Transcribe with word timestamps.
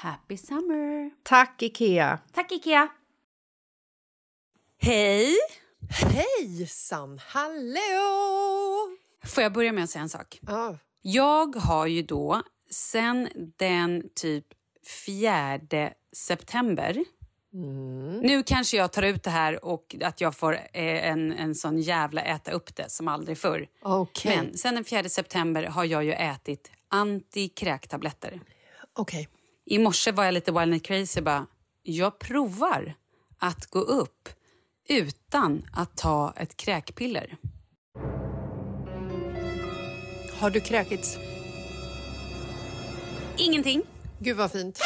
Happy 0.00 0.36
summer! 0.36 1.10
Tack, 1.22 1.62
Ikea! 1.62 2.18
Tack 2.32 2.52
Ikea! 2.52 2.88
Hej! 4.78 5.36
Hejsan, 5.90 7.20
hallå! 7.26 8.96
Får 9.24 9.42
jag 9.42 9.52
börja 9.52 9.72
med 9.72 9.84
att 9.84 9.90
säga 9.90 10.02
en 10.02 10.08
sak? 10.08 10.38
Ja, 10.46 10.78
Jag 11.02 11.56
har 11.56 11.86
ju 11.86 12.02
då 12.02 12.42
sen 12.70 13.28
den 13.58 14.08
typ 14.14 14.44
4 15.06 15.60
september 16.12 17.04
Nu 18.22 18.42
kanske 18.46 18.76
jag 18.76 18.92
tar 18.92 19.02
ut 19.02 19.22
det 19.22 19.30
här 19.30 19.64
och 19.64 19.96
att 20.02 20.20
jag 20.20 20.34
får 20.36 20.54
eh, 20.54 21.08
en, 21.10 21.32
en 21.32 21.54
sån 21.54 21.78
jävla 21.78 22.22
äta 22.22 22.50
upp 22.50 22.76
det 22.76 22.90
som 22.90 23.08
aldrig 23.08 23.38
förr. 23.38 23.68
okej. 23.82 24.36
Men 24.36 24.56
sen 24.56 24.74
den 24.74 24.84
4 24.84 25.08
september 25.08 25.62
har 25.62 25.84
jag 25.84 26.04
ju 26.04 26.12
ätit 26.12 26.70
antikräktabletter. 26.88 28.40
Okej. 28.92 29.28
I 29.68 29.78
morse 29.78 30.12
var 30.12 30.24
jag 30.24 30.34
lite 30.34 30.52
wild 30.52 30.72
and 30.72 30.84
crazy 30.84 31.20
bara, 31.20 31.46
jag 31.82 32.18
provar 32.18 32.94
att 33.38 33.66
gå 33.66 33.78
upp 33.78 34.28
utan 34.88 35.66
att 35.72 35.96
ta 35.96 36.32
ett 36.36 36.56
kräkpiller. 36.56 37.36
Har 40.38 40.50
du 40.50 40.60
kräkits? 40.60 41.18
Ingenting. 43.36 43.82
Gud 44.18 44.36
vad 44.36 44.52
fint. 44.52 44.80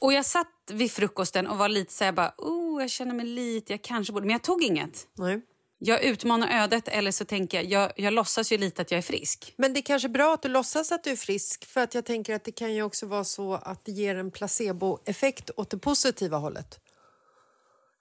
Och 0.00 0.12
jag 0.12 0.24
satt 0.26 0.46
vid 0.72 0.90
frukosten 0.90 1.46
och 1.46 1.58
var 1.58 1.68
lite 1.68 1.92
så 1.92 2.04
här 2.04 2.12
bara, 2.12 2.34
oh, 2.38 2.82
jag 2.82 2.90
känner 2.90 3.14
mig 3.14 3.26
lite, 3.26 3.72
jag 3.72 3.82
kanske 3.82 4.12
borde, 4.12 4.26
men 4.26 4.32
jag 4.32 4.42
tog 4.42 4.62
inget. 4.62 5.06
Nej. 5.14 5.40
Jag 5.86 6.02
utmanar 6.02 6.62
ödet 6.62 6.88
eller 6.88 7.10
så 7.10 7.24
tänker 7.24 7.62
jag, 7.62 7.70
jag, 7.70 7.92
jag 7.96 8.12
låtsas 8.12 8.52
ju 8.52 8.58
lite 8.58 8.82
att 8.82 8.90
jag 8.90 8.98
är 8.98 9.02
frisk. 9.02 9.54
Men 9.56 9.72
det 9.72 9.80
är 9.80 9.82
kanske 9.82 10.08
bra 10.08 10.34
att 10.34 10.42
du 10.42 10.48
låtsas 10.48 10.92
att 10.92 11.04
du 11.04 11.10
är 11.10 11.16
frisk 11.16 11.64
för 11.64 11.80
att 11.80 11.94
jag 11.94 12.04
tänker 12.04 12.34
att 12.34 12.44
det 12.44 12.52
kan 12.52 12.74
ju 12.74 12.82
också 12.82 13.06
vara 13.06 13.24
så 13.24 13.54
att 13.54 13.84
det 13.84 13.92
ger 13.92 14.16
en 14.16 14.30
placeboeffekt 14.30 15.50
åt 15.56 15.70
det 15.70 15.78
positiva 15.78 16.36
hållet. 16.36 16.80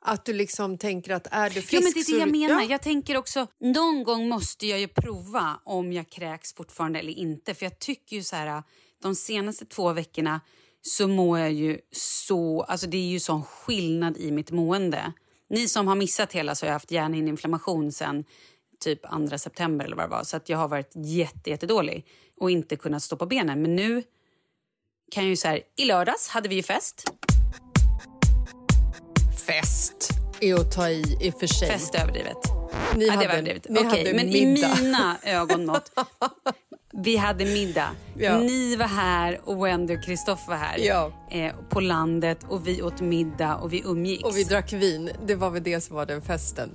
Att 0.01 0.25
du 0.25 0.33
liksom 0.33 0.77
tänker 0.77 1.13
att 1.13 1.27
är 1.31 1.50
du 1.50 1.62
frisk 1.62 1.74
Ja, 1.74 1.80
men 1.81 1.94
det 1.94 2.00
är 2.00 2.13
det 2.13 2.19
jag 2.19 2.31
menar. 2.31 2.62
Ja. 2.62 2.69
Jag 2.69 2.81
tänker 2.81 3.18
också, 3.18 3.47
någon 3.59 4.03
gång 4.03 4.29
måste 4.29 4.68
jag 4.68 4.79
ju 4.79 4.88
prova 4.88 5.59
om 5.63 5.94
jag 5.94 6.09
kräks 6.09 6.53
fortfarande 6.53 7.00
eller 7.00 7.13
inte. 7.13 7.53
För 7.53 7.65
jag 7.65 7.79
tycker 7.79 8.15
ju 8.15 8.24
så 8.24 8.36
här, 8.36 8.63
de 9.01 9.15
senaste 9.15 9.65
två 9.65 9.94
veckorna 9.94 10.41
så 10.81 11.07
mår 11.07 11.39
jag 11.39 11.51
ju 11.51 11.79
så, 11.91 12.62
alltså 12.62 12.88
det 12.88 12.97
är 12.97 13.12
ju 13.12 13.19
sån 13.19 13.44
skillnad 13.44 14.18
i 14.18 14.31
mitt 14.31 14.51
mående. 14.51 15.13
Ni 15.50 15.68
som 15.68 15.88
har 15.88 15.95
missat 15.95 16.34
hela 16.34 16.56
så 16.56 16.66
har 16.66 16.68
jag 16.68 16.74
haft 16.74 16.92
hjärnhinneinflammation 16.92 17.92
sen 17.92 18.25
typ 18.84 19.01
2 19.30 19.38
september 19.38 19.86
eller 19.86 19.95
vad 19.95 20.06
det 20.06 20.10
var. 20.10 20.24
Så 20.24 20.38
att 20.38 20.50
jag 20.50 20.57
har 20.57 20.68
varit 20.68 20.92
jätte, 20.95 21.50
jättedålig 21.50 22.06
och 22.40 22.51
inte 22.51 22.75
kunnat 22.75 23.04
stå 23.04 23.16
på 23.16 23.25
benen. 23.25 23.62
Men 23.62 23.75
nu 23.75 24.04
kan 25.12 25.24
jag 25.24 25.30
ju 25.30 25.36
så 25.36 25.48
här, 25.48 25.62
i 25.78 25.86
lördags 25.86 26.28
hade 26.28 26.50
vi 26.50 26.56
ju 26.56 26.63
fest. 26.63 27.04
Fest 29.48 30.10
är 30.40 30.56
att 30.56 30.72
ta 30.72 30.90
i 30.90 31.18
i 31.22 31.30
och 31.30 31.40
för 31.40 31.48
sig. 31.48 31.68
Fest 31.68 31.96
är 31.96 32.00
överdrivet. 32.01 32.38
Ni 32.96 33.06
ja, 33.06 33.12
det 33.12 33.18
hade, 33.18 33.28
var 33.28 33.34
överdrivet. 33.34 33.69
ni 33.69 33.80
Okej, 33.80 33.89
hade 33.89 34.13
men 34.13 34.28
middag. 34.28 34.78
i 34.80 34.84
mina 34.84 35.18
ögonmått. 35.24 35.92
Vi 36.95 37.18
hade 37.18 37.45
middag. 37.45 37.90
Ja. 38.18 38.40
Ni 38.40 38.75
var 38.75 38.86
här 38.86 39.42
och 39.44 39.66
Wendy 39.66 39.98
och 39.98 40.04
Kristoffer 40.04 40.50
var 40.50 40.57
här. 40.57 40.78
Ja. 40.80 41.12
Eh, 41.31 41.54
på 41.69 41.80
landet 41.80 42.40
och 42.50 42.68
vi 42.68 42.81
åt 42.81 43.01
middag 43.01 43.56
och 43.56 43.74
vi 43.74 43.81
umgicks. 43.86 44.24
Och 44.24 44.38
vi 44.38 44.44
drack 44.44 44.74
vin. 44.74 45.10
Det 45.25 45.36
var 45.36 45.50
väl 45.50 45.63
det 45.63 45.81
som 45.81 45.95
var 45.95 46.06
den 46.06 46.22
festen. 46.22 46.69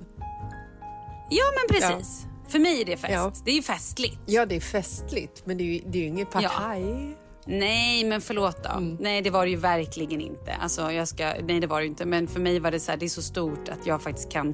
Ja, 1.29 1.43
men 1.55 1.79
precis. 1.79 2.25
För 2.47 2.59
mig 2.59 2.81
är 2.81 2.85
det 2.85 2.97
fest. 2.97 3.13
Ja. 3.13 3.33
Det 3.45 3.51
är 3.51 3.55
ju 3.55 3.61
festligt. 3.61 4.19
Ja, 4.25 4.45
det 4.45 4.55
är 4.55 4.59
festligt, 4.59 5.45
men 5.45 5.57
det 5.57 5.63
är 5.63 5.65
ju, 5.65 5.81
det 5.85 5.97
är 5.97 6.01
ju 6.01 6.07
inget 6.07 6.31
partaj. 6.31 7.17
Nej, 7.45 8.03
men 8.03 8.21
förlåt 8.21 8.63
då. 8.63 8.69
Mm. 8.69 8.97
Nej, 8.99 9.21
det 9.21 9.29
var 9.29 9.45
det 9.45 9.51
ju 9.51 9.57
verkligen 9.57 10.21
inte. 10.21 10.53
Alltså, 10.53 10.91
jag 10.91 11.07
ska, 11.07 11.33
nej, 11.43 11.59
det 11.59 11.67
var 11.67 11.81
det 11.81 11.87
inte. 11.87 12.05
Men 12.05 12.27
för 12.27 12.39
mig 12.39 12.59
var 12.59 12.71
det 12.71 12.79
så 12.79 12.91
här, 12.91 12.97
det 12.97 13.05
är 13.05 13.09
så 13.09 13.21
stort 13.21 13.69
att 13.69 13.87
jag 13.87 14.01
faktiskt 14.01 14.31
kan 14.31 14.53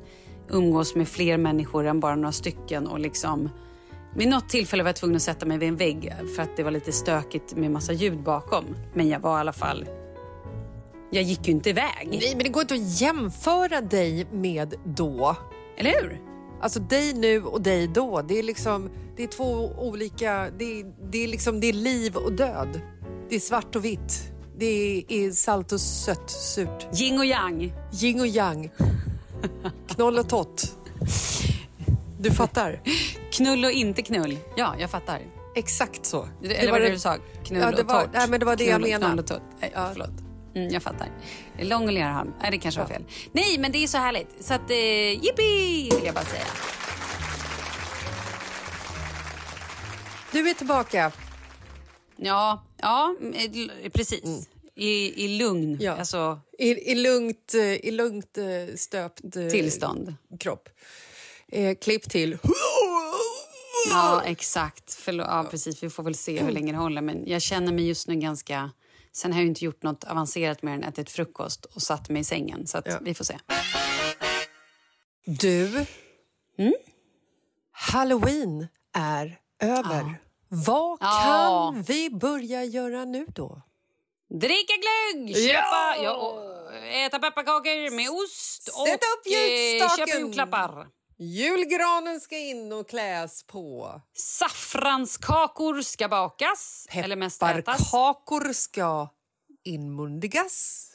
umgås 0.50 0.96
med 0.96 1.08
fler 1.08 1.38
människor 1.38 1.86
än 1.86 2.00
bara 2.00 2.16
några 2.16 2.32
stycken 2.32 2.88
och 2.88 3.00
liksom... 3.00 3.50
Vid 4.18 4.28
något 4.28 4.50
tillfälle 4.50 4.84
var 4.84 4.90
jag 4.90 4.96
tvungen 4.96 5.16
att 5.16 5.22
sätta 5.22 5.46
mig 5.46 5.58
vid 5.58 5.70
en 5.70 5.76
vägg 5.76 6.14
för 6.36 6.44
att 6.44 6.58
det 6.58 6.64
var 6.64 6.72
lite 6.72 6.92
stökigt 6.92 7.56
med 7.56 7.72
massa 7.72 7.94
ljud 7.94 8.24
bakom. 8.24 8.66
Men 8.94 9.10
jag 9.10 9.20
var 9.20 9.38
i 9.38 9.40
alla 9.40 9.54
fall... 9.54 9.86
Jag 11.12 11.24
gick 11.24 11.48
ju 11.48 11.52
inte 11.52 11.70
iväg. 11.70 12.08
Nej, 12.10 12.34
men 12.36 12.44
det 12.44 12.50
går 12.50 12.62
inte 12.62 12.74
att 12.74 13.02
jämföra 13.02 13.82
dig 13.82 14.28
med 14.32 14.76
då. 14.84 15.36
Eller 15.78 16.02
hur? 16.02 16.22
Alltså 16.62 16.80
dig 16.80 17.14
nu 17.14 17.44
och 17.44 17.62
dig 17.62 17.88
då. 17.88 18.22
Det 18.22 18.40
är 18.40 18.44
liksom, 18.44 18.90
det 19.18 19.24
är 19.24 19.28
två 19.28 19.72
olika, 19.78 20.50
det 20.58 20.80
är, 20.80 21.12
det 21.12 21.24
är 21.24 21.28
liksom, 21.28 21.60
det 21.60 21.70
är 21.70 21.74
liv 21.74 22.16
och 22.16 22.32
död. 22.32 22.82
Det 23.30 23.36
är 23.36 23.40
svart 23.40 23.76
och 23.76 23.86
vitt. 23.86 24.32
Det 24.58 25.06
är 25.08 25.32
salt 25.32 25.72
och 25.72 25.82
sött, 25.82 26.30
surt. 26.30 27.00
Yin 27.02 27.18
och 27.18 27.26
yang. 27.26 27.74
Yin 28.02 28.20
och 28.20 28.28
yang. 28.28 28.70
Knoll 29.88 30.20
och 30.20 30.30
tott. 30.30 30.78
Du 32.26 32.32
fattar? 32.32 32.82
Knull 33.32 33.66
och 33.66 33.72
inte 33.72 34.02
knull. 34.02 34.38
Ja, 34.56 34.76
jag 34.80 34.90
fattar. 34.90 35.22
Exakt 35.56 36.06
så. 36.06 36.28
Det, 36.42 36.56
eller 36.56 36.72
var 36.72 36.80
det, 36.80 36.86
det 36.86 36.92
du 36.92 37.00
sa? 37.00 37.18
Knull 37.46 37.62
Ja, 37.62 37.72
det 37.72 37.82
och 37.82 37.88
var- 37.88 38.02
torrt. 38.02 38.10
nej, 38.14 38.30
men 38.30 38.40
det 38.40 38.46
var 38.46 38.56
det 38.56 38.64
jag 38.64 38.80
Knull- 38.82 38.90
menade. 38.90 39.06
Knull 39.06 39.20
och 39.20 39.28
torrt. 39.28 39.42
Nej, 39.60 39.72
Ja. 39.76 39.90
förlåt. 39.94 40.10
Mm, 40.56 40.70
jag 40.74 40.84
fattar. 40.84 41.08
Lång 41.60 41.88
och 41.88 41.94
lerarm. 41.94 42.34
Nej, 42.42 42.52
det 42.52 42.58
kanske 42.58 42.82
var 42.82 42.88
fel. 42.88 43.04
Nej, 43.32 43.58
men 43.60 43.72
det 43.72 43.84
är 43.84 43.88
så 43.88 43.98
härligt. 43.98 44.28
Så 44.40 44.54
att, 44.54 44.70
eh, 44.72 44.78
jippi, 45.24 45.90
vill 45.96 46.06
jag 46.06 46.14
bara 46.16 46.26
säga. 46.26 46.46
Du 50.32 50.50
är 50.50 50.54
tillbaka. 50.54 51.12
Ja, 52.16 52.64
ja 52.82 53.16
eh, 53.34 53.92
precis. 53.92 54.48
I, 54.76 55.26
I 55.26 55.38
lugn, 55.38 55.64
Mm. 55.64 55.78
Ja. 55.82 55.92
alltså 55.92 56.40
I, 56.60 56.92
i 56.92 56.96
lugnt, 56.96 57.54
eh, 57.54 57.62
i 57.76 57.92
lugnt 57.92 58.38
eh, 58.38 58.76
stöpt 58.76 59.22
tillstånd. 59.52 60.16
kropp. 60.40 60.70
Eh, 61.52 61.76
klipp 61.76 62.10
till. 62.10 62.38
Ja, 63.90 64.22
exakt. 64.26 64.94
Förlåt. 64.94 65.28
Ja, 65.30 65.46
precis. 65.52 65.84
Vi 65.84 65.90
får 65.90 66.04
väl 66.04 66.16
se 66.16 66.44
hur 66.44 66.52
länge 66.52 66.72
det 66.72 66.78
håller. 66.78 67.02
Men 67.02 67.24
jag 67.28 67.42
känner 67.42 67.74
mig 67.74 67.88
just 67.88 68.08
nu 68.08 68.16
ganska... 68.16 68.72
Sen 69.12 69.34
har 69.34 69.40
jag 69.40 69.48
inte 69.48 69.66
gjort 69.66 69.84
något 69.84 70.04
avancerat 70.04 70.62
mer 70.62 70.74
än 70.74 70.84
ätit 70.84 71.10
frukost 71.12 71.66
och 71.66 71.82
satt 71.82 72.10
mig 72.10 72.22
i 72.22 72.24
sängen. 72.24 72.68
Så 72.68 72.78
att 72.78 72.86
Ja. 72.88 72.98
vi 73.02 73.14
får 73.14 73.26
se. 73.26 73.38
Du, 75.26 75.86
Mm? 76.58 76.74
halloween 77.72 78.68
är 78.94 79.40
över. 79.60 80.20
Vad 80.50 80.98
Ja. 81.02 81.72
kan 81.74 81.82
vi 81.84 82.10
börja 82.10 82.64
göra 82.64 83.06
nu 83.06 83.26
då? 83.36 83.62
Dricka 84.30 84.74
glögg, 84.74 85.36
köpa, 85.38 85.96
ja, 86.04 86.42
äta 87.06 87.20
pepparkakor 87.20 87.92
med 87.96 88.10
ost 88.10 88.68
och 88.68 88.88
Sätt 88.88 89.00
upp 89.18 89.26
eh, 89.26 89.32
ljusstaken. 89.32 90.08
köpa 90.08 90.20
julklappar. 90.20 90.88
Julgranen 91.18 92.20
ska 92.20 92.38
in 92.38 92.74
och 92.74 92.90
kläs 92.90 93.44
på. 93.44 94.02
Saffranskakor 94.14 95.82
ska 95.82 96.08
bakas, 96.08 96.88
eller 96.92 97.16
mest 97.16 97.44
ätas. 97.44 97.56
Pepparkakor 97.56 98.54
ska 98.54 99.10
inmundigas. 99.64 100.88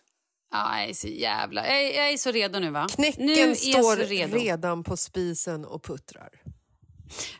Ja, 0.51 0.81
jag 0.81 0.91
är 0.91 0.95
så 0.95 1.09
jävla... 1.09 1.67
Jag 1.67 1.83
är, 1.83 1.97
jag 1.97 2.11
är 2.11 2.17
så 2.17 2.31
redo 2.31 2.59
nu, 2.59 2.71
va? 2.71 2.87
Knäcken 2.91 3.27
nu 3.27 3.55
står 3.55 3.97
redan 4.29 4.85
på 4.85 4.97
spisen 4.97 5.65
och 5.65 5.83
puttrar. 5.83 6.43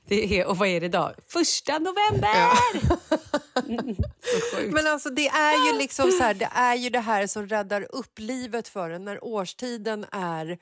Det 0.07 0.41
är, 0.41 0.47
och 0.47 0.59
vad 0.59 0.69
är 0.69 0.81
det 0.81 0.87
idag? 0.87 1.15
Första 1.29 1.79
november! 1.79 2.51
sjukt. 4.57 4.73
Men 4.73 4.87
alltså 4.87 5.11
det 5.11 5.29
är 5.29 5.73
ju 5.73 5.79
liksom 5.79 6.11
så 6.11 6.23
här, 6.23 6.35
det 6.35 6.51
är 6.55 6.75
ju 6.75 6.91
det 6.91 7.01
här 7.01 7.27
som 7.27 7.47
räddar 7.47 7.95
upp 7.95 8.19
livet 8.19 8.69
för 8.69 8.91
en 8.91 9.05
när 9.05 9.25
årstiden 9.25 10.07
är 10.13 10.59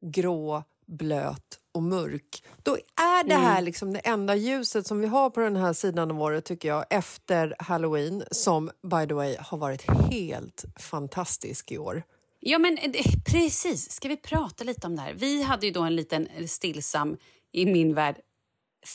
grå, 0.00 0.64
blöt 0.88 1.58
och 1.74 1.82
mörk. 1.82 2.42
Då 2.62 2.74
är 2.96 3.28
det 3.28 3.34
här 3.34 3.62
liksom 3.62 3.92
det 3.92 3.98
enda 3.98 4.34
ljuset 4.34 4.86
som 4.86 5.00
vi 5.00 5.06
har 5.06 5.30
på 5.30 5.40
den 5.40 5.56
här 5.56 5.72
sidan 5.72 6.10
av 6.10 6.22
året 6.22 6.44
tycker 6.44 6.68
jag 6.68 6.84
efter 6.90 7.56
halloween 7.58 8.24
som 8.30 8.70
by 8.82 9.06
the 9.06 9.14
way 9.14 9.36
har 9.40 9.58
varit 9.58 9.90
helt 10.10 10.64
fantastisk 10.80 11.72
i 11.72 11.78
år. 11.78 12.02
Ja, 12.40 12.58
men 12.58 12.78
eh, 12.78 13.04
precis. 13.26 13.90
Ska 13.90 14.08
vi 14.08 14.16
prata 14.16 14.64
lite 14.64 14.86
om 14.86 14.96
det 14.96 15.02
här? 15.02 15.14
Vi 15.14 15.42
hade 15.42 15.66
ju 15.66 15.72
då 15.72 15.82
en 15.82 15.96
liten 15.96 16.48
stillsam, 16.48 17.16
i 17.52 17.66
min 17.66 17.94
värld, 17.94 18.16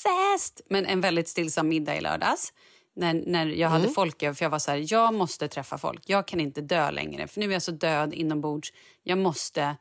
fest, 0.04 0.62
men 0.69 0.86
en 0.86 1.01
väldigt 1.01 1.28
stillsam 1.28 1.68
middag 1.68 1.98
i 1.98 2.01
lördags. 2.01 2.54
När, 2.96 3.13
när 3.13 3.46
jag 3.46 3.69
hade 3.69 3.89
folk 3.89 4.24
över, 4.24 4.34
för 4.34 4.46
jag 4.46 4.50
var 4.50 4.60
så 4.60 4.72
här, 4.72 4.94
jag 4.94 5.13
måste 5.13 5.48
träffa 5.48 5.78
folk. 5.78 6.04
Jag 6.06 6.28
kan 6.28 6.39
inte 6.39 6.62
dö 6.62 6.92
längre, 6.92 7.28
för 7.28 7.39
nu 7.39 7.50
är 7.50 7.54
jag 7.54 7.62
så 7.62 7.72
död 7.72 8.13
inombords. 8.13 8.74
Jag 9.04 9.18
måste 9.18 9.75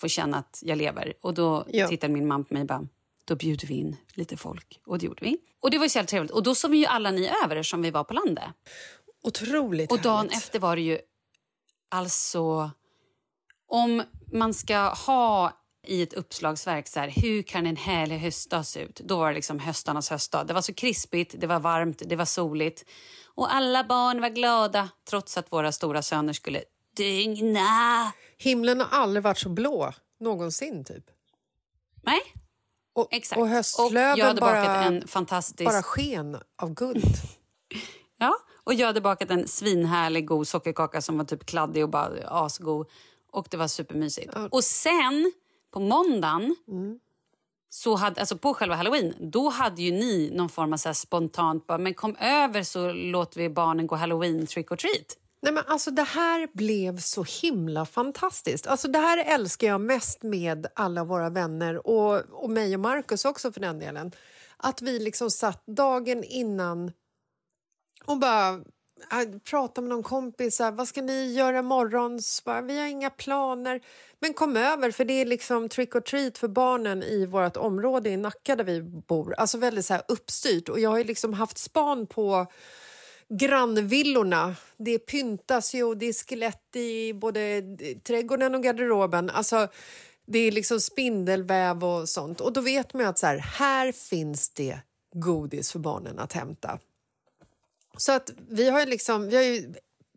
få 0.00 0.08
känna 0.08 0.36
att 0.38 0.60
jag 0.64 0.78
lever. 0.78 1.12
Och 1.20 1.34
då 1.34 1.64
Ja. 1.68 1.88
tittade 1.88 2.12
min 2.12 2.26
mamma 2.26 2.44
på 2.44 2.54
mig 2.54 2.60
och 2.60 2.66
bara, 2.66 2.88
då 3.24 3.36
bjuder 3.36 3.66
vi 3.68 3.74
in 3.74 3.96
lite 4.14 4.36
folk. 4.36 4.80
Och 4.86 4.98
det 4.98 5.06
gjorde 5.06 5.24
vi. 5.24 5.38
Och 5.60 5.70
det 5.70 5.78
var 5.78 5.88
så 5.88 6.04
trevligt. 6.04 6.32
Och 6.32 6.42
då 6.42 6.54
sov 6.54 6.70
vi 6.70 6.78
ju 6.78 6.86
alla 6.86 7.10
ni 7.10 7.30
över 7.44 7.62
som 7.62 7.82
vi 7.82 7.90
var 7.90 8.04
på 8.04 8.14
landet. 8.14 8.44
Otroligt 9.22 9.92
Och 9.92 10.00
dagen 10.00 10.16
härligt. 10.18 10.36
efter 10.36 10.58
var 10.58 10.76
det 10.76 10.82
ju... 10.82 10.98
Alltså... 11.90 12.70
Om 13.68 14.02
man 14.32 14.54
ska 14.54 14.78
ha 14.78 15.52
i 15.86 16.02
ett 16.02 16.12
uppslagsverk 16.14 16.88
så 16.88 17.00
här, 17.00 17.08
hur 17.16 17.42
kan 17.42 17.66
en 17.66 17.76
härlig 17.76 18.18
höstdag 18.18 18.62
se 18.64 18.80
ut? 18.80 19.00
Då 19.04 19.16
var 19.18 19.28
det 19.28 19.34
liksom 19.34 19.58
höstarnas 19.58 20.10
höstdag. 20.10 20.46
Det 20.46 20.54
var 20.54 20.60
så 20.62 20.74
krispigt, 20.74 21.34
det 21.38 21.46
var 21.46 21.60
varmt, 21.60 22.02
det 22.06 22.16
var 22.16 22.24
soligt. 22.24 22.84
Och 23.34 23.54
alla 23.54 23.84
barn 23.84 24.20
var 24.20 24.28
glada 24.28 24.88
trots 25.10 25.36
att 25.36 25.52
våra 25.52 25.72
stora 25.72 26.02
söner 26.02 26.32
skulle 26.32 26.62
dygna. 26.96 28.12
Himlen 28.38 28.80
har 28.80 28.98
aldrig 28.98 29.22
varit 29.22 29.38
så 29.38 29.48
blå 29.48 29.92
någonsin 30.20 30.84
typ. 30.84 31.04
Nej, 32.02 32.20
Och, 32.92 33.08
exakt. 33.10 33.40
och 33.40 33.48
höstlöven 33.48 34.18
jag 34.18 34.26
hade 34.26 34.40
bara, 34.40 35.00
fantastisk... 35.06 35.64
bara 35.64 35.82
sken 35.82 36.38
av 36.56 36.74
guld. 36.74 37.04
Ja, 38.18 38.34
och 38.64 38.74
jag 38.74 38.86
hade 38.86 39.00
bakat 39.00 39.30
en 39.30 39.48
svinhärlig 39.48 40.26
god 40.26 40.48
sockerkaka 40.48 41.02
som 41.02 41.18
var 41.18 41.24
typ 41.24 41.46
kladdig 41.46 41.82
och 41.82 41.90
bara 41.90 42.28
asgod. 42.28 42.86
Och 43.32 43.46
det 43.50 43.56
var 43.56 43.68
supermysigt. 43.68 44.32
Och 44.50 44.64
sen 44.64 45.32
på 45.72 45.80
måndagen, 45.80 46.56
så 47.68 47.94
hade, 47.96 48.20
alltså 48.20 48.38
på 48.38 48.54
själva 48.54 48.74
halloween, 48.74 49.14
då 49.20 49.48
hade 49.48 49.82
ju 49.82 49.92
ni 49.92 50.30
någon 50.34 50.48
form 50.48 50.72
av 50.72 50.76
så 50.76 50.94
spontant 50.94 51.66
bara, 51.66 51.78
men 51.78 51.94
kom 51.94 52.16
över 52.16 52.62
så 52.62 52.92
låter 52.92 53.40
vi 53.40 53.48
barnen 53.48 53.86
gå 53.86 53.96
halloween 53.96 54.46
trick 54.46 54.72
or 54.72 54.76
treat. 54.76 55.16
Nej, 55.46 55.52
men 55.52 55.64
alltså, 55.66 55.90
det 55.90 56.02
här 56.02 56.48
blev 56.52 56.98
så 56.98 57.24
himla 57.42 57.86
fantastiskt. 57.86 58.66
Alltså, 58.66 58.88
det 58.88 58.98
här 58.98 59.34
älskar 59.34 59.66
jag 59.66 59.80
mest 59.80 60.22
med 60.22 60.66
alla 60.74 61.04
våra 61.04 61.30
vänner 61.30 61.86
och, 61.86 62.20
och 62.30 62.50
mig 62.50 62.74
och 62.74 62.80
Markus 62.80 63.24
också 63.24 63.52
för 63.52 63.60
den 63.60 63.78
delen. 63.78 64.12
Att 64.56 64.82
vi 64.82 64.98
liksom 64.98 65.30
satt 65.30 65.66
dagen 65.66 66.24
innan 66.24 66.92
och 68.04 68.18
bara 68.18 68.48
äh, 69.12 69.38
pratade 69.50 69.80
med 69.80 69.96
någon 69.96 70.02
kompis. 70.02 70.56
Så 70.56 70.64
här, 70.64 70.72
Vad 70.72 70.88
ska 70.88 71.02
ni 71.02 71.32
göra 71.32 71.58
imorgon? 71.58 72.20
Bara, 72.44 72.60
vi 72.60 72.78
har 72.78 72.86
inga 72.86 73.10
planer. 73.10 73.80
Men 74.20 74.34
kom 74.34 74.56
över, 74.56 74.90
för 74.90 75.04
det 75.04 75.20
är 75.20 75.26
liksom 75.26 75.68
trick 75.68 75.94
or 75.94 76.00
treat 76.00 76.38
för 76.38 76.48
barnen 76.48 77.02
i 77.02 77.26
vårt 77.26 77.56
område 77.56 78.10
i 78.10 78.16
Nacka 78.16 78.56
där 78.56 78.64
vi 78.64 78.82
bor. 78.82 79.34
Alltså 79.34 79.58
väldigt 79.58 79.86
så 79.86 79.94
här 79.94 80.02
uppstyrt. 80.08 80.68
Och 80.68 80.80
jag 80.80 80.90
har 80.90 80.98
ju 80.98 81.04
liksom 81.04 81.34
haft 81.34 81.58
span 81.58 82.06
på 82.06 82.46
grannvillorna. 83.28 84.56
Det 84.76 84.98
pyntas 84.98 85.74
ju 85.74 85.82
och 85.82 85.96
det 85.96 86.06
är 86.06 86.12
skelett 86.12 86.76
i 86.76 87.12
både 87.12 87.62
trädgården 88.02 88.54
och 88.54 88.62
garderoben. 88.62 89.30
Alltså, 89.30 89.68
det 90.26 90.38
är 90.38 90.52
liksom 90.52 90.80
spindelväv 90.80 91.84
och 91.84 92.08
sånt. 92.08 92.40
Och 92.40 92.52
då 92.52 92.60
vet 92.60 92.94
man 92.94 93.02
ju 93.02 93.08
att 93.08 93.18
så 93.18 93.26
här, 93.26 93.38
här 93.38 93.92
finns 93.92 94.50
det 94.50 94.78
godis 95.14 95.72
för 95.72 95.78
barnen 95.78 96.18
att 96.18 96.32
hämta. 96.32 96.78
Så 97.96 98.12
att 98.12 98.30
vi 98.48 98.70
har 98.70 98.80
ju 98.80 98.86
liksom, 98.86 99.28
vi 99.28 99.36
har 99.36 99.42
ju 99.42 99.74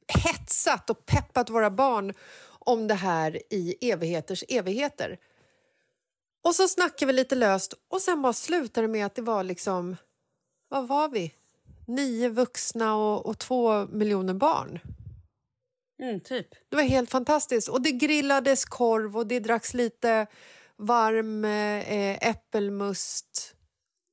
hetsat 0.08 0.90
och 0.90 1.06
peppat 1.06 1.50
våra 1.50 1.72
barn 1.72 2.14
om 2.48 2.88
det 2.88 2.94
här 2.94 3.42
i 3.50 3.92
evigheters 3.92 4.44
evigheter. 4.48 5.18
Och 6.44 6.56
så 6.56 6.68
snackar 6.68 7.06
vi 7.06 7.14
lite 7.14 7.36
löst 7.36 7.74
och 7.88 8.02
sen 8.02 8.22
bara 8.22 8.34
slutar 8.34 8.82
det 8.82 8.88
med 8.88 9.06
att 9.06 9.16
det 9.16 9.22
var 9.22 9.44
liksom, 9.44 9.98
vad 10.70 10.88
var 10.88 11.10
vi? 11.10 11.34
Nio 11.90 12.30
vuxna 12.30 12.96
och, 12.96 13.26
och 13.26 13.40
två 13.40 13.86
miljoner 13.86 14.34
barn. 14.34 14.80
Mm, 16.02 16.20
typ. 16.20 16.48
Det 16.70 16.76
var 16.76 16.84
helt 16.84 17.10
fantastiskt. 17.10 17.70
Och 17.70 17.82
det 17.82 17.92
grillades 17.92 18.66
korv 18.66 19.18
och 19.18 19.28
det 19.28 19.40
dracks 19.40 19.74
lite 19.74 20.28
varm 20.78 21.46
eh, 21.46 22.30
äppelmust. 22.30 23.56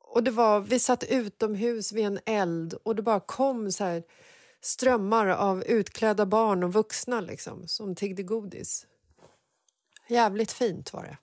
Och 0.01 0.23
det 0.23 0.31
var, 0.31 0.61
vi 0.61 0.79
satt 0.79 1.05
utomhus 1.05 1.93
vid 1.93 2.05
en 2.05 2.19
eld 2.27 2.75
och 2.75 2.97
det 2.97 3.03
bara 3.03 3.21
kom 3.21 3.73
så 3.73 3.85
här 3.85 4.03
strömmar 4.61 5.27
av 5.27 5.65
utklädda 5.65 6.27
barn 6.27 6.65
och 6.65 6.73
vuxna 6.73 7.21
liksom, 7.21 7.69
som 7.69 7.95
tiggde 7.95 8.23
godis. 8.23 8.87
Jävligt 10.09 10.53
fint 10.53 10.93
var 10.93 11.03
det. 11.03 11.19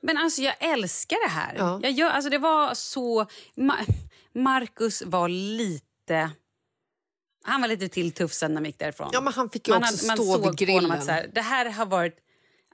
Men 0.00 0.16
alltså 0.16 0.42
jag 0.42 0.54
älskar 0.60 1.28
det 1.28 1.32
här. 1.32 1.54
Ja. 1.58 1.80
Jag 1.82 1.92
gör, 1.92 2.10
alltså 2.10 2.30
det 2.30 2.38
var 2.38 2.74
så... 2.74 3.26
Ma 3.54 3.76
Marcus 4.36 5.02
var 5.06 5.28
lite... 5.28 6.30
Han 7.44 7.60
var 7.60 7.68
lite 7.68 7.88
till 7.88 8.12
tuff 8.12 8.32
sen 8.32 8.50
när 8.50 8.56
han 8.60 8.64
gick 8.64 8.78
därifrån. 8.78 9.10
Ja, 9.12 9.20
men 9.20 9.32
han 9.32 9.50
fick 9.50 9.68
ju 9.68 9.74
man 9.74 9.82
också 9.82 10.06
man 10.06 10.16
stå 10.16 10.38
vid 10.50 10.58
grillen. 10.58 10.90
Att 10.90 11.04
så 11.04 11.10
här, 11.10 11.30
det 11.32 11.40
här 11.40 11.70
har 11.70 11.86
varit... 11.86 12.16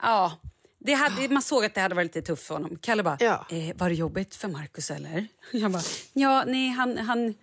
Ja, 0.02 0.32
det 0.78 0.92
hade, 0.92 1.28
man 1.28 1.42
såg 1.42 1.64
att 1.64 1.74
det 1.74 1.80
hade 1.80 1.94
varit 1.94 2.14
lite 2.16 2.26
tufft 2.26 2.46
för 2.46 2.54
honom. 2.54 2.78
Kalle 2.80 3.02
bara, 3.02 3.16
Ja. 3.20 3.46
eh, 3.50 3.76
var 3.76 3.88
det 3.88 3.94
jobbigt 3.94 4.34
för 4.34 4.48
Marcus 4.48 4.90
eller? 4.90 5.26
Jag 5.52 5.70
bara, 5.70 5.82
ja, 6.12 6.44
nej, 6.46 6.68
han... 6.68 6.98
han 6.98 7.34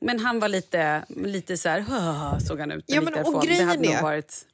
men 0.00 0.20
han 0.20 0.40
var 0.40 0.48
lite, 0.48 1.04
lite 1.08 1.56
så 1.56 1.68
här, 1.68 2.38
såg 2.46 2.60
han 2.60 2.70
ut. 2.70 2.84
Ja, 2.86 3.00
men 3.00 3.14
och 3.14 3.18
därifrån. 3.18 3.40
det 3.40 3.46
grejen 3.46 3.68
hade 3.68 3.88
är- 3.88 4.02
varit... 4.02 4.46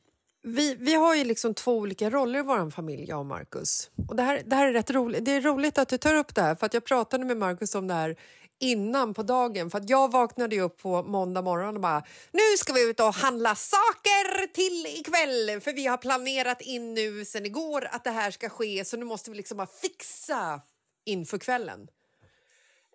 Vi, 0.45 0.75
vi 0.75 0.95
har 0.95 1.15
ju 1.15 1.25
liksom 1.25 1.55
två 1.55 1.79
olika 1.79 2.11
roller 2.11 2.39
i 2.39 2.43
vår 2.43 2.71
familj, 2.71 3.05
jag 3.09 3.19
och 3.19 3.27
Marcus. 3.27 3.91
Och 4.09 4.17
det, 4.17 4.23
här, 4.23 4.43
det 4.47 4.57
här 4.57 4.67
är 4.69 4.73
rätt 4.73 4.91
roligt. 4.91 5.25
Det 5.25 5.31
är 5.33 5.41
roligt 5.41 5.79
att 5.79 5.89
du 5.89 5.99
tar 5.99 6.15
upp 6.15 6.35
det 6.35 6.43
här, 6.43 6.55
för 6.55 6.67
att 6.67 6.75
jag 6.75 6.85
pratade 6.85 7.25
med 7.25 7.37
Marcus 7.37 7.75
om 7.75 7.87
det 7.89 7.95
här 7.95 8.17
innan 8.62 9.14
på 9.14 9.23
dagen. 9.23 9.71
För 9.71 9.78
att 9.78 9.90
jag 9.90 10.12
vaknade 10.12 10.54
ju 10.54 10.62
upp 10.62 10.83
på 10.83 11.02
måndag 11.02 11.42
morgon 11.42 11.75
och 11.75 11.81
bara 11.81 12.04
nu 12.31 12.57
ska 12.59 12.73
vi 12.73 12.90
ut 12.90 13.00
och 13.00 13.14
handla 13.14 13.54
saker 13.54 14.47
till 14.47 14.87
ikväll 14.87 15.61
för 15.61 15.73
vi 15.73 15.87
har 15.87 15.97
planerat 15.97 16.61
in 16.61 16.95
nu 16.95 17.25
sen 17.25 17.47
igår 17.47 17.88
att 17.90 18.04
det 18.04 18.11
här 18.11 18.31
ska 18.31 18.49
ske 18.49 18.85
så 18.85 18.97
nu 18.97 19.04
måste 19.04 19.31
vi 19.31 19.37
liksom 19.37 19.57
bara 19.57 19.66
fixa 19.66 20.61
inför 21.04 21.38
kvällen. 21.38 21.88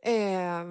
Eh, 0.03 0.63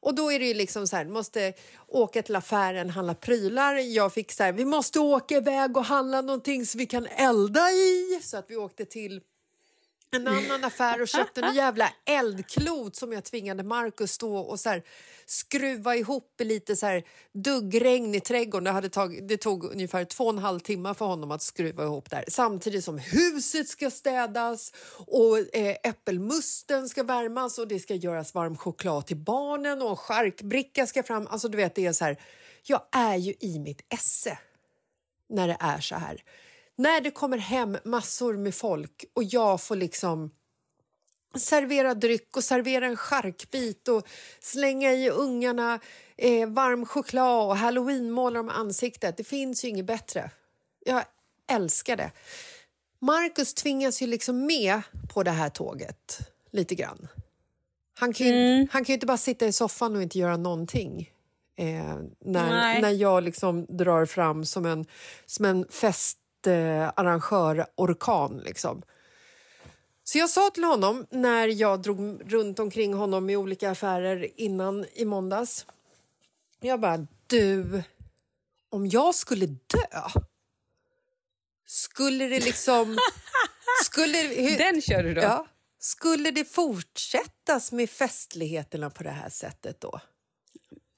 och 0.00 0.14
då 0.14 0.32
är 0.32 0.38
det 0.38 0.46
ju 0.46 0.54
liksom 0.54 0.86
så 0.86 0.96
här, 0.96 1.04
måste 1.04 1.52
åka 1.88 2.22
till 2.22 2.36
affären, 2.36 2.90
handla 2.90 3.14
prylar. 3.14 3.74
Jag 3.74 4.12
fick 4.12 4.32
så 4.32 4.42
här, 4.42 4.52
vi 4.52 4.64
måste 4.64 5.00
åka 5.00 5.36
iväg 5.36 5.76
och 5.76 5.84
handla 5.84 6.20
någonting 6.20 6.66
så 6.66 6.78
vi 6.78 6.86
kan 6.86 7.06
elda 7.06 7.70
i. 7.70 8.20
Så 8.22 8.36
att 8.36 8.50
vi 8.50 8.56
åkte 8.56 8.84
till 8.84 9.20
en 10.14 10.28
annan 10.28 10.64
affär 10.64 11.02
och 11.02 11.08
köpte 11.08 11.40
en 11.40 11.54
jävla 11.54 11.92
eldklot 12.04 12.96
som 12.96 13.12
jag 13.12 13.24
tvingade 13.24 13.62
Markus 13.62 14.12
stå 14.12 14.36
och 14.36 14.60
så 14.60 14.68
här, 14.68 14.82
skruva 15.26 15.96
ihop 15.96 16.40
i 16.40 16.44
lite 16.44 16.76
så 16.76 16.86
här 16.86 17.04
duggregn 17.32 18.14
i 18.14 18.20
trädgården. 18.20 18.64
Det, 18.64 18.70
hade 18.70 18.88
tag, 18.88 19.28
det 19.28 19.36
tog 19.36 19.64
ungefär 19.64 20.04
två 20.04 20.24
och 20.24 20.32
en 20.32 20.38
halv 20.38 20.60
timme 20.60 20.94
för 20.94 21.06
honom 21.06 21.30
att 21.30 21.42
skruva 21.42 21.84
ihop 21.84 22.10
där. 22.10 22.24
Samtidigt 22.28 22.84
som 22.84 22.98
huset 22.98 23.68
ska 23.68 23.90
städas 23.90 24.72
och 25.06 25.38
eh, 25.56 25.76
äppelmusten 25.82 26.88
ska 26.88 27.02
värmas 27.02 27.58
och 27.58 27.68
det 27.68 27.78
ska 27.78 27.94
göras 27.94 28.34
varm 28.34 28.56
choklad 28.56 29.06
till 29.06 29.16
barnen 29.16 29.82
och 29.82 29.90
en 29.90 29.96
charkbricka 29.96 30.86
ska 30.86 31.02
fram. 31.02 31.26
Alltså 31.26 31.48
du 31.48 31.56
vet, 31.56 31.74
det 31.74 31.86
är 31.86 31.92
så 31.92 32.04
här, 32.04 32.16
jag 32.66 32.82
är 32.92 33.16
ju 33.16 33.34
i 33.40 33.58
mitt 33.58 33.80
esse 33.88 34.38
när 35.28 35.48
det 35.48 35.56
är 35.60 35.80
så 35.80 35.94
här. 35.94 36.22
När 36.76 37.00
det 37.00 37.10
kommer 37.10 37.38
hem 37.38 37.78
massor 37.84 38.36
med 38.36 38.54
folk 38.54 39.04
och 39.14 39.24
jag 39.24 39.62
får 39.62 39.76
liksom 39.76 40.30
servera 41.38 41.94
dryck 41.94 42.36
och 42.36 42.44
servera 42.44 42.86
en 42.86 42.96
charkbit 42.96 43.88
och 43.88 44.08
slänga 44.40 44.92
i 44.92 45.10
ungarna 45.10 45.80
eh, 46.16 46.48
varm 46.48 46.86
choklad 46.86 47.48
och 47.48 47.56
halloweenmåla 47.56 48.38
dem 48.38 48.48
ansiktet. 48.48 49.16
Det 49.16 49.24
finns 49.24 49.64
ju 49.64 49.68
inget 49.68 49.86
bättre. 49.86 50.30
Jag 50.84 51.04
älskar 51.52 51.96
det. 51.96 52.10
Marcus 52.98 53.54
tvingas 53.54 54.02
ju 54.02 54.06
liksom 54.06 54.46
med 54.46 54.82
på 55.14 55.22
det 55.22 55.30
här 55.30 55.48
tåget 55.48 56.18
lite 56.50 56.74
grann. 56.74 57.08
Han 57.94 58.12
kan 58.12 58.26
ju, 58.26 58.66
han 58.70 58.84
kan 58.84 58.92
ju 58.92 58.94
inte 58.94 59.06
bara 59.06 59.16
sitta 59.16 59.46
i 59.46 59.52
soffan 59.52 59.96
och 59.96 60.02
inte 60.02 60.18
göra 60.18 60.36
någonting. 60.36 61.10
Eh, 61.56 61.96
när, 62.20 62.50
Nej. 62.50 62.82
när 62.82 62.90
jag 62.90 63.22
liksom 63.22 63.66
drar 63.68 64.06
fram 64.06 64.44
som 64.44 64.66
en, 64.66 64.86
som 65.26 65.44
en 65.44 65.66
festarrangör-orkan. 66.44 68.40
liksom. 68.44 68.82
Så 70.04 70.18
jag 70.18 70.30
sa 70.30 70.50
till 70.50 70.64
honom 70.64 71.06
när 71.10 71.48
jag 71.48 71.82
drog 71.82 72.20
runt 72.32 72.58
omkring 72.58 72.94
honom 72.94 73.30
i 73.30 73.36
olika 73.36 73.70
affärer 73.70 74.40
innan 74.40 74.86
i 74.92 75.04
måndags. 75.04 75.66
Jag 76.60 76.80
bara, 76.80 77.06
du, 77.26 77.82
om 78.70 78.86
jag 78.86 79.14
skulle 79.14 79.46
dö, 79.46 80.08
skulle 81.66 82.28
det 82.28 82.40
liksom... 82.40 82.98
skulle, 83.84 84.18
hur, 84.18 84.58
Den 84.58 84.82
kör 84.82 85.02
du 85.02 85.14
då? 85.14 85.20
Ja. 85.20 85.46
Skulle 85.78 86.30
det 86.30 86.44
fortsättas 86.44 87.72
med 87.72 87.90
festligheterna 87.90 88.90
på 88.90 89.02
det 89.02 89.10
här 89.10 89.28
sättet 89.28 89.80
då? 89.80 90.00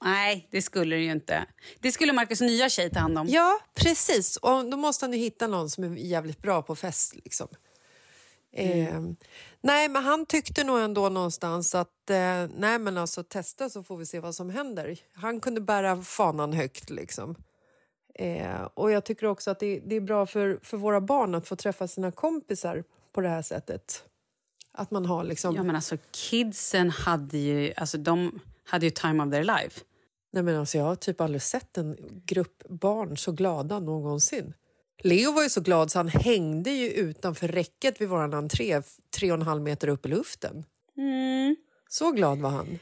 Nej, 0.03 0.47
det 0.51 0.61
skulle 0.61 0.95
det 0.95 1.01
ju 1.01 1.11
inte. 1.11 1.45
Det 1.79 1.91
skulle 1.91 2.13
Marcus 2.13 2.41
nya 2.41 2.69
tjej 2.69 2.89
ta 2.89 2.99
hand 2.99 3.17
om. 3.17 3.27
Ja, 3.27 3.59
precis. 3.73 4.37
Och 4.37 4.69
då 4.69 4.77
måste 4.77 5.05
han 5.05 5.13
ju 5.13 5.19
hitta 5.19 5.47
någon 5.47 5.69
som 5.69 5.83
är 5.83 5.97
jävligt 5.97 6.41
bra 6.41 6.61
på 6.61 6.75
fest. 6.75 7.15
Liksom. 7.15 7.47
Eh, 8.51 9.01
nej, 9.61 9.89
men 9.89 10.03
han 10.03 10.25
tyckte 10.25 10.63
nog 10.63 10.79
ändå 10.79 11.09
någonstans 11.09 11.75
att 11.75 12.09
eh, 12.09 12.47
nej, 12.57 12.79
men 12.79 12.97
alltså, 12.97 13.23
testa 13.23 13.69
så 13.69 13.83
får 13.83 13.97
vi 13.97 14.05
se 14.05 14.19
vad 14.19 14.35
som 14.35 14.49
händer. 14.49 14.97
Han 15.13 15.39
kunde 15.39 15.61
bära 15.61 16.01
fanan 16.01 16.53
högt. 16.53 16.89
Liksom. 16.89 17.35
Eh, 18.15 18.61
och 18.73 18.91
jag 18.91 19.05
tycker 19.05 19.25
också 19.27 19.51
att 19.51 19.59
det, 19.59 19.79
det 19.85 19.95
är 19.95 20.01
bra 20.01 20.25
för, 20.25 20.59
för 20.63 20.77
våra 20.77 21.01
barn 21.01 21.35
att 21.35 21.47
få 21.47 21.55
träffa 21.55 21.87
sina 21.87 22.11
kompisar 22.11 22.83
på 23.11 23.21
det 23.21 23.29
här 23.29 23.41
sättet. 23.41 24.03
Att 24.71 24.91
man 24.91 25.05
har 25.05 25.23
liksom... 25.23 25.55
Ja, 25.55 25.63
men 25.63 25.75
alltså 25.75 25.97
kidsen 26.11 26.89
hade 26.89 27.37
ju, 27.37 27.73
alltså 27.77 27.97
de 27.97 28.39
hade 28.63 28.85
ju 28.85 28.89
time 28.89 29.23
of 29.23 29.31
their 29.31 29.43
life. 29.43 29.81
Nej, 30.33 30.43
men 30.43 30.55
alltså, 30.55 30.77
jag 30.77 30.85
har 30.85 30.95
typ 30.95 31.21
aldrig 31.21 31.41
sett 31.41 31.77
en 31.77 31.97
grupp 32.25 32.63
barn 32.69 33.17
så 33.17 33.31
glada 33.31 33.79
någonsin. 33.79 34.53
Leo 35.03 35.31
var 35.31 35.43
ju 35.43 35.49
så 35.49 35.61
glad 35.61 35.91
så 35.91 35.99
han 35.99 36.07
hängde 36.07 36.71
ju 36.71 36.89
utanför 36.91 37.47
räcket 37.47 38.01
vid 38.01 38.09
vår 38.09 38.35
entré 38.35 38.81
tre 39.19 39.31
och 39.31 39.37
en 39.37 39.41
halv 39.45 39.61
meter 39.61 39.87
upp 39.87 40.05
i 40.05 40.09
luften. 40.09 40.63
Så 41.89 42.11
glad 42.11 42.37
var 42.39 42.49
han. 42.49 42.79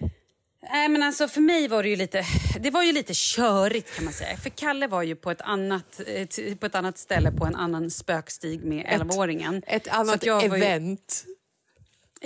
Nej, 0.71 0.89
men 0.89 1.03
alltså 1.03 1.27
för 1.27 1.41
mig 1.41 1.67
var 1.67 1.83
det 1.83 1.89
ju 1.89 1.95
lite, 1.95 2.23
det 2.59 2.69
var 2.71 2.83
ju 2.83 2.91
lite 2.91 3.13
körigt 3.15 3.95
kan 3.95 4.05
man 4.05 4.13
säga. 4.13 4.37
För 4.37 4.49
Kalle 4.49 4.87
var 4.87 5.03
ju 5.03 5.15
på 5.15 5.31
ett 5.31 5.41
annat, 5.41 6.01
eh, 6.07 6.55
på 6.57 6.65
ett 6.65 6.75
annat 6.75 6.97
ställe 6.97 7.31
på 7.31 7.45
en 7.45 7.55
annan 7.55 7.89
spökstig 7.91 8.63
med 8.63 8.85
11-åringen. 8.85 9.61
Ett 9.67 9.85
Så 9.85 9.91
annat 9.91 10.25
var 10.27 10.41
ju- 10.41 10.47
event. 10.47 11.25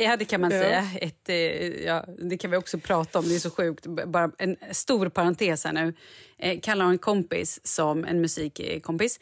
Ja, 0.04 0.18
det 0.18 0.26
kan 0.26 0.42
man 0.42 0.52
Ja. 0.52 0.60
säga. 0.62 0.88
Ett, 1.02 1.30
eh, 1.30 1.36
ja, 1.86 2.06
det 2.22 2.38
kan 2.38 2.52
vi 2.52 2.58
också 2.58 2.78
prata 2.80 3.20
om. 3.20 3.28
Det 3.30 3.36
är 3.36 3.40
så 3.40 3.50
sjukt. 3.50 3.86
Bara 3.86 4.32
en 4.38 4.56
stor 4.72 5.10
parentes 5.10 5.64
här 5.66 5.74
nu. 5.74 5.94
Eh, 6.38 6.60
Kalle 6.60 6.84
har 6.84 6.92
en 6.92 6.98
kompis, 6.98 7.60
som, 7.64 8.06
en 8.06 8.22
musikkompis 8.22 9.20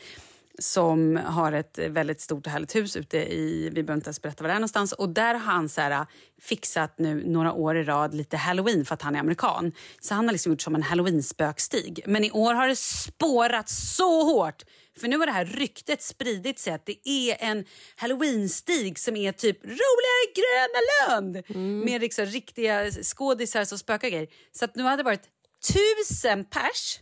som 0.59 1.19
har 1.25 1.51
ett 1.51 1.79
väldigt 1.89 2.21
stort 2.21 2.45
och 2.45 2.51
härligt 2.51 2.75
hus 2.75 2.95
ute 2.95 3.17
i... 3.17 3.69
Vi 3.73 3.83
behöver 3.83 3.93
inte 3.93 4.07
ens 4.07 4.21
berätta 4.21 4.43
var 4.43 4.47
det 4.47 4.53
är 4.53 4.59
någonstans. 4.59 4.91
Och 4.93 5.09
där 5.09 5.33
har 5.33 5.53
han 5.53 5.69
så 5.69 5.81
här, 5.81 6.05
fixat 6.41 6.99
nu 6.99 7.23
några 7.25 7.53
år 7.53 7.77
i 7.77 7.83
rad 7.83 8.13
lite 8.13 8.37
halloween 8.37 8.85
för 8.85 8.93
att 8.93 9.01
han 9.01 9.15
är 9.15 9.19
amerikan. 9.19 9.71
Så 9.99 10.13
han 10.13 10.25
har 10.25 10.31
liksom 10.31 10.51
gjort 10.51 10.61
som 10.61 10.75
en 10.75 10.83
halloween-spökstig. 10.83 12.01
Men 12.05 12.23
i 12.23 12.31
år 12.31 12.53
har 12.53 12.67
det 12.67 12.75
spårat 12.75 13.69
så 13.69 14.23
hårt. 14.23 14.63
För 14.99 15.07
nu 15.07 15.17
har 15.17 15.25
det 15.25 15.31
här 15.31 15.45
ryktet 15.45 16.01
spridit 16.01 16.59
sig 16.59 16.73
att 16.73 16.85
det 16.85 17.09
är 17.09 17.37
en 17.39 17.65
halloween-stig 17.95 18.99
som 18.99 19.15
är 19.15 19.31
typ 19.31 19.63
roligare 19.63 20.23
i 20.27 20.33
Gröna 20.39 20.81
Lund 21.21 21.43
med 21.83 22.01
liksom 22.01 22.25
riktiga 22.25 22.91
skådisar 22.91 23.65
som 23.65 23.77
spökar 23.77 24.09
grejer. 24.09 24.27
Så 24.51 24.65
att 24.65 24.75
nu 24.75 24.83
hade 24.83 24.97
det 24.97 25.03
varit 25.03 25.29
tusen 25.73 26.45
pers 26.45 26.99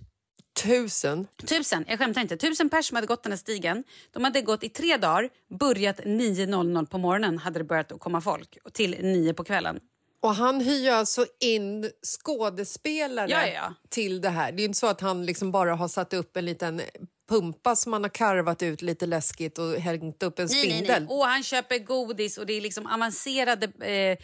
Tusen. 0.63 1.27
Tusen, 1.47 1.85
jag 1.87 1.99
skämtar 1.99 2.21
inte. 2.21 2.37
Tusen 2.37 2.69
pers 2.69 2.85
som 2.85 2.95
hade 2.95 3.07
gått 3.07 3.23
den 3.23 3.31
här 3.31 3.37
stigen. 3.37 3.83
De 4.11 4.23
hade 4.23 4.41
gått 4.41 4.63
i 4.63 4.69
tre 4.69 4.97
dagar, 4.97 5.29
börjat 5.59 5.99
9.00 5.99 6.85
på 6.85 6.97
morgonen 6.97 7.37
hade 7.37 7.59
det 7.59 7.63
börjat 7.63 7.91
komma 7.99 8.21
folk 8.21 8.57
till 8.73 8.97
9 9.01 9.33
på 9.33 9.43
kvällen. 9.43 9.79
Och 10.25 10.35
han 10.35 10.61
hyr 10.61 10.89
alltså 10.91 11.25
in 11.39 11.91
skådespelare 12.19 13.27
Ja, 13.31 13.47
ja. 13.47 13.73
till 13.89 14.21
det 14.21 14.29
här. 14.29 14.51
Det 14.51 14.63
är 14.63 14.65
inte 14.65 14.79
så 14.79 14.87
att 14.87 15.01
han 15.01 15.25
liksom 15.25 15.51
bara 15.51 15.75
har 15.75 15.87
satt 15.87 16.13
upp 16.13 16.37
en 16.37 16.45
liten 16.45 16.81
pumpa 17.29 17.75
som 17.75 17.93
han 17.93 18.03
har 18.03 18.09
karvat 18.09 18.63
ut 18.63 18.81
lite 18.81 19.05
läskigt 19.05 19.57
och 19.57 19.73
hängt 19.73 20.23
upp 20.23 20.39
en 20.39 20.45
Nej, 20.51 20.55
nej, 20.67 20.71
spindel. 20.75 21.03
nej. 21.07 21.17
Och 21.17 21.25
han 21.25 21.43
köper 21.43 21.77
godis 21.79 22.37
och 22.37 22.45
det 22.45 22.53
är 22.53 22.61
liksom 22.61 22.85
avancerade 22.87 23.71
eh, 23.81 24.17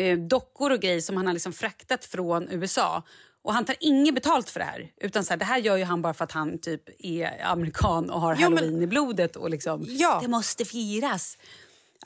eh, 0.00 0.18
dockor 0.18 0.72
och 0.72 0.80
grejer 0.80 1.00
som 1.00 1.16
han 1.16 1.26
har 1.26 1.32
liksom 1.34 1.52
fraktat 1.52 2.04
från 2.04 2.48
USA. 2.50 3.02
Och 3.42 3.54
han 3.54 3.64
tar 3.64 3.76
inget 3.80 4.14
betalt 4.14 4.50
för 4.50 4.60
det 4.60 4.66
här. 4.66 4.90
Utan 5.00 5.24
så 5.24 5.30
här, 5.32 5.38
det 5.38 5.44
här 5.44 5.58
gör 5.58 5.76
ju 5.76 5.84
han 5.84 6.02
bara 6.02 6.14
för 6.14 6.24
att 6.24 6.32
han 6.32 6.58
typ 6.58 6.82
är 6.98 7.44
amerikan 7.44 8.10
och 8.10 8.20
har 8.20 8.34
men- 8.34 8.42
halloween 8.42 8.82
i 8.82 8.86
blodet. 8.86 9.36
Och 9.36 9.50
liksom, 9.50 9.84
Ja. 9.88 10.18
Det 10.22 10.28
måste 10.28 10.64
firas. 10.64 11.38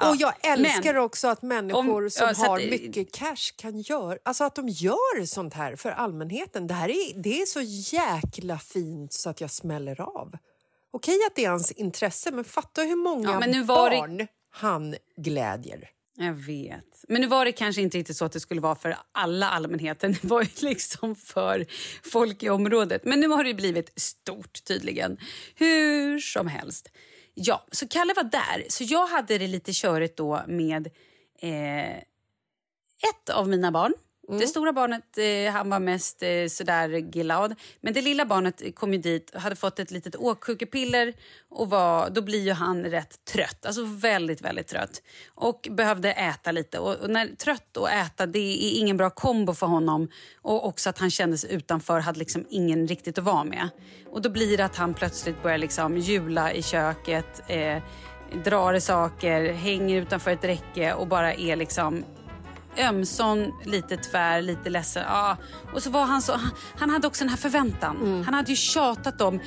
Och 0.00 0.16
jag 0.18 0.34
älskar 0.42 0.92
men- 0.94 1.02
också 1.02 1.28
att 1.28 1.42
människor 1.42 2.04
om- 2.04 2.10
som 2.10 2.24
ja, 2.24 2.30
att 2.30 2.38
har 2.38 2.58
det- 2.58 2.70
mycket 2.70 3.12
cash 3.14 3.52
kan 3.56 3.80
göra, 3.80 4.18
alltså 4.22 4.44
att 4.44 4.54
de 4.54 4.68
gör 4.68 5.26
sånt 5.26 5.54
här 5.54 5.76
för 5.76 5.90
allmänheten. 5.90 6.66
Det 6.66 6.74
här 6.74 6.88
är, 6.88 7.22
det 7.22 7.42
är 7.42 7.46
så 7.46 7.60
jäkla 7.96 8.58
fint 8.58 9.12
så 9.12 9.30
att 9.30 9.40
jag 9.40 9.50
smäller 9.50 10.00
av. 10.00 10.32
Okej 10.90 11.18
att 11.26 11.34
det 11.36 11.44
är 11.44 11.50
hans 11.50 11.70
intresse, 11.70 12.30
men 12.30 12.44
fatta 12.44 12.82
hur 12.82 12.96
många 12.96 13.28
Ja, 13.28 13.64
var 13.64 13.90
det- 13.90 14.00
barn 14.00 14.26
han 14.50 14.96
glädjer. 15.16 15.88
Jag 16.16 16.32
vet. 16.32 17.04
Men 17.08 17.20
nu 17.20 17.26
var 17.26 17.44
det 17.44 17.52
kanske 17.52 17.82
inte 17.82 17.98
riktigt 17.98 18.16
så 18.16 18.24
att 18.24 18.32
det 18.32 18.40
skulle 18.40 18.60
vara 18.60 18.74
för 18.74 18.96
alla 19.12 19.48
allmänheten. 19.50 20.12
Det 20.22 20.28
var 20.28 20.42
ju 20.42 20.48
liksom 20.60 21.16
för 21.16 21.66
folk 22.10 22.42
i 22.42 22.50
området. 22.50 23.04
Men 23.04 23.20
nu 23.20 23.28
har 23.28 23.44
det 23.44 23.54
blivit 23.54 24.00
stort 24.00 24.64
tydligen. 24.64 25.16
Hur 25.54 26.18
som 26.18 26.46
helst. 26.46 26.88
Ja, 27.34 27.66
så 27.72 27.88
Kalle 27.88 28.14
var 28.14 28.24
där. 28.24 28.64
Så 28.68 28.84
jag 28.84 29.06
hade 29.06 29.38
det 29.38 29.46
lite 29.46 29.72
körigt 29.72 30.16
då 30.16 30.42
med 30.48 30.86
eh, 31.38 31.96
ett 33.10 33.30
av 33.32 33.48
mina 33.48 33.72
barn. 33.72 33.94
Mm. 34.28 34.40
Det 34.40 34.46
stora 34.46 34.72
barnet 34.72 35.18
eh, 35.18 35.52
han 35.52 35.70
var 35.70 35.80
mest 35.80 36.22
eh, 36.22 36.46
sådär 36.48 36.88
glad. 36.88 37.54
Men 37.80 37.94
det 37.94 38.02
lilla 38.02 38.24
barnet 38.24 38.74
kom 38.74 38.92
ju 38.92 38.98
dit 38.98 39.34
hade 39.34 39.56
fått 39.56 39.78
ett 39.78 39.90
litet 39.90 40.16
åksjukepiller. 40.16 41.14
Och 41.48 41.70
var, 41.70 42.10
då 42.10 42.22
blir 42.22 42.40
ju 42.40 42.52
han 42.52 42.84
rätt 42.84 43.24
trött. 43.24 43.66
Alltså 43.66 43.84
väldigt, 43.84 44.40
väldigt 44.40 44.66
trött. 44.66 45.02
Och 45.34 45.68
behövde 45.70 46.12
äta 46.12 46.52
lite. 46.52 46.78
Och, 46.78 46.96
och, 46.96 47.10
när 47.10 47.26
trött 47.26 47.76
och 47.76 47.90
äta, 47.90 48.26
det 48.26 48.38
är 48.38 48.80
ingen 48.80 48.96
bra 48.96 49.10
kombo 49.10 49.54
för 49.54 49.66
honom. 49.66 50.08
Och 50.42 50.66
också 50.66 50.90
att 50.90 50.98
han 50.98 51.10
kände 51.10 51.38
sig 51.38 51.52
utanför, 51.52 52.00
hade 52.00 52.18
liksom 52.18 52.46
ingen 52.50 52.88
riktigt 52.88 53.18
att 53.18 53.24
vara 53.24 53.44
med. 53.44 53.68
Och 54.10 54.22
då 54.22 54.30
blir 54.30 54.56
det 54.56 54.64
att 54.64 54.76
han 54.76 54.94
plötsligt 54.94 55.42
börjar 55.42 55.58
liksom 55.58 55.98
jula 55.98 56.52
i 56.52 56.62
köket. 56.62 57.42
Eh, 57.48 57.82
drar 58.44 58.74
i 58.74 58.80
saker, 58.80 59.52
hänger 59.52 60.02
utanför 60.02 60.30
ett 60.30 60.44
räcke 60.44 60.92
och 60.92 61.06
bara 61.06 61.34
är 61.34 61.56
liksom 61.56 62.04
ömsom, 62.78 63.60
lite 63.64 63.96
tvär, 63.96 64.42
lite 64.42 64.70
ledsen. 64.70 65.04
Ja. 65.08 65.36
Och 65.74 65.82
så 65.82 65.90
var 65.90 66.04
han 66.04 66.22
så, 66.22 66.40
han 66.78 66.90
hade 66.90 67.06
också 67.06 67.24
den 67.24 67.28
här 67.28 67.36
förväntan. 67.36 67.96
Mm. 67.96 68.24
Han 68.24 68.34
hade 68.34 68.50
ju 68.50 68.56
tjatat 68.56 69.20
om, 69.20 69.40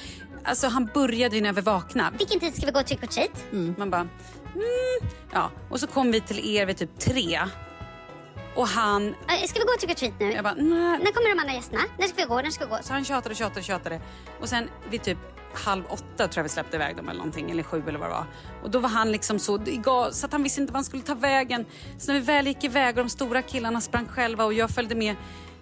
alltså 0.43 0.67
han 0.67 0.89
började 0.93 1.35
ju 1.35 1.41
när 1.41 1.53
vi 1.53 1.61
vaknade. 1.61 2.17
Vilken 2.17 2.39
tid 2.39 2.55
ska 2.55 2.65
vi 2.65 2.71
gå 2.71 2.83
trick 2.83 3.03
or 3.03 3.07
treat? 3.07 3.43
Mm. 3.51 3.75
Man 3.77 3.89
bara, 3.89 4.01
mm. 4.01 5.11
ja. 5.33 5.51
Och 5.69 5.79
så 5.79 5.87
kom 5.87 6.11
vi 6.11 6.21
till 6.21 6.55
er 6.55 6.65
vid 6.65 6.77
typ 6.77 6.99
tre. 6.99 7.39
Och 8.55 8.67
han... 8.67 9.15
Ska 9.47 9.59
vi 9.59 9.65
gå 9.65 9.73
trick 9.79 9.91
or 9.91 9.95
treat 9.95 10.19
nu? 10.19 10.31
Jag 10.31 10.43
bara, 10.43 10.53
nej. 10.53 10.99
När 11.03 11.11
kommer 11.11 11.35
de 11.35 11.39
andra 11.39 11.53
gästerna? 11.53 11.81
När 11.99 12.07
ska 12.07 12.15
vi 12.17 12.27
gå? 12.27 12.41
När 12.41 12.49
ska 12.49 12.65
vi 12.65 12.71
gå? 12.71 12.77
Så 12.81 12.93
han 12.93 13.05
tjatade 13.05 13.29
och 13.29 13.37
tjatade 13.37 13.59
och 13.59 13.65
tjatade. 13.65 14.01
Och 14.41 14.49
sen 14.49 14.69
vid 14.89 15.03
typ 15.03 15.17
halv 15.57 15.83
åtta 15.89 16.17
tror 16.17 16.29
jag 16.35 16.43
vi 16.43 16.49
släppte 16.49 16.75
iväg 16.75 16.95
dem 16.95 17.09
eller 17.09 17.17
någonting, 17.17 17.51
eller 17.51 17.63
sju 17.63 17.83
eller 17.87 17.99
vad 17.99 18.09
det 18.09 18.13
var. 18.13 18.25
Och 18.63 18.71
då 18.71 18.79
var 18.79 18.89
han 18.89 19.11
liksom 19.11 19.39
så, 19.39 19.59
så 20.11 20.25
att 20.25 20.31
han 20.31 20.43
visste 20.43 20.61
inte 20.61 20.73
vad 20.73 20.77
han 20.77 20.85
skulle 20.85 21.03
ta 21.03 21.15
vägen. 21.15 21.65
Så 21.97 22.11
när 22.11 22.19
vi 22.19 22.25
väl 22.25 22.47
gick 22.47 22.63
iväg 22.63 22.97
och 22.97 23.03
de 23.03 23.09
stora 23.09 23.41
killarna 23.41 23.81
sprang 23.81 24.07
själva 24.07 24.45
och 24.45 24.53
jag 24.53 24.69
följde 24.69 24.95
med 24.95 25.15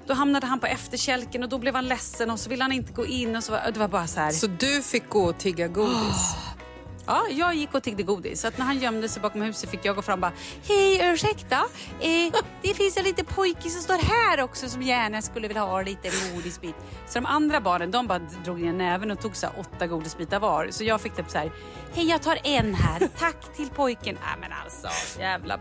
då 0.08 0.14
hamnade 0.14 0.48
han 0.48 0.60
på 0.60 0.68
efterkälken 0.68 1.44
och 1.44 1.50
då 1.50 1.58
blev 1.58 1.76
han 1.76 1.88
ledsen 1.88 2.32
och 2.32 2.40
så 2.40 2.50
ville 2.50 2.64
han 2.64 2.72
inte 2.72 2.94
gå 2.94 3.06
in 3.06 3.36
och 3.36 3.44
så 3.44 3.52
det 3.74 3.78
var 3.78 3.88
bara 3.88 4.08
så 4.08 4.20
här. 4.20 4.32
Så 4.32 4.48
du 4.48 4.82
fick 4.82 5.10
gå 5.10 5.24
och 5.24 5.38
tigga 5.38 5.68
godis? 5.68 5.96
Oh. 5.96 6.63
Ja, 7.06 7.28
jag 7.30 7.56
gick 7.56 7.74
och 7.74 7.84
tiggde 7.84 8.04
godis. 8.04 8.42
Så 8.42 8.48
att 8.48 8.58
när 8.58 8.66
han 8.66 8.80
gömde 8.80 9.10
sig 9.10 9.22
bakom 9.22 9.42
huset 9.42 9.70
fick 9.70 9.86
jag 9.86 9.96
gå 9.96 10.02
fram 10.02 10.14
och 10.14 10.22
bara 10.22 10.32
Hej, 10.68 11.12
ursäkta. 11.14 11.56
Eh, 12.00 12.42
det 12.62 12.74
finns 12.74 12.98
en 12.98 13.04
liten 13.04 13.26
pojke 13.26 13.70
som 13.70 13.82
står 13.82 13.98
här 13.98 14.42
också 14.44 14.70
som 14.70 14.82
gärna 14.82 15.22
skulle 15.22 15.48
vilja 15.48 15.64
ha 15.64 15.82
lite 15.82 16.10
godisbit. 16.34 16.76
Så 17.08 17.20
de 17.20 17.26
andra 17.26 17.62
barnen 17.62 17.92
de 17.92 18.08
bara 18.08 18.20
drog 18.20 18.60
ner 18.60 18.74
näven 18.74 19.12
och 19.12 19.22
tog 19.22 19.36
så 19.36 19.48
åtta 19.58 19.88
godisbitar 19.88 20.40
var. 20.40 20.68
Så 20.72 20.84
jag 20.84 21.02
fick 21.02 21.16
typ 21.16 21.30
så 21.30 21.38
här 21.38 21.52
Hej, 21.94 22.10
jag 22.10 22.22
tar 22.22 22.38
en 22.44 22.74
här. 22.74 23.10
Tack 23.20 23.56
till 23.56 23.70
pojken. 23.70 24.18
Nej, 24.22 24.36
men 24.42 24.52
alltså 24.64 25.20
jävla 25.20 25.60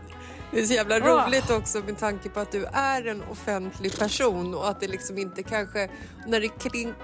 det 0.53 0.59
är 0.59 0.65
så 0.65 0.73
jävla 0.73 0.99
roligt 0.99 1.49
också 1.49 1.79
med 1.79 1.97
tanke 1.97 2.29
på 2.29 2.39
att 2.39 2.51
du 2.51 2.65
är 2.73 3.07
en 3.07 3.23
offentlig 3.31 3.99
person 3.99 4.55
och 4.55 4.69
att 4.69 4.79
det 4.79 4.87
liksom 4.87 5.17
inte 5.17 5.43
kanske, 5.43 5.89
när 6.27 6.39
det 6.39 6.49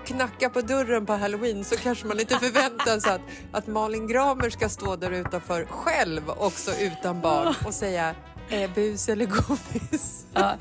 knackar 0.06 0.50
på 0.50 0.62
dörren 0.62 1.06
på 1.06 1.14
halloween 1.14 1.64
så 1.64 1.76
kanske 1.76 2.08
man 2.08 2.20
inte 2.20 2.36
förväntar 2.36 3.00
sig 3.00 3.12
att, 3.12 3.22
att 3.52 3.68
Malin 3.68 4.08
Gramer 4.08 4.50
ska 4.50 4.70
stå 4.70 4.96
där 4.96 5.12
utanför 5.12 5.66
själv 5.66 6.30
också 6.30 6.72
utan 6.80 7.22
barn 7.22 7.54
och 7.66 7.74
säga 7.74 8.16
eh, 8.50 8.74
bus 8.74 9.10
eller 9.10 9.26
godis. 9.26 10.26
Ja. 10.34 10.56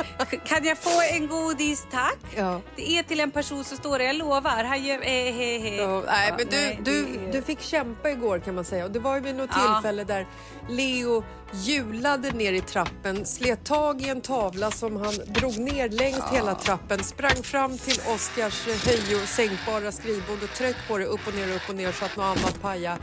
Kan 0.45 0.65
jag 0.65 0.79
få 0.79 1.03
en 1.13 1.29
godis 1.29 1.87
tack? 1.91 2.19
Ja. 2.37 2.61
Det 2.77 2.99
är 2.99 3.03
till 3.03 3.21
en 3.21 3.31
person 3.31 3.65
som 3.65 3.77
står 3.77 3.99
där, 3.99 4.05
jag 4.05 4.17
lovar. 4.17 4.65
Han 4.65 4.85
gör 4.85 4.97
eh, 4.97 5.33
he, 5.35 5.59
he. 5.59 5.77
Ja, 5.77 6.03
nej, 6.07 6.35
men 6.39 6.47
du, 6.47 6.83
du, 6.83 7.19
du 7.33 7.43
fick 7.43 7.61
kämpa 7.61 8.11
igår 8.11 8.39
kan 8.39 8.55
man 8.55 8.65
säga 8.65 8.85
och 8.85 8.91
det 8.91 8.99
var 8.99 9.15
ju 9.15 9.21
vid 9.21 9.35
något 9.35 9.51
tillfälle 9.53 10.05
där 10.05 10.27
Leo 10.69 11.25
hjulade 11.53 12.31
ner 12.31 12.53
i 12.53 12.61
trappen, 12.61 13.27
slet 13.27 13.65
tag 13.65 14.03
i 14.03 14.09
en 14.09 14.21
tavla 14.21 14.71
som 14.71 14.97
han 14.97 15.15
drog 15.27 15.59
ner 15.59 15.89
längs 15.89 16.25
hela 16.33 16.55
trappen, 16.55 17.05
sprang 17.05 17.43
fram 17.43 17.79
till 17.79 18.01
Oskars 18.15 18.67
höj 18.67 19.23
och 19.23 19.29
sänkbara 19.29 19.93
skrivbord 19.93 20.43
och 20.43 20.57
tryck 20.57 20.77
på 20.89 20.99
det 20.99 21.05
upp 21.05 21.27
och 21.27 21.35
ner, 21.35 21.55
upp 21.55 21.69
och 21.69 21.75
ner 21.75 21.93
så 21.93 22.05
att 22.05 22.17
något 22.17 22.39
annat 22.39 22.63
pajade. 22.63 22.99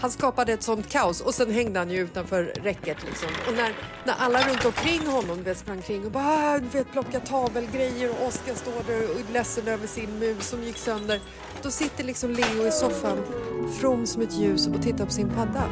Han 0.00 0.10
skapade 0.10 0.52
ett 0.52 0.62
sånt 0.62 0.90
kaos 0.90 1.20
och 1.20 1.34
sen 1.34 1.50
hängde 1.50 1.78
han 1.78 1.90
ju 1.90 1.98
utanför 1.98 2.44
räcket. 2.44 3.04
Liksom. 3.04 3.28
Och 3.48 3.54
när, 3.54 3.72
när 4.04 4.14
alla 4.18 4.48
runt 4.48 4.64
omkring 4.64 5.06
honom 5.06 5.42
vet, 5.42 5.58
sprang 5.58 5.82
kring 5.82 6.04
och 6.04 6.10
bara 6.10 6.54
ah, 6.54 6.58
vet, 6.72 6.92
plocka 6.92 7.20
tavelgrejer 7.20 8.10
och 8.10 8.26
Oskar 8.26 8.54
står 8.54 8.82
där 8.86 9.10
och 9.10 9.20
är 9.20 9.32
ledsen 9.32 9.68
över 9.68 9.86
sin 9.86 10.18
mus 10.18 10.48
som 10.48 10.62
gick 10.62 10.76
sönder. 10.76 11.20
Då 11.62 11.70
sitter 11.70 12.04
liksom 12.04 12.30
Leo 12.30 12.66
i 12.66 12.70
soffan, 12.70 13.18
from 13.80 14.06
som 14.06 14.22
ett 14.22 14.32
ljus 14.32 14.66
och 14.66 14.82
tittar 14.82 15.04
på 15.04 15.12
sin 15.12 15.28
padda. 15.28 15.64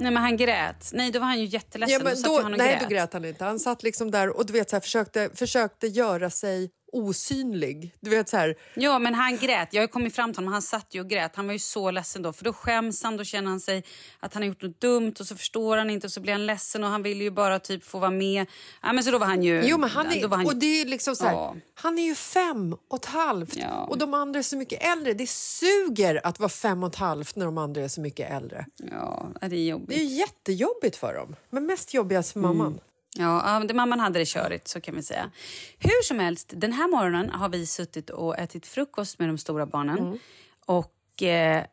Nej 0.00 0.10
men 0.10 0.22
han 0.22 0.36
grät. 0.36 0.90
Nej 0.92 1.10
då 1.10 1.18
var 1.18 1.26
han 1.26 1.40
ju 1.40 1.44
jätteledsen. 1.44 2.00
Ja, 2.04 2.04
men 2.04 2.22
då, 2.22 2.40
då 2.40 2.48
nej 2.48 2.58
grät. 2.58 2.80
då 2.82 2.88
grät 2.88 3.12
han 3.12 3.24
inte. 3.24 3.44
Han 3.44 3.58
satt 3.58 3.82
liksom 3.82 4.10
där 4.10 4.36
och 4.36 4.46
du 4.46 4.52
vet, 4.52 4.70
så 4.70 4.76
här, 4.76 4.80
försökte, 4.80 5.30
försökte 5.34 5.86
göra 5.86 6.30
sig 6.30 6.70
osynlig. 6.92 7.94
Du 8.00 8.10
vet 8.10 8.28
så 8.28 8.36
här. 8.36 8.54
Ja, 8.74 8.98
men 8.98 9.14
han 9.14 9.36
grät. 9.36 9.68
Jag 9.72 9.82
har 9.82 9.86
kommit 9.86 10.14
fram 10.14 10.32
till 10.32 10.38
honom. 10.38 10.52
Han 10.52 10.62
satt 10.62 10.94
ju 10.94 11.00
och 11.00 11.08
grät. 11.08 11.36
Han 11.36 11.46
var 11.46 11.52
ju 11.52 11.58
så 11.58 11.90
ledsen 11.90 12.22
då. 12.22 12.32
För 12.32 12.44
då 12.44 12.52
skäms 12.52 13.02
han. 13.02 13.16
Då 13.16 13.24
känner 13.24 13.50
han 13.50 13.60
sig 13.60 13.84
att 14.20 14.34
han 14.34 14.42
har 14.42 14.48
gjort 14.48 14.62
något 14.62 14.80
dumt 14.80 15.14
och 15.20 15.26
så 15.26 15.36
förstår 15.36 15.76
han 15.76 15.90
inte 15.90 16.06
och 16.06 16.12
så 16.12 16.20
blir 16.20 16.32
han 16.32 16.46
ledsen 16.46 16.84
och 16.84 16.90
han 16.90 17.02
vill 17.02 17.20
ju 17.20 17.30
bara 17.30 17.58
typ 17.58 17.84
få 17.84 17.98
vara 17.98 18.10
med. 18.10 18.46
Ja, 18.82 18.92
men 18.92 19.04
så 19.04 19.10
då 19.10 19.18
var 19.18 19.26
han 19.26 19.42
ju... 19.42 19.62
Jo, 19.64 19.78
men 19.78 19.90
han 19.90 20.06
är, 20.06 20.28
han, 20.28 20.46
och 20.46 20.56
det 20.56 20.80
är 20.80 20.84
liksom 20.84 21.16
så 21.16 21.24
här, 21.24 21.32
ja. 21.32 21.56
Han 21.74 21.98
är 21.98 22.02
ju 22.02 22.14
fem 22.14 22.76
och 22.88 22.98
ett 22.98 23.04
halvt 23.04 23.56
ja. 23.56 23.86
och 23.88 23.98
de 23.98 24.14
andra 24.14 24.38
är 24.38 24.42
så 24.42 24.56
mycket 24.56 24.82
äldre. 24.82 25.14
Det 25.14 25.28
suger 25.28 26.26
att 26.26 26.38
vara 26.38 26.48
fem 26.48 26.82
och 26.82 26.88
ett 26.88 26.96
halvt 26.96 27.36
när 27.36 27.44
de 27.44 27.58
andra 27.58 27.80
är 27.80 27.88
så 27.88 28.00
mycket 28.00 28.30
äldre. 28.30 28.66
Ja, 28.76 29.28
det 29.40 29.56
är 29.56 29.68
jobbigt. 29.68 29.88
Det 29.88 30.02
är 30.02 30.04
jättejobbigt 30.04 30.96
för 30.96 31.14
dem. 31.14 31.36
Men 31.50 31.66
mest 31.66 31.94
jobbigast 31.94 32.32
för 32.32 32.40
mamman. 32.40 32.66
Mm. 32.66 32.80
Ja, 33.18 33.62
mamman 33.74 34.00
hade 34.00 34.18
det 34.18 34.28
körigt, 34.28 34.68
så 34.68 34.80
kan 34.80 34.96
vi 34.96 35.02
säga. 35.02 35.30
Hur 35.78 36.02
som 36.02 36.18
helst, 36.18 36.52
den 36.56 36.72
här 36.72 36.88
morgonen 36.88 37.30
har 37.30 37.48
vi 37.48 37.66
suttit 37.66 38.10
och 38.10 38.38
ätit 38.38 38.66
frukost 38.66 39.18
med 39.18 39.28
de 39.28 39.38
stora 39.38 39.66
barnen 39.66 39.98
mm. 39.98 40.18
och 40.66 41.22
eh, 41.22 41.64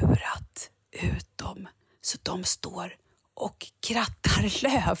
lurat 0.00 0.70
ut 0.90 1.38
dem 1.38 1.68
så 2.00 2.18
de 2.22 2.44
står 2.44 2.96
och 3.34 3.66
krattar 3.80 4.62
löv. 4.62 4.98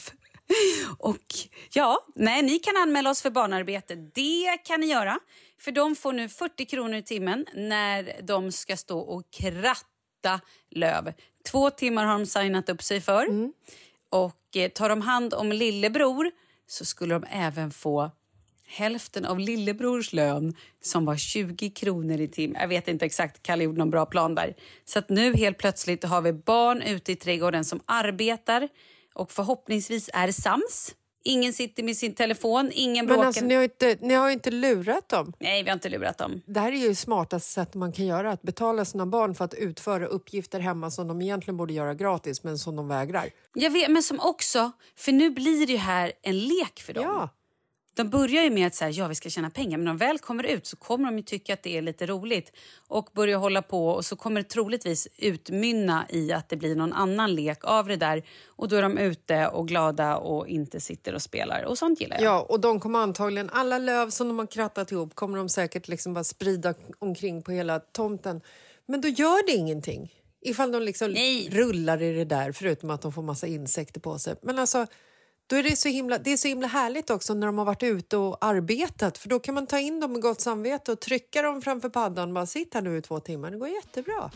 Och 0.98 1.34
ja, 1.72 2.04
nej, 2.14 2.42
ni 2.42 2.58
kan 2.58 2.76
anmäla 2.76 3.10
oss 3.10 3.22
för 3.22 3.30
barnarbete. 3.30 3.94
Det 3.94 4.58
kan 4.64 4.80
ni 4.80 4.86
göra. 4.86 5.18
För 5.60 5.72
de 5.72 5.96
får 5.96 6.12
nu 6.12 6.28
40 6.28 6.64
kronor 6.64 6.94
i 6.94 7.02
timmen 7.02 7.46
när 7.54 8.16
de 8.22 8.52
ska 8.52 8.76
stå 8.76 8.98
och 8.98 9.30
kratta 9.30 10.40
löv. 10.70 11.12
Två 11.50 11.70
timmar 11.70 12.04
har 12.04 12.18
de 12.18 12.26
signat 12.26 12.68
upp 12.68 12.82
sig 12.82 13.00
för. 13.00 13.26
Mm. 13.26 13.52
Och 14.10 14.43
Eh, 14.56 14.70
tar 14.70 14.88
de 14.88 15.00
hand 15.00 15.34
om 15.34 15.52
lillebror 15.52 16.30
så 16.66 16.84
skulle 16.84 17.14
de 17.14 17.24
även 17.30 17.70
få 17.70 18.10
hälften 18.66 19.24
av 19.24 19.38
lillebrors 19.38 20.12
lön 20.12 20.54
som 20.82 21.04
var 21.04 21.16
20 21.16 21.70
kronor 21.70 22.20
i 22.20 22.28
timmen. 22.28 22.60
Jag 22.60 22.68
vet 22.68 22.88
inte 22.88 23.04
exakt, 23.04 23.42
Kalle 23.42 23.64
gjorde 23.64 23.78
någon 23.78 23.90
bra 23.90 24.06
plan 24.06 24.34
där. 24.34 24.54
Så 24.84 24.98
att 24.98 25.08
nu 25.08 25.34
helt 25.34 25.58
plötsligt 25.58 26.04
har 26.04 26.22
vi 26.22 26.32
barn 26.32 26.82
ute 26.82 27.12
i 27.12 27.16
trädgården 27.16 27.64
som 27.64 27.80
arbetar 27.84 28.68
och 29.14 29.32
förhoppningsvis 29.32 30.10
är 30.12 30.32
sams. 30.32 30.94
Ingen 31.26 31.52
sitter 31.52 31.82
med 31.82 31.96
sin 31.96 32.14
telefon, 32.14 32.70
ingen 32.72 33.06
bråkar. 33.06 33.18
Men 33.18 33.26
alltså, 33.26 33.44
ni 33.44 33.54
har, 33.54 33.62
inte, 33.62 33.96
ni 34.00 34.14
har 34.14 34.30
inte 34.30 34.50
lurat 34.50 35.08
dem? 35.08 35.32
Nej, 35.40 35.62
vi 35.62 35.68
har 35.70 35.74
inte 35.74 35.88
lurat 35.88 36.18
dem. 36.18 36.40
Det 36.46 36.60
här 36.60 36.72
är 36.72 36.76
ju 36.76 36.94
smartaste 36.94 37.50
sättet 37.50 37.74
man 37.74 37.92
kan 37.92 38.06
göra. 38.06 38.30
Att 38.30 38.42
betala 38.42 38.84
sina 38.84 39.06
barn 39.06 39.34
för 39.34 39.44
att 39.44 39.54
utföra 39.54 40.06
uppgifter 40.06 40.60
hemma 40.60 40.90
som 40.90 41.08
de 41.08 41.22
egentligen 41.22 41.56
borde 41.56 41.72
göra 41.72 41.94
gratis, 41.94 42.44
men 42.44 42.58
som 42.58 42.76
de 42.76 42.88
vägrar. 42.88 43.24
Jag 43.54 43.70
vet, 43.70 43.90
men 43.90 44.02
som 44.02 44.20
också, 44.20 44.72
för 44.96 45.12
nu 45.12 45.30
blir 45.30 45.66
det 45.66 45.76
här 45.76 46.12
en 46.22 46.38
lek 46.38 46.80
för 46.80 46.92
dem. 46.92 47.04
Ja. 47.04 47.28
De 47.94 48.10
börjar 48.10 48.42
ju 48.42 48.50
med 48.50 48.66
att 48.66 48.74
säga 48.74 48.90
ja, 48.90 49.08
vi 49.08 49.14
ska 49.14 49.28
tjäna 49.30 49.50
pengar, 49.50 49.78
men 49.78 49.84
när 49.84 49.92
de 49.92 49.98
väl 49.98 50.18
kommer 50.18 50.44
ut 50.44 50.66
så 50.66 50.76
kommer 50.76 51.04
de 51.04 51.16
ju 51.16 51.22
tycka 51.22 51.54
att 51.54 51.62
det 51.62 51.76
är 51.76 51.82
lite 51.82 52.06
roligt 52.06 52.52
och 52.88 53.08
börja 53.12 53.36
hålla 53.36 53.62
på 53.62 53.88
och 53.88 54.04
så 54.04 54.16
kommer 54.16 54.42
det 54.42 54.48
troligtvis 54.48 55.08
utmynna 55.16 56.06
i 56.08 56.32
att 56.32 56.48
det 56.48 56.56
blir 56.56 56.76
någon 56.76 56.92
annan 56.92 57.34
lek 57.34 57.64
av 57.64 57.88
det 57.88 57.96
där 57.96 58.22
och 58.46 58.68
då 58.68 58.76
är 58.76 58.82
de 58.82 58.98
ute 58.98 59.46
och 59.46 59.68
glada 59.68 60.16
och 60.16 60.48
inte 60.48 60.80
sitter 60.80 61.14
och 61.14 61.22
spelar 61.22 61.64
och 61.64 61.78
sånt 61.78 62.00
gillar 62.00 62.16
jag. 62.16 62.24
Ja, 62.24 62.46
och 62.48 62.60
de 62.60 62.80
kommer 62.80 62.98
antagligen, 62.98 63.50
alla 63.50 63.78
löv 63.78 64.10
som 64.10 64.28
de 64.28 64.38
har 64.38 64.46
krattat 64.46 64.92
ihop 64.92 65.14
kommer 65.14 65.38
de 65.38 65.48
säkert 65.48 65.88
liksom 65.88 66.14
bara 66.14 66.24
sprida 66.24 66.74
omkring 66.98 67.42
på 67.42 67.52
hela 67.52 67.80
tomten. 67.80 68.40
Men 68.86 69.00
då 69.00 69.08
gör 69.08 69.46
det 69.46 69.52
ingenting 69.52 70.12
ifall 70.40 70.72
de 70.72 70.82
liksom 70.82 71.10
Nej. 71.10 71.48
rullar 71.52 72.02
i 72.02 72.12
det 72.12 72.24
där 72.24 72.52
förutom 72.52 72.90
att 72.90 73.02
de 73.02 73.12
får 73.12 73.22
massa 73.22 73.46
insekter 73.46 74.00
på 74.00 74.18
sig. 74.18 74.34
Men 74.42 74.58
alltså 74.58 74.86
då 75.54 75.58
är 75.58 75.62
det, 75.62 75.76
så 75.76 75.88
himla, 75.88 76.18
det 76.18 76.32
är 76.32 76.36
så 76.36 76.48
himla 76.48 76.66
härligt 76.66 77.10
också 77.10 77.34
när 77.34 77.46
de 77.46 77.58
har 77.58 77.64
varit 77.64 77.82
ute 77.82 78.16
och 78.16 78.44
arbetat 78.44 79.18
för 79.18 79.28
då 79.28 79.40
kan 79.40 79.54
man 79.54 79.66
ta 79.66 79.78
in 79.78 80.00
dem 80.00 80.12
med 80.12 80.22
gott 80.22 80.40
samvete 80.40 80.92
och 80.92 81.00
trycka 81.00 81.42
dem 81.42 81.62
framför 81.62 81.88
paddan 81.88 82.28
och 82.28 82.34
bara 82.34 82.46
sitta 82.46 82.80
nu 82.80 82.96
i 82.96 83.02
två 83.02 83.20
timmar. 83.20 83.50
Det 83.50 83.58
går 83.58 83.68
jättebra. 83.68 84.30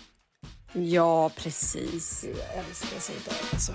Ja, 0.72 1.30
precis. 1.36 2.24
Jag 2.24 2.64
älskar 2.64 3.00
sånt 3.00 3.24
där 3.24 3.36
alltså. 3.52 3.72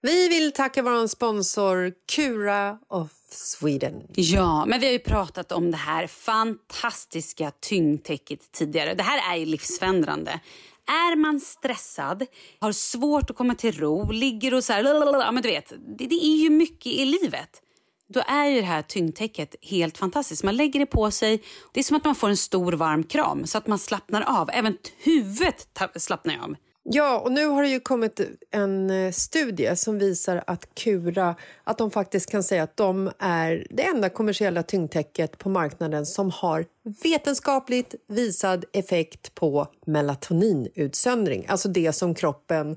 Vi 0.00 0.28
vill 0.28 0.52
tacka 0.52 0.82
vår 0.82 1.06
sponsor 1.06 1.92
Cura 2.14 2.78
of 2.88 3.10
Sweden. 3.30 4.02
Ja, 4.14 4.66
men 4.66 4.80
vi 4.80 4.86
har 4.86 4.92
ju 4.92 4.98
pratat 4.98 5.52
om 5.52 5.70
det 5.70 5.76
här 5.76 6.06
fantastiska 6.06 7.52
tyngdtäcket 7.60 8.52
tidigare. 8.52 8.94
Det 8.94 9.02
här 9.02 9.36
är 9.36 9.46
livsförändrande. 9.46 10.40
Är 10.86 11.16
man 11.16 11.40
stressad, 11.40 12.26
har 12.58 12.72
svårt 12.72 13.30
att 13.30 13.36
komma 13.36 13.54
till 13.54 13.78
ro, 13.78 14.10
ligger 14.10 14.54
och 14.54 14.64
så 14.64 14.72
här... 14.72 14.84
Ja, 14.84 15.32
men 15.32 15.42
du 15.42 15.48
vet, 15.48 15.72
det, 15.98 16.06
det 16.06 16.24
är 16.24 16.36
ju 16.36 16.50
mycket 16.50 16.86
i 16.86 17.04
livet. 17.04 17.60
Då 18.08 18.22
är 18.26 18.44
ju 18.44 18.60
det 18.60 18.66
här 18.66 18.82
tyngdtäcket 18.82 19.54
helt 19.62 19.98
fantastiskt. 19.98 20.42
Man 20.44 20.56
lägger 20.56 20.80
det 20.80 20.86
på 20.86 21.10
sig. 21.10 21.42
Det 21.72 21.80
är 21.80 21.84
som 21.84 21.96
att 21.96 22.04
man 22.04 22.14
får 22.14 22.28
en 22.28 22.36
stor 22.36 22.72
varm 22.72 23.04
kram 23.04 23.46
så 23.46 23.58
att 23.58 23.66
man 23.66 23.78
slappnar 23.78 24.22
av. 24.22 24.50
Även 24.52 24.76
huvudet 24.98 25.68
slappnar 25.96 26.38
av. 26.42 26.56
Ja, 26.86 27.18
och 27.18 27.32
nu 27.32 27.46
har 27.46 27.62
det 27.62 27.68
ju 27.68 27.80
kommit 27.80 28.20
en 28.50 28.90
eh, 28.90 29.12
studie 29.12 29.76
som 29.76 29.98
visar 29.98 30.44
att 30.46 30.74
Cura 30.74 31.34
att 31.64 31.78
de 31.78 31.90
faktiskt 31.90 32.30
kan 32.30 32.42
säga 32.42 32.62
att 32.62 32.76
de 32.76 33.10
är 33.18 33.66
det 33.70 33.82
enda 33.82 34.08
kommersiella 34.08 34.62
tyngdtäcket 34.62 35.38
på 35.38 35.48
marknaden 35.48 36.06
som 36.06 36.30
har 36.30 36.66
vetenskapligt 37.02 37.94
visad 38.08 38.64
effekt 38.72 39.34
på 39.34 39.66
melatoninutsöndring, 39.86 41.46
alltså 41.48 41.68
det 41.68 41.92
som 41.92 42.14
kroppen 42.14 42.76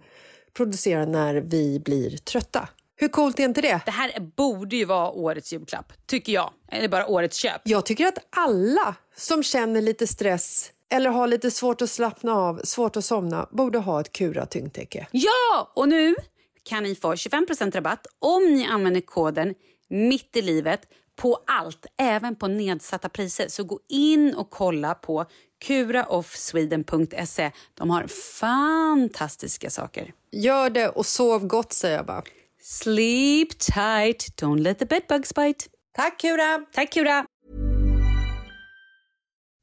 producerar 0.53 1.05
när 1.05 1.35
vi 1.35 1.79
blir 1.79 2.17
trötta. 2.17 2.69
Hur 2.95 3.07
coolt 3.07 3.39
är 3.39 3.43
inte 3.43 3.61
det? 3.61 3.81
Det 3.85 3.91
här 3.91 4.19
borde 4.19 4.75
ju 4.75 4.85
vara 4.85 5.11
årets 5.11 5.53
julklapp, 5.53 5.93
tycker 6.05 6.33
jag. 6.33 6.53
Eller 6.71 6.87
bara 6.87 7.07
årets 7.07 7.37
köp. 7.37 7.61
Jag 7.63 7.85
tycker 7.85 8.07
att 8.07 8.17
alla 8.29 8.95
som 9.15 9.43
känner 9.43 9.81
lite 9.81 10.07
stress 10.07 10.71
eller 10.89 11.09
har 11.09 11.27
lite 11.27 11.51
svårt 11.51 11.81
att 11.81 11.89
slappna 11.89 12.33
av, 12.35 12.61
svårt 12.63 12.97
att 12.97 13.05
somna, 13.05 13.47
borde 13.51 13.77
ha 13.77 14.01
ett 14.01 14.11
Kura 14.11 14.45
tyngdtäcke. 14.45 15.07
Ja! 15.11 15.71
Och 15.75 15.89
nu 15.89 16.15
kan 16.63 16.83
ni 16.83 16.95
få 16.95 17.13
25% 17.13 17.71
rabatt 17.71 18.07
om 18.19 18.43
ni 18.43 18.65
använder 18.65 19.01
koden 19.01 19.53
mitt 19.89 20.35
i 20.35 20.41
livet 20.41 20.81
på 21.15 21.39
allt, 21.47 21.85
även 21.97 22.35
på 22.35 22.47
nedsatta 22.47 23.09
priser. 23.09 23.47
Så 23.47 23.63
gå 23.63 23.79
in 23.89 24.35
och 24.35 24.49
kolla 24.49 24.93
på 24.93 25.25
kuraoffsweden.se. 25.65 27.51
De 27.73 27.89
har 27.89 28.07
fantastiska 28.39 29.69
saker. 29.69 30.13
Gör 30.31 30.69
det 30.69 30.89
och 30.89 31.05
sov 31.05 31.47
gott, 31.47 31.73
säger 31.73 31.95
jag 31.95 32.05
bara. 32.05 32.23
Sleep 32.61 33.59
tight, 33.59 34.41
don't 34.41 34.59
let 34.59 34.79
the 34.79 34.85
bedbugs 34.85 35.35
bite. 35.35 35.65
Tack, 35.95 36.19
Kura! 36.19 36.65
Tack, 36.73 36.93
Kura! 36.93 37.25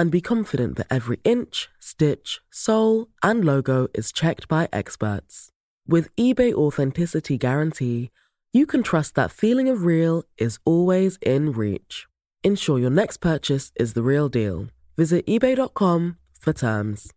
and 0.00 0.10
be 0.10 0.20
confident 0.22 0.76
that 0.76 0.86
every 0.90 1.18
inch, 1.24 1.68
stitch, 1.78 2.40
sole, 2.50 3.08
and 3.22 3.44
logo 3.44 3.86
is 3.92 4.12
checked 4.12 4.48
by 4.48 4.66
experts. 4.72 5.50
With 5.86 6.08
eBay 6.16 6.54
Authenticity 6.54 7.36
Guarantee, 7.36 8.10
you 8.50 8.64
can 8.64 8.82
trust 8.82 9.14
that 9.14 9.30
feeling 9.30 9.68
of 9.68 9.84
real 9.84 10.24
is 10.38 10.58
always 10.64 11.18
in 11.20 11.52
reach. 11.52 12.06
Ensure 12.42 12.78
your 12.78 12.90
next 13.02 13.18
purchase 13.18 13.72
is 13.76 13.92
the 13.92 14.02
real 14.02 14.30
deal. 14.30 14.68
Visit 14.96 15.26
eBay.com 15.26 16.16
for 16.40 16.52
terms. 16.54 17.12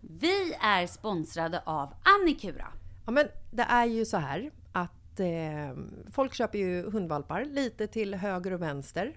Vi 0.00 0.54
är 0.60 0.86
sponsrade 0.86 1.62
av 1.66 1.94
Annikura. 2.04 2.66
Ja, 3.06 3.12
men 3.12 3.28
det 3.50 3.62
är 3.62 3.86
ju 3.86 4.04
så 4.04 4.16
här 4.16 4.50
att 4.72 5.20
eh, 5.20 5.76
folk 6.12 6.34
köper 6.34 6.58
ju 6.58 6.90
hundvalpar 6.90 7.44
lite 7.44 7.86
till 7.86 8.14
höger 8.14 8.52
och 8.52 8.62
vänster. 8.62 9.16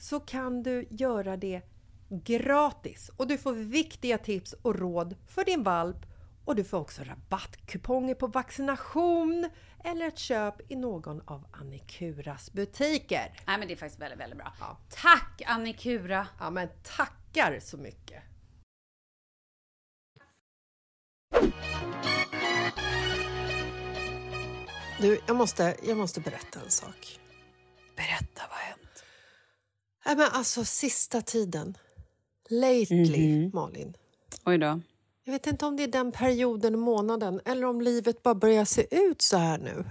så 0.00 0.20
kan 0.20 0.62
du 0.62 0.86
göra 0.90 1.36
det 1.36 1.62
gratis 2.08 3.10
och 3.16 3.26
du 3.26 3.38
får 3.38 3.52
viktiga 3.52 4.18
tips 4.18 4.52
och 4.52 4.78
råd 4.78 5.16
för 5.26 5.44
din 5.44 5.62
valp 5.62 5.96
och 6.44 6.56
du 6.56 6.64
får 6.64 6.78
också 6.78 7.02
rabattkuponger 7.04 8.14
på 8.14 8.26
vaccination 8.26 9.50
eller 9.84 10.06
ett 10.06 10.18
köp 10.18 10.70
i 10.72 10.76
någon 10.76 11.20
av 11.24 11.46
Annikuras 11.50 12.52
butiker. 12.52 13.32
Nej, 13.46 13.58
men 13.58 13.68
det 13.68 13.74
är 13.74 13.76
faktiskt 13.76 14.00
väldigt, 14.00 14.20
väldigt 14.20 14.38
bra. 14.38 14.52
Ja. 14.60 14.78
Tack 14.88 15.42
Annikura! 15.46 16.26
Ja, 16.38 16.50
men 16.50 16.68
tackar 16.82 17.60
så 17.60 17.76
mycket! 17.76 18.22
Du, 25.00 25.20
jag 25.26 25.36
måste, 25.36 25.76
jag 25.82 25.96
måste 25.96 26.20
berätta 26.20 26.60
en 26.60 26.70
sak. 26.70 27.20
Berätta, 27.96 28.42
vad 28.50 28.58
har 28.58 28.69
Nej, 30.10 30.16
men 30.16 30.30
alltså 30.32 30.64
sista 30.64 31.22
tiden. 31.22 31.76
Lately, 32.48 33.50
Malin. 33.52 33.96
Oj 34.44 34.58
då. 34.58 34.80
Jag 35.24 35.32
vet 35.32 35.46
inte 35.46 35.66
om 35.66 35.76
det 35.76 35.82
är 35.82 35.88
den 35.88 36.12
perioden 36.12 36.74
i 36.74 36.76
månaden 36.76 37.40
eller 37.44 37.64
om 37.64 37.80
livet 37.80 38.22
bara 38.22 38.34
börjar 38.34 38.64
se 38.64 38.86
ut 38.90 39.22
så 39.22 39.36
här 39.36 39.58
nu. 39.58 39.84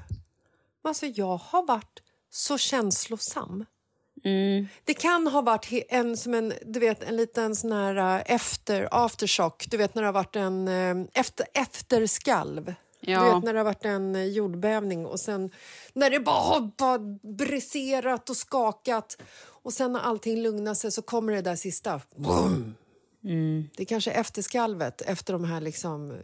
Alltså, 0.82 1.06
jag 1.06 1.38
har 1.38 1.66
varit 1.66 2.00
så 2.30 2.58
känslosam. 2.58 3.66
Det 4.84 4.94
kan 4.94 5.28
ha 5.28 5.42
varit 5.42 5.86
en, 5.90 6.18
som 6.18 6.34
en, 6.34 6.54
du 6.66 6.80
vet, 6.80 7.04
en 7.04 7.18
liten 7.18 7.56
sån 7.56 7.72
här 7.72 7.96
eh, 7.96 8.36
efter, 8.36 8.88
aftershock. 8.92 9.68
Du 9.72 9.78
vet 9.78 9.96
när 9.96 10.02
det 10.02 10.08
har 10.08 10.14
varit 10.14 10.36
en 10.36 10.68
eh, 10.68 11.08
efter, 11.14 11.46
efterskalv. 11.54 12.74
Ja. 13.00 13.24
Du 13.24 13.34
vet 13.34 13.44
när 13.44 13.54
det 13.54 13.60
har 13.60 13.66
varit 13.66 13.86
en 13.86 14.16
eh, 14.16 14.24
jordbävning 14.24 15.06
och 15.06 15.20
sen 15.20 15.52
när 15.94 16.10
det 16.10 16.20
bara 16.20 16.40
har 16.40 16.72
bara 16.78 17.00
briserat 17.38 18.30
och 18.30 18.38
skakat 18.38 19.18
och 19.70 19.74
sen 19.74 19.94
när 19.94 20.00
allting 20.00 20.42
lugnar 20.42 20.74
sig 20.74 20.92
så 20.92 21.02
kommer 21.02 21.34
det 21.34 21.42
där 21.42 21.56
sista. 21.56 22.02
Boom! 22.16 22.76
Det 23.76 23.84
är 23.84 23.86
kanske 23.86 24.12
efterskalvet 24.12 25.02
efter 25.02 25.34
de 25.34 25.44
här 25.44 25.62
liksom 25.62 26.18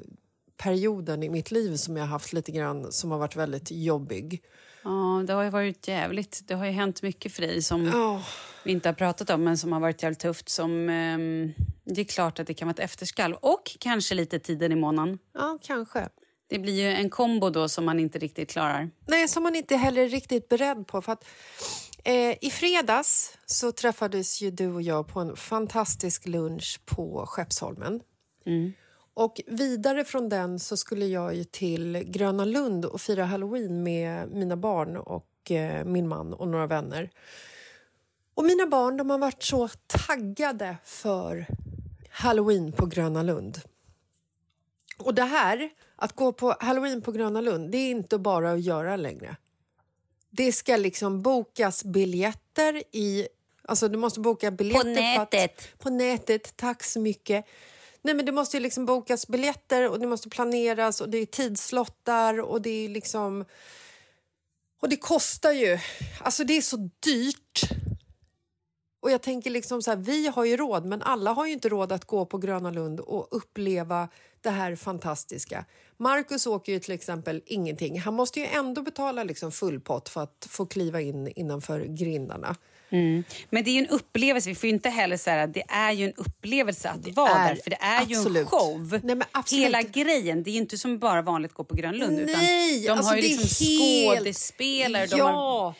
perioden 0.57 1.23
i 1.23 1.29
mitt 1.29 1.51
liv 1.51 1.75
som 1.75 1.97
jag 1.97 2.05
haft 2.05 2.33
lite 2.33 2.51
grann 2.51 2.91
som 2.91 3.11
har 3.11 3.17
varit 3.17 3.35
väldigt 3.35 3.71
jobbig. 3.71 4.43
Ja, 4.83 5.23
det 5.27 5.33
har 5.33 5.43
ju 5.43 5.49
varit 5.49 5.87
jävligt. 5.87 6.41
Det 6.47 6.53
har 6.55 6.65
ju 6.65 6.71
hänt 6.71 7.01
mycket 7.01 7.31
för 7.33 7.41
dig 7.41 7.61
som 7.61 7.85
Ja. 7.85 8.23
vi 8.63 8.71
inte 8.71 8.89
har 8.89 8.93
pratat 8.93 9.29
om, 9.29 9.43
men 9.43 9.57
som 9.57 9.71
har 9.71 9.79
varit 9.79 10.03
jävligt 10.03 10.19
tufft. 10.19 10.49
Som, 10.49 10.89
ehm, 10.89 11.53
det 11.83 12.01
är 12.01 12.05
klart 12.05 12.39
att 12.39 12.47
det 12.47 12.53
kan 12.53 12.67
vara 12.67 12.73
ett 12.73 12.79
efterskalv 12.79 13.35
och 13.35 13.77
kanske 13.79 14.15
lite 14.15 14.39
tiden 14.39 14.71
i 14.71 14.75
månaden. 14.75 15.19
Ja, 15.33 15.57
kanske. 15.61 16.09
Det 16.47 16.59
blir 16.59 16.73
ju 16.73 16.87
en 16.91 17.09
kombo 17.09 17.49
då 17.49 17.69
som 17.69 17.85
man 17.85 17.99
inte 17.99 18.19
riktigt 18.19 18.49
klarar. 18.49 18.89
Nej, 19.07 19.27
som 19.27 19.43
man 19.43 19.55
inte 19.55 19.75
heller 19.75 20.01
är 20.01 20.09
riktigt 20.09 20.49
beredd 20.49 20.87
på. 20.87 21.01
För 21.01 21.11
att, 21.11 21.25
eh, 22.05 22.37
I 22.41 22.49
fredags 22.49 23.37
så 23.45 23.71
träffades 23.71 24.41
ju 24.41 24.51
du 24.51 24.73
och 24.73 24.81
jag 24.81 25.07
på 25.07 25.19
en 25.19 25.35
fantastisk 25.35 26.27
lunch 26.27 26.79
på 26.85 27.25
Skeppsholmen. 27.25 28.01
Och 29.13 29.41
vidare 29.47 30.05
från 30.05 30.29
den 30.29 30.59
så 30.59 30.77
skulle 30.77 31.05
jag 31.05 31.35
ju 31.35 31.43
till 31.43 32.03
Gröna 32.07 32.45
Lund 32.45 32.85
och 32.85 33.01
fira 33.01 33.25
halloween 33.25 33.83
med 33.83 34.29
mina 34.31 34.57
barn 34.57 34.97
och 34.97 35.51
eh, 35.51 35.85
min 35.85 36.07
man 36.07 36.33
och 36.33 36.47
några 36.47 36.67
vänner. 36.67 37.09
Och 38.35 38.45
mina 38.45 38.65
barn 38.65 38.97
de 38.97 39.09
har 39.09 39.17
varit 39.17 39.43
så 39.43 39.69
taggade 39.87 40.77
för 40.83 41.47
halloween 42.09 42.71
på 42.71 42.85
Gröna 42.85 43.23
Lund. 43.23 43.61
Och 44.97 45.13
det 45.13 45.23
här, 45.23 45.69
att 45.95 46.13
gå 46.13 46.31
på 46.31 46.55
halloween 46.59 47.01
på 47.01 47.11
Gröna 47.11 47.41
Lund, 47.41 47.71
det 47.71 47.77
är 47.77 47.91
inte 47.91 48.17
bara 48.17 48.51
att 48.51 48.61
göra 48.61 48.95
längre. 48.95 49.35
Det 50.37 50.51
ska 50.51 50.77
liksom 50.77 51.21
bokas 51.21 51.83
biljetter 51.83 52.83
i... 52.91 53.27
Alltså 53.67 53.87
du 53.87 53.97
måste 53.97 54.19
boka 54.19 54.51
biljetter 54.51 54.83
På 54.95 54.95
för 54.95 55.21
att- 55.23 55.31
nätet. 55.31 55.77
på 55.79 55.89
nätet, 55.89 56.57
tack 56.57 56.83
så 56.83 56.99
mycket. 56.99 57.45
Nej 58.01 58.13
men 58.15 58.25
det 58.25 58.31
måste 58.31 58.57
ju 58.57 58.63
liksom 58.63 58.85
bokas 58.85 59.27
biljetter 59.27 59.89
och 59.89 59.99
det 59.99 60.07
måste 60.07 60.29
planeras 60.29 61.01
och 61.01 61.09
det 61.09 61.17
är 61.17 61.25
tidslottar 61.25 62.39
och 62.41 62.61
det 62.61 62.85
är 62.85 62.89
liksom... 62.89 63.45
Och 64.81 64.89
det 64.89 64.97
kostar 64.97 65.51
ju. 65.51 65.79
Alltså 66.21 66.43
det 66.43 66.57
är 66.57 66.61
så 66.61 66.89
dyrt. 66.99 67.61
Och 69.01 69.11
jag 69.11 69.21
tänker 69.21 69.49
liksom 69.49 69.81
så 69.81 69.91
här, 69.91 69.97
vi 69.97 70.27
har 70.27 70.45
ju 70.45 70.57
råd 70.57 70.85
men 70.85 71.01
alla 71.01 71.31
har 71.31 71.45
ju 71.45 71.53
inte 71.53 71.69
råd 71.69 71.91
att 71.91 72.05
gå 72.05 72.25
på 72.25 72.37
Gröna 72.37 72.71
Lund 72.71 72.99
och 72.99 73.27
uppleva 73.31 74.09
det 74.49 74.55
här 74.55 74.75
fantastiska. 74.75 75.65
Marcus 75.97 76.47
åker 76.47 76.71
ju 76.71 76.79
till 76.79 76.93
exempel 76.93 77.41
ingenting. 77.45 77.99
Han 77.99 78.13
måste 78.13 78.39
ju 78.39 78.45
ändå 78.45 78.81
betala 78.81 79.23
liksom 79.23 79.51
full 79.51 79.79
pott 79.79 80.09
för 80.09 80.23
att 80.23 80.47
få 80.49 80.65
kliva 80.65 81.01
in 81.01 81.27
innanför 81.35 81.79
grindarna. 81.85 82.55
Men 83.49 83.63
det 83.63 83.69
är 83.69 83.73
ju 83.73 83.79
en 83.79 83.87
upplevelse. 83.87 84.49
Vi 84.49 84.55
får 84.55 84.67
ju 84.67 84.73
inte 84.73 84.89
heller 84.89 85.17
säga 85.17 85.47
det 85.47 85.63
är 85.67 85.91
ju 85.91 86.05
en 86.05 86.13
upplevelse 86.13 86.89
att 86.89 87.07
vara 87.15 87.29
är 87.29 87.49
där. 87.55 87.61
För 87.63 87.69
det 87.69 87.77
är 87.81 88.05
ju 88.05 88.13
en 88.15 88.19
absolut. 88.19 88.47
show. 88.47 88.99
Nej, 89.03 89.17
absolut. 89.31 89.65
Hela 89.65 89.81
grejen. 89.81 90.43
Det 90.43 90.49
är 90.49 90.51
ju 90.53 90.57
inte 90.57 90.77
som 90.77 90.99
bara 90.99 91.21
vanligt 91.21 91.51
att 91.51 91.57
gå 91.57 91.63
på 91.63 91.75
Grön 91.75 91.97
Lund. 91.97 92.21
Nej, 92.25 92.83
utan 92.83 92.95
de 92.95 92.97
alltså 92.97 93.11
har 93.11 93.17
ju 93.17 93.23
är 93.23 93.37
liksom 93.37 93.67
helt- 93.67 94.19
skådespelare. 94.19 95.05
De 95.05 95.17
ja, 95.17 95.25
har 95.25 95.73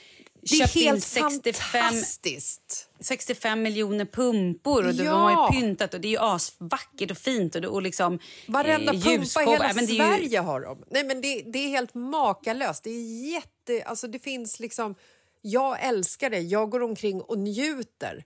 det 0.49 0.55
är 0.55 0.59
köpt 0.59 0.75
in 0.75 0.87
helt 0.87 1.03
65 1.03 1.53
fantastiskt. 1.81 2.89
65 2.99 3.61
miljoner 3.61 4.05
pumpor 4.05 4.87
och 4.87 4.93
de 4.95 5.03
Ja. 5.03 5.13
har 5.13 5.53
ju 5.55 5.61
pyntat 5.61 5.93
och 5.93 6.01
det 6.01 6.07
är 6.07 6.09
ju 6.09 6.17
asvackert 6.19 7.11
och 7.11 7.17
fint 7.17 7.55
och, 7.55 7.61
det- 7.61 7.67
och 7.67 7.81
liksom 7.81 8.19
Varenda 8.47 8.93
eh, 8.93 9.01
pumpa 9.01 9.43
i 9.43 9.45
hela 9.45 9.73
det 9.73 9.79
är 9.79 9.87
ju- 9.87 9.95
Sverige 9.97 10.39
har 10.39 10.61
de. 10.61 10.83
Nej, 10.91 11.03
men 11.03 11.21
det, 11.21 11.41
det 11.45 11.59
är 11.59 11.69
helt 11.69 11.93
makalöst. 11.93 12.83
Det 12.83 12.89
är 12.89 13.31
jätte... 13.33 13.83
Alltså 13.85 14.07
det 14.07 14.19
finns 14.19 14.59
liksom... 14.59 14.95
Jag 15.41 15.83
älskar 15.83 16.29
det. 16.29 16.39
Jag 16.39 16.69
går 16.69 16.83
omkring 16.83 17.21
och 17.21 17.37
njuter. 17.39 18.23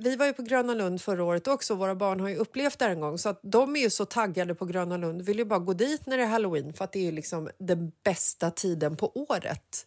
Vi 0.00 0.16
var 0.16 0.26
ju 0.26 0.32
på 0.32 0.42
Gröna 0.42 0.74
Lund 0.74 1.02
förra 1.02 1.24
året 1.24 1.46
också. 1.48 1.74
Våra 1.74 1.94
barn 1.94 2.20
har 2.20 2.28
ju 2.28 2.36
upplevt 2.36 2.78
det 2.78 2.84
en 2.86 3.00
gång. 3.00 3.18
Så 3.18 3.28
att 3.28 3.40
de 3.42 3.76
är 3.76 3.80
ju 3.80 3.90
så 3.90 4.04
taggade 4.04 4.54
på 4.54 4.64
Gröna 4.64 4.96
Lund. 4.96 5.22
Vill 5.22 5.38
ju 5.38 5.44
bara 5.44 5.58
gå 5.58 5.72
dit 5.72 6.06
när 6.06 6.16
det 6.16 6.22
är 6.22 6.26
halloween 6.26 6.72
för 6.72 6.84
att 6.84 6.92
det 6.92 7.08
är 7.08 7.12
liksom 7.12 7.50
den 7.58 7.92
bästa 8.04 8.50
tiden 8.50 8.96
på 8.96 9.12
året. 9.28 9.86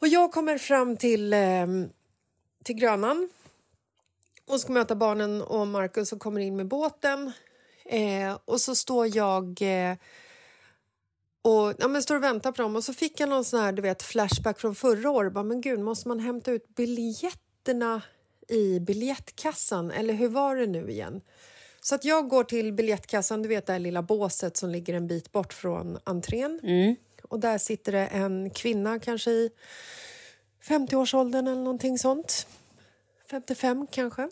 Och 0.00 0.08
jag 0.08 0.32
kommer 0.32 0.58
fram 0.58 0.96
till, 0.96 1.32
eh, 1.32 1.66
till 2.64 2.74
Grönan 2.74 3.28
och 4.46 4.60
ska 4.60 4.72
möta 4.72 4.94
barnen 4.94 5.42
och 5.42 5.66
Markus 5.66 6.12
och 6.12 6.20
kommer 6.20 6.40
in 6.40 6.56
med 6.56 6.68
båten. 6.68 7.32
Eh, 7.84 8.38
och 8.44 8.60
så 8.60 8.74
står 8.74 9.16
jag 9.16 9.62
eh, 9.62 9.96
och, 11.42 11.74
ja, 11.78 11.88
men 11.88 12.02
står 12.02 12.16
och 12.16 12.22
väntar 12.22 12.52
på 12.52 12.62
dem 12.62 12.76
och 12.76 12.84
så 12.84 12.94
fick 12.94 13.20
jag 13.20 13.28
någon 13.28 13.44
sån 13.44 13.60
här, 13.60 13.72
du 13.72 13.82
vet, 13.82 14.02
flashback 14.02 14.60
från 14.60 14.74
förra 14.74 15.10
året. 15.10 15.32
Bara, 15.32 15.44
men 15.44 15.60
gud, 15.60 15.80
måste 15.80 16.08
man 16.08 16.20
hämta 16.20 16.52
ut 16.52 16.68
biljetterna 16.68 18.02
i 18.48 18.80
biljettkassan? 18.80 19.90
Eller 19.90 20.14
hur 20.14 20.28
var 20.28 20.56
det 20.56 20.66
nu 20.66 20.90
igen? 20.90 21.20
Så 21.80 21.94
att 21.94 22.04
jag 22.04 22.28
går 22.28 22.44
till 22.44 22.72
biljettkassan, 22.72 23.42
du 23.42 23.48
vet 23.48 23.66
det 23.66 23.78
lilla 23.78 24.02
båset 24.02 24.56
som 24.56 24.70
ligger 24.70 24.94
en 24.94 25.06
bit 25.06 25.32
bort 25.32 25.52
från 25.52 25.98
entrén. 26.04 26.60
Mm. 26.62 26.96
Och 27.30 27.40
där 27.40 27.58
sitter 27.58 27.92
det 27.92 28.06
en 28.06 28.50
kvinna, 28.50 28.98
kanske 28.98 29.30
i 29.30 29.50
50-årsåldern 30.64 31.46
eller 31.46 31.62
någonting 31.62 31.98
sånt. 31.98 32.46
55 33.30 33.86
kanske. 33.90 34.28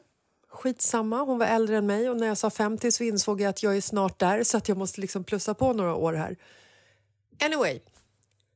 Skitsamma, 0.48 1.22
hon 1.22 1.38
var 1.38 1.46
äldre 1.46 1.76
än 1.76 1.86
mig 1.86 2.10
och 2.10 2.16
när 2.16 2.26
jag 2.26 2.38
sa 2.38 2.50
50 2.50 2.92
så 2.92 3.04
insåg 3.04 3.40
jag 3.40 3.48
att 3.48 3.62
jag 3.62 3.76
är 3.76 3.80
snart 3.80 4.18
där 4.18 4.42
så 4.42 4.56
att 4.56 4.68
jag 4.68 4.78
måste 4.78 5.00
liksom 5.00 5.24
plussa 5.24 5.54
på 5.54 5.72
några 5.72 5.94
år 5.94 6.12
här. 6.12 6.36
Anyway, 7.44 7.80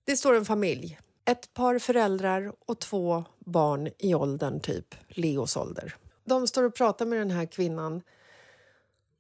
det 0.05 0.17
står 0.17 0.35
en 0.35 0.45
familj. 0.45 0.99
Ett 1.25 1.55
par 1.55 1.79
föräldrar 1.79 2.53
och 2.67 2.79
två 2.79 3.25
barn 3.39 3.91
i 3.99 4.15
åldern, 4.15 4.61
typ 4.61 4.95
Leos 5.09 5.57
ålder. 5.57 5.97
De 6.25 6.47
står 6.47 6.63
och 6.63 6.75
pratar 6.75 7.07
med 7.07 7.19
den 7.19 7.31
här 7.31 7.47
kvinnan 7.47 8.03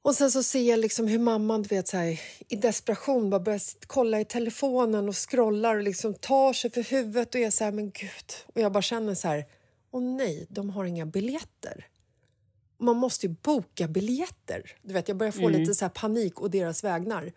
och 0.03 0.15
sen 0.15 0.31
så 0.31 0.43
ser 0.43 0.63
jag 0.63 0.81
liksom 0.81 1.07
hur 1.07 1.19
mamman 1.19 1.63
du 1.63 1.69
vet, 1.69 1.89
så 1.89 1.97
här, 1.97 2.21
i 2.49 2.57
desperation 2.57 3.31
bara 3.31 3.41
börjar 3.41 3.61
kolla 3.87 4.21
i 4.21 4.25
telefonen 4.25 5.09
och 5.09 5.31
scrollar 5.31 5.77
och 5.77 5.83
liksom 5.83 6.15
tar 6.15 6.53
sig 6.53 6.71
för 6.71 6.83
huvudet 6.83 7.35
och 7.35 7.41
är 7.41 7.51
så 7.51 7.65
här, 7.65 7.73
men 7.73 7.91
gud. 7.91 8.33
Och 8.55 8.61
jag 8.61 8.73
bara 8.73 8.83
känner 8.83 9.15
så 9.15 9.29
här, 9.29 9.47
åh 9.91 10.03
nej, 10.03 10.47
de 10.51 10.71
har 10.71 10.85
inga 10.85 11.07
biljetter. 11.07 11.87
Man 12.79 12.97
måste 12.97 13.27
ju 13.27 13.37
boka 13.43 13.89
biljetter. 13.89 14.77
Du 14.83 14.95
vet, 14.95 15.09
jag 15.09 15.17
börjar 15.17 15.33
få 15.33 15.49
lite 15.49 15.75
så 15.75 15.85
här 15.85 15.91
panik 15.91 16.41
och 16.41 16.51
deras 16.51 16.85
vägnar. 16.85 17.33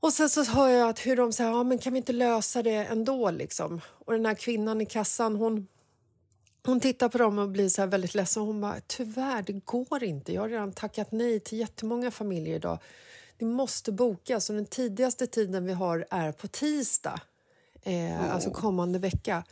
Och 0.00 0.12
sen 0.12 0.30
så 0.30 0.44
hör 0.44 0.68
jag 0.68 0.88
att 0.88 1.06
hur 1.06 1.16
de 1.16 1.32
säger, 1.32 1.50
ja 1.50 1.62
men 1.62 1.78
kan 1.78 1.92
vi 1.92 1.96
inte 1.96 2.12
lösa 2.12 2.62
det 2.62 2.70
ändå 2.70 3.30
liksom? 3.30 3.80
Och 3.88 4.12
den 4.12 4.26
här 4.26 4.34
kvinnan 4.34 4.80
i 4.80 4.86
kassan, 4.86 5.36
hon 5.36 5.66
hon 6.66 6.80
tittar 6.80 7.08
på 7.08 7.18
dem 7.18 7.38
och 7.38 7.48
blir 7.48 7.68
så 7.68 7.86
väldigt 7.86 8.14
ledsen. 8.14 8.42
Hon 8.42 8.60
bara, 8.60 8.80
tyvärr, 8.86 9.42
det 9.42 9.52
går 9.52 10.04
inte. 10.04 10.32
Jag 10.32 10.42
har 10.42 10.48
redan 10.48 10.72
tackat 10.72 11.12
nej 11.12 11.40
till 11.40 11.58
jättemånga 11.58 12.10
familjer 12.10 12.56
idag. 12.56 12.78
Det 13.38 13.44
måste 13.44 13.92
bokas 13.92 14.50
och 14.50 14.56
den 14.56 14.66
tidigaste 14.66 15.26
tiden 15.26 15.64
vi 15.64 15.72
har 15.72 16.06
är 16.10 16.32
på 16.32 16.48
tisdag, 16.48 17.20
eh, 17.82 18.34
alltså 18.34 18.50
kommande 18.50 18.98
vecka. 18.98 19.44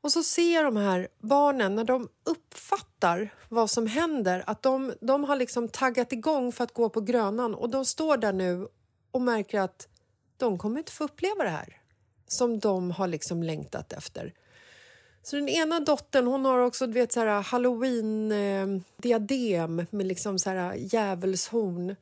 Och 0.00 0.12
så 0.12 0.22
ser 0.22 0.64
de 0.64 0.76
här 0.76 1.08
barnen, 1.18 1.74
när 1.74 1.84
de 1.84 2.08
uppfattar 2.24 3.34
vad 3.48 3.70
som 3.70 3.86
händer, 3.86 4.44
att 4.46 4.62
de, 4.62 4.92
de 5.00 5.24
har 5.24 5.36
liksom 5.36 5.68
taggat 5.68 6.12
igång 6.12 6.52
för 6.52 6.64
att 6.64 6.74
gå 6.74 6.88
på 6.88 7.00
Grönan 7.00 7.54
och 7.54 7.70
de 7.70 7.84
står 7.84 8.16
där 8.16 8.32
nu 8.32 8.68
och 9.10 9.22
märker 9.22 9.60
att 9.60 9.88
de 10.36 10.58
kommer 10.58 10.78
inte 10.78 10.92
få 10.92 11.04
uppleva 11.04 11.44
det 11.44 11.50
här 11.50 11.80
som 12.28 12.58
de 12.58 12.90
har 12.90 13.08
liksom 13.08 13.42
längtat 13.42 13.92
efter. 13.92 14.32
Så 15.24 15.36
den 15.36 15.48
ena 15.48 15.80
dottern 15.80 16.26
hon 16.26 16.44
har 16.44 16.58
också 16.58 16.86
du 16.86 16.92
vet, 16.92 17.12
så 17.12 17.20
här, 17.20 17.42
halloween-diadem 17.42 19.78
eh, 19.78 19.84
eh 19.84 19.88
med 19.90 20.06
liksom 20.06 20.38
så 20.38 20.50
här, 20.50 20.72
eh, 20.72 20.94
djävulshorn. 20.94 21.96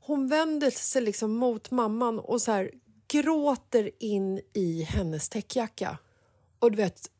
Hon 0.00 0.28
vänder 0.28 0.70
sig 0.70 1.02
liksom 1.02 1.32
mot 1.32 1.70
mamman 1.70 2.18
och 2.18 2.42
så 2.42 2.52
här, 2.52 2.70
gråter 3.08 3.90
in 3.98 4.40
i 4.52 4.82
hennes 4.82 5.28
täckjacka. 5.28 5.98
Och 6.58 6.70
du 6.70 6.76
vet, 6.76 7.10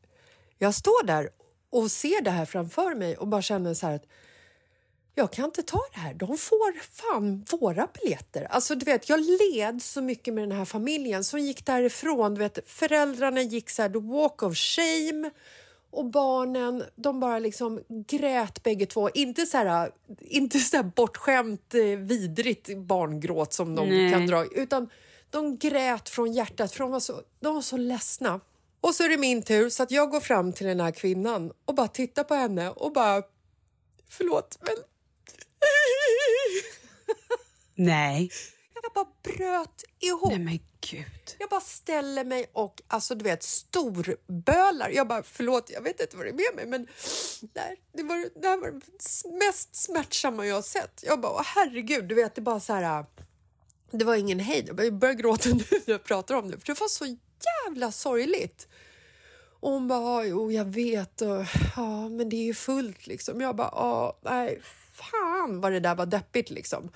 jag 0.57 0.75
står 0.75 1.05
där 1.05 1.29
och 1.69 1.91
ser 1.91 2.21
det 2.21 2.31
här 2.31 2.45
framför 2.45 2.95
mig 2.95 3.17
och 3.17 3.27
bara 3.27 3.41
känner 3.41 3.73
så 3.73 3.87
här 3.87 3.95
att 3.95 4.05
jag 5.15 5.31
kan 5.31 5.45
inte 5.45 5.63
ta 5.63 5.79
det 5.93 5.99
här. 5.99 6.13
De 6.13 6.37
får 6.37 6.79
fan 6.79 7.45
våra 7.51 7.87
biljetter. 8.01 8.43
Alltså, 8.43 8.75
du 8.75 8.85
vet, 8.85 9.09
jag 9.09 9.19
led 9.19 9.81
så 9.81 10.01
mycket 10.01 10.33
med 10.33 10.43
den 10.43 10.57
här 10.57 10.65
familjen 10.65 11.23
som 11.23 11.39
gick 11.39 11.65
därifrån. 11.65 12.33
Du 12.33 12.39
vet, 12.39 12.59
föräldrarna 12.65 13.41
gick 13.41 13.69
så 13.69 13.81
här, 13.81 13.89
the 13.89 13.99
walk 13.99 14.43
of 14.43 14.57
shame 14.57 15.31
och 15.91 16.05
barnen 16.05 16.83
de 16.95 17.19
bara 17.19 17.39
liksom 17.39 17.81
grät 18.07 18.63
bägge 18.63 18.85
två. 18.85 19.09
Inte 19.09 19.45
så 19.45 19.57
här, 19.57 19.91
inte 20.19 20.59
så 20.59 20.77
här 20.77 20.83
bortskämt 20.83 21.73
eh, 21.73 21.81
vidrigt 21.83 22.77
barngråt 22.77 23.53
som 23.53 23.75
de 23.75 23.89
Nej. 23.89 24.11
kan 24.11 24.27
dra 24.27 24.45
utan 24.45 24.89
de 25.29 25.57
grät 25.57 26.09
från 26.09 26.33
hjärtat 26.33 26.71
för 26.71 26.79
de 26.79 26.91
var 26.91 26.99
så, 26.99 27.21
de 27.39 27.55
var 27.55 27.61
så 27.61 27.77
ledsna. 27.77 28.39
Och 28.81 28.95
så 28.95 29.03
är 29.03 29.09
det 29.09 29.17
min 29.17 29.41
tur 29.41 29.69
så 29.69 29.83
att 29.83 29.91
jag 29.91 30.11
går 30.11 30.19
fram 30.19 30.53
till 30.53 30.67
den 30.67 30.79
här 30.79 30.91
kvinnan 30.91 31.51
och 31.65 31.75
bara 31.75 31.87
tittar 31.87 32.23
på 32.23 32.33
henne 32.33 32.69
och 32.69 32.93
bara 32.93 33.23
Förlåt, 34.09 34.57
men 34.61 34.75
Nej. 37.75 38.31
jag 38.73 38.93
bara 38.93 39.07
bröt 39.23 39.83
ihop. 39.99 40.29
Nej 40.29 40.39
men 40.39 40.59
gud. 40.91 41.35
Jag 41.39 41.49
bara 41.49 41.61
ställer 41.61 42.25
mig 42.25 42.49
och 42.53 42.81
alltså 42.87 43.15
du 43.15 43.23
vet 43.23 43.43
storbölar. 43.43 44.89
Jag 44.89 45.07
bara 45.07 45.23
förlåt, 45.23 45.69
jag 45.69 45.81
vet 45.81 46.01
inte 46.01 46.17
vad 46.17 46.25
det 46.25 46.29
är 46.29 46.33
med 46.33 46.55
mig 46.55 46.65
men 46.65 46.87
nej, 47.53 47.81
det, 47.93 48.03
var, 48.03 48.41
det 48.41 48.47
här 48.47 48.57
var 48.57 48.71
det 48.71 49.45
mest 49.45 49.75
smärtsamma 49.75 50.45
jag 50.45 50.55
har 50.55 50.61
sett. 50.61 51.03
Jag 51.03 51.21
bara 51.21 51.41
herregud, 51.41 52.05
du 52.07 52.15
vet 52.15 52.35
det 52.35 52.41
bara 52.41 52.59
så 52.59 52.73
här. 52.73 53.05
Det 53.91 54.05
var 54.05 54.15
ingen 54.15 54.39
hejd. 54.39 54.69
Jag 54.77 54.93
börjar 54.93 55.15
gråta 55.15 55.49
nu 55.53 55.63
när 55.69 55.93
jag 55.93 56.03
pratar 56.03 56.35
om 56.35 56.51
det 56.51 56.59
för 56.59 56.67
det 56.73 56.79
var 56.79 56.87
så 56.87 57.17
jävla 57.65 57.91
sorgligt. 57.91 58.67
Och 59.59 59.71
hon 59.71 59.87
bara, 59.87 60.25
jo 60.25 60.51
jag 60.51 60.65
vet, 60.65 61.21
och, 61.21 61.45
ja, 61.75 62.09
men 62.09 62.29
det 62.29 62.35
är 62.35 62.45
ju 62.45 62.53
fullt 62.53 63.07
liksom. 63.07 63.41
Jag 63.41 63.55
bara, 63.55 64.13
nej, 64.21 64.61
fan 64.95 65.61
vad 65.61 65.71
det 65.71 65.79
där 65.79 65.95
var 65.95 66.05
deppigt 66.05 66.49
liksom. 66.49 66.91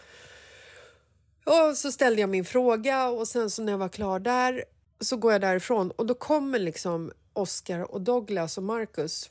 Och 1.44 1.78
så 1.78 1.92
ställde 1.92 2.22
jag 2.22 2.30
min 2.30 2.46
fråga 2.46 3.10
och 3.10 3.28
sen 3.28 3.50
så 3.50 3.64
när 3.64 3.72
jag 3.72 3.80
var 3.80 3.90
klar 3.90 4.20
där 4.20 4.64
så 5.00 5.18
går 5.18 5.32
jag 5.32 5.42
därifrån 5.42 5.92
och 5.92 6.06
då 6.06 6.14
kommer 6.14 6.60
liksom 6.60 7.12
Oscar 7.34 7.92
och 7.92 8.02
Douglas 8.02 8.58
och 8.58 8.64
Marcus. 8.64 9.30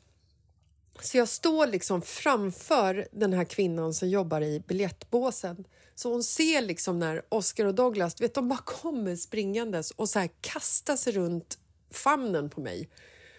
Så 1.01 1.17
jag 1.17 1.29
står 1.29 1.67
liksom 1.67 2.03
framför 2.03 3.09
den 3.13 3.33
här 3.33 3.45
kvinnan 3.45 3.95
som 3.95 4.09
jobbar 4.09 4.41
i 4.41 4.63
biljettbåsen. 4.69 5.65
Så 5.95 6.13
hon 6.13 6.23
ser 6.23 6.63
liksom 6.63 6.99
när 6.99 7.23
Oscar 7.29 7.65
och 7.65 7.75
Douglas, 7.75 8.21
vet 8.21 8.35
de 8.35 8.49
bara 8.49 8.59
kommer 8.59 9.17
springandes 9.17 9.91
och 9.91 10.09
så 10.09 10.19
här 10.19 10.31
kastar 10.41 10.97
sig 10.97 11.13
runt 11.13 11.59
famnen 11.91 12.51
på 12.51 12.61
mig 12.61 12.89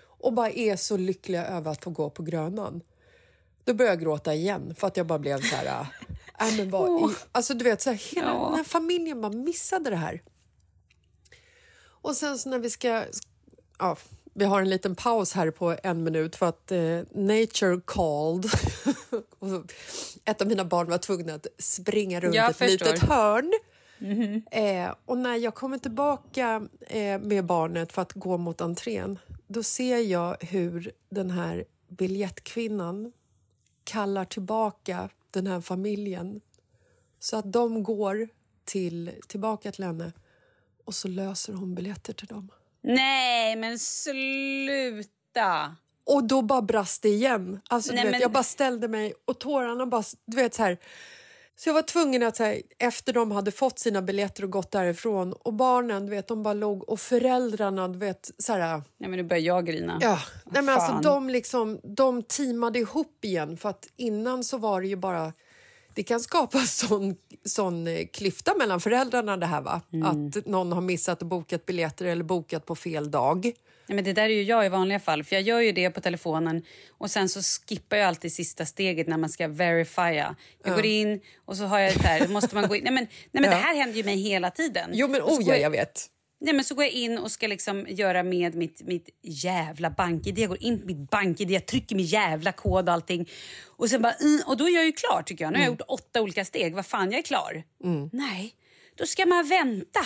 och 0.02 0.34
bara 0.34 0.50
är 0.50 0.76
så 0.76 0.98
lyckliga 0.98 1.46
över 1.46 1.72
att 1.72 1.84
få 1.84 1.90
gå 1.90 2.10
på 2.10 2.24
Grönan. 2.24 2.82
Då 3.70 3.74
började 3.74 3.96
jag 3.96 4.02
gråta 4.04 4.34
igen 4.34 4.76
för 4.78 4.88
att 4.88 4.98
jag 4.98 5.06
bara 5.06 5.20
blev 5.20 5.42
så 5.42 5.56
här... 5.56 5.66
Äh, 6.40 6.58
men 6.58 6.70
vad, 6.70 7.12
i, 7.12 7.16
alltså 7.32 7.54
du 7.54 7.64
vet, 7.64 7.82
så 7.82 7.90
här, 7.90 7.98
hela 8.16 8.28
Ja. 8.28 8.46
den 8.46 8.56
här 8.56 8.64
familjen 8.64 9.22
bara 9.22 9.32
missade 9.32 9.90
det 9.90 9.96
här. 9.96 10.22
Och 11.82 12.16
sen 12.16 12.38
så 12.38 12.50
när 12.50 12.60
vi 12.60 12.70
ska... 12.70 13.04
Ja, 13.80 13.98
vi 14.34 14.46
har 14.46 14.62
en 14.62 14.70
liten 14.70 14.96
paus 14.96 15.34
här 15.34 15.52
på 15.52 15.76
en 15.84 16.04
minut 16.04 16.36
för 16.36 16.46
att 16.46 16.72
eh, 16.72 17.00
nature 17.12 17.82
called. 17.86 18.46
Ett 20.26 20.42
av 20.42 20.48
mina 20.48 20.66
barn 20.66 20.90
var 20.90 20.98
tvungna 20.98 21.34
att 21.34 21.48
springa 21.58 22.20
runt 22.20 22.36
Jag 22.36 22.50
ett 22.50 22.58
förstår. 22.58 22.86
litet 22.86 23.10
hörn. 23.10 23.54
Eh, 24.52 24.94
och 25.06 25.18
när 25.18 25.36
jag 25.36 25.56
kommer 25.56 25.78
tillbaka 25.78 26.68
eh, 26.88 27.20
med 27.20 27.46
barnet 27.46 27.92
för 27.92 28.02
att 28.02 28.14
gå 28.14 28.38
mot 28.38 28.62
entrén 28.62 29.20
då 29.48 29.64
ser 29.64 29.98
jag 29.98 30.38
hur 30.40 30.92
den 31.10 31.32
här 31.32 31.66
biljettkvinnan 31.88 33.12
kallar 33.90 34.26
tillbaka 34.26 35.10
den 35.32 35.48
här 35.48 35.62
familjen 35.62 36.42
så 37.20 37.38
att 37.38 37.54
de 37.54 37.84
går 37.84 38.30
till, 38.66 39.12
tillbaka 39.28 39.72
till 39.72 39.84
henne 39.84 40.14
och 40.86 40.96
så 40.96 41.08
löser 41.08 41.54
hon 41.54 41.76
biljetter 41.76 42.14
till 42.14 42.28
dem. 42.28 42.52
Nej 42.82 43.56
men 43.56 43.80
sluta. 43.80 45.76
Och 46.06 46.24
då 46.24 46.42
bara 46.42 46.62
brast 46.62 47.02
det 47.02 47.10
igen. 47.10 47.62
Alltså, 47.70 47.94
Nej, 47.94 48.04
vet, 48.04 48.12
men- 48.12 48.22
Jag 48.22 48.32
bara 48.32 48.44
ställde 48.44 48.88
mig 48.88 49.14
och 49.26 49.40
tårarna 49.40 49.86
bara... 49.86 50.04
Du 50.26 50.38
vet, 50.38 50.54
så, 50.54 50.64
här, 50.64 50.78
så 51.60 51.70
jag 51.70 51.74
var 51.74 51.82
tvungen 51.82 52.24
att, 52.24 52.38
här, 52.38 52.62
efter 52.78 53.14
de 53.14 53.32
hade 53.32 53.52
fått 53.52 53.80
sina 53.80 54.02
biljetter 54.02 54.44
och 54.44 54.50
gått 54.50 54.72
därifrån 54.72 55.34
och 55.34 55.54
barnen, 55.54 56.06
du 56.06 56.10
vet, 56.10 56.28
de 56.28 56.44
bara 56.44 56.54
låg 56.54 56.90
och 56.90 57.00
föräldrarna, 57.00 57.88
du 57.88 58.00
vet, 58.00 58.32
så 58.38 58.54
här... 58.54 58.82
Nej 58.98 59.10
men 59.10 59.12
nu 59.12 59.24
börjar 59.24 59.44
jag 59.44 59.66
grina. 59.66 59.98
Ja, 60.02 60.20
nej, 60.46 60.64
men 60.64 60.76
alltså, 60.76 61.10
de, 61.10 61.30
liksom, 61.30 61.80
de 61.84 62.24
teamade 62.24 62.80
ihop 62.80 63.26
igen 63.26 63.58
för 63.58 63.70
att 63.70 63.88
innan 63.98 64.44
så 64.44 64.58
var 64.58 64.82
det 64.82 64.88
ju 64.88 64.96
bara... 64.96 65.34
Det 65.96 66.04
kan 66.04 66.20
skapa 66.20 66.60
sån, 66.66 67.16
sån 67.46 67.88
eh, 67.88 68.08
klyfta 68.14 68.54
mellan 68.58 68.80
föräldrarna 68.80 69.38
det 69.38 69.46
här 69.46 69.62
va? 69.62 69.82
Mm. 69.94 70.08
Att 70.08 70.46
någon 70.46 70.72
har 70.72 70.82
missat 70.82 71.22
och 71.22 71.28
bokat 71.28 71.66
biljetter 71.66 72.06
eller 72.06 72.24
bokat 72.24 72.66
på 72.66 72.76
fel 72.76 73.12
dag. 73.12 73.52
Nej, 73.90 73.96
men 73.96 74.04
det 74.04 74.14
där 74.14 74.24
är 74.24 74.30
ju 74.34 74.44
jag 74.44 74.66
i 74.66 74.70
vanliga 74.70 75.00
fall, 75.00 75.24
för 75.24 75.36
jag 75.36 75.44
gör 75.44 75.60
ju 75.60 75.72
det 75.72 75.90
på 75.90 76.02
telefonen 76.02 76.64
och 76.90 77.12
sen 77.12 77.30
så 77.30 77.42
skippar 77.42 77.98
jag 77.98 78.08
alltid 78.08 78.34
sista 78.34 78.66
steget 78.66 79.08
när 79.08 79.18
man 79.18 79.30
ska 79.30 79.48
verifiera. 79.48 80.36
Jag 80.64 80.76
går 80.76 80.86
in 80.86 81.22
och 81.46 81.58
så 81.58 81.64
har 81.64 81.80
jag 81.80 81.94
det 81.94 82.04
här, 82.04 82.28
måste 82.28 82.56
man 82.56 82.68
gå 82.68 82.76
in. 82.76 82.84
Nej 82.84 82.94
men, 82.94 83.04
nej, 83.04 83.12
men 83.32 83.44
Ja. 83.44 83.50
det 83.50 83.56
här 83.56 83.76
händer 83.76 83.98
ju 83.98 84.04
mig 84.04 84.16
hela 84.18 84.52
tiden. 84.52 84.90
Jo 84.94 85.08
men 85.08 85.22
oh 85.22 85.40
ja, 85.42 85.56
jag 85.56 85.70
vet. 85.70 86.06
Nej, 86.42 86.54
men 86.54 86.64
så 86.66 86.76
går 86.76 86.84
jag 86.84 86.94
in 86.94 87.18
och 87.18 87.32
ska 87.32 87.48
liksom 87.48 87.86
göra 87.90 88.24
med 88.24 88.56
mitt, 88.56 88.82
mitt 88.82 89.10
jävla 89.24 89.90
bank-id. 89.90 90.40
Jag 90.40 90.50
går 90.50 90.64
in 90.64 90.80
på 90.80 90.86
mitt 90.86 91.10
bank-id, 91.10 91.52
jag 91.52 91.66
trycker 91.66 91.96
min 91.96 92.06
jävla 92.06 92.52
kod 92.52 92.88
och 92.90 92.94
allting. 92.94 93.30
Och, 93.78 93.90
sen 93.90 94.02
bara, 94.02 94.14
mm, 94.14 94.42
och 94.46 94.58
då 94.58 94.70
är 94.70 94.76
jag 94.76 94.86
ju 94.86 94.92
klar 94.92 95.22
tycker 95.26 95.44
jag. 95.46 95.52
Nu 95.54 95.58
har 95.60 95.66
jag 95.66 95.72
gjort 95.72 95.82
åtta 95.88 96.22
olika 96.22 96.46
steg. 96.46 96.76
Vad 96.76 96.86
fan, 96.86 97.12
jag 97.12 97.20
är 97.20 97.24
klar. 97.24 97.64
Nej, 98.12 98.54
då 98.98 99.06
ska 99.06 99.26
man 99.26 99.48
vänta 99.48 100.00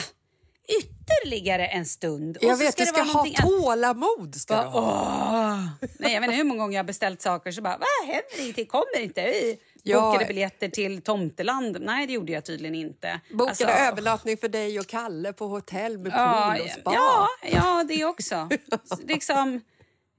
ytterligare 0.79 1.67
en 1.67 1.85
stund. 1.85 2.37
Och 2.37 2.43
Jag 2.43 2.57
så 2.57 2.63
vet, 2.63 2.77
du 2.77 2.83
det 2.83 2.87
ska 2.87 3.01
ha 3.01 3.25
tålamod. 3.41 4.35
Ska 4.35 4.55
du 4.55 4.61
Bara, 4.61 4.69
ha. 4.69 5.53
åh. 5.81 5.87
Nej, 5.99 6.13
jag 6.13 6.21
vet 6.21 6.27
inte 6.27 6.37
hur 6.37 6.43
många 6.43 6.59
gånger 6.59 6.73
jag 6.73 6.83
har 6.83 6.87
beställt 6.87 7.21
saker 7.21 7.51
så 7.51 7.61
bara, 7.61 7.77
vad 7.77 8.07
händer 8.07 8.41
ingenting, 8.41 8.65
kommer 8.65 8.99
inte. 8.99 9.21
Vi 9.25 9.57
Ja. 9.85 10.01
Bokade 10.01 10.25
biljetter 10.25 10.69
till 10.69 11.01
Tomteland. 11.01 11.77
Nej, 11.81 12.07
det 12.07 12.13
gjorde 12.13 12.31
jag 12.31 12.45
tydligen 12.45 12.75
inte. 12.75 13.19
Bokade 13.31 13.49
Alltså, 13.49 13.65
övernattning 13.67 14.37
för 14.37 14.47
dig 14.47 14.79
och 14.79 14.87
Kalle 14.87 15.33
på 15.33 15.47
hotell 15.47 15.97
med 15.97 16.11
Ja, 16.15 16.53
pool 16.57 16.65
och 16.65 16.71
spa. 16.71 16.93
ja, 16.93 17.27
ja, 17.51 17.83
det 17.87 18.05
också. 18.05 18.49
Så 18.85 18.97
liksom, 19.07 19.61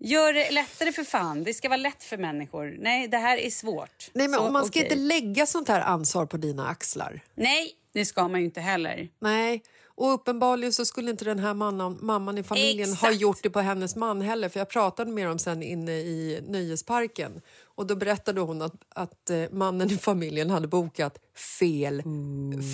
gör 0.01 0.33
det 0.33 0.51
lättare 0.51 0.93
för 0.93 1.05
fan. 1.05 1.45
Det 1.45 1.55
ska 1.55 1.69
vara 1.69 1.77
lätt 1.77 2.05
för 2.05 2.17
människor. 2.17 2.77
Nej, 2.79 3.09
det 3.09 3.17
här 3.19 3.39
är 3.39 3.51
svårt. 3.51 4.11
Nej, 4.13 4.29
men 4.29 4.41
Så, 4.41 4.47
och 4.47 4.53
man 4.53 4.63
ska 4.65 4.71
okej. 4.71 4.83
inte 4.83 4.95
lägga 4.97 5.47
sånt 5.47 5.69
här 5.69 5.81
ansvar 5.81 6.27
på 6.27 6.37
dina 6.37 6.69
axlar. 6.69 7.21
Nej, 7.35 7.73
det 7.93 8.05
ska 8.05 8.29
man 8.29 8.41
ju 8.41 8.47
inte 8.47 8.61
heller. 8.61 9.09
Nej, 9.21 9.63
och 9.97 10.15
uppenbarligen 10.15 10.73
så 10.73 10.85
skulle 10.85 11.11
inte 11.11 11.25
den 11.25 11.39
här 11.39 11.55
mamman, 11.55 11.99
mamman 12.01 12.39
i 12.39 12.43
familjen 12.43 12.89
ha 12.89 12.95
Exakt. 12.95 13.21
gjort 13.21 13.43
det 13.43 13.51
på 13.51 13.61
hennes 13.61 13.97
man 13.97 14.21
heller. 14.21 14.49
För 14.49 14.61
jag 14.61 14.69
pratade 14.69 15.11
med 15.11 15.27
dem 15.27 15.39
sen 15.39 15.63
inne 15.63 15.93
i 15.93 16.41
nöjesparken. 16.49 17.41
Och 17.65 17.87
då 17.87 17.97
berättade 17.97 18.41
hon 18.41 18.63
att, 18.63 18.75
att 18.89 19.31
eh, 19.31 19.45
mannen 19.51 19.91
i 19.91 19.97
familjen 19.97 20.51
hade 20.51 20.69
bokat 20.69 21.19
fel 21.59 22.03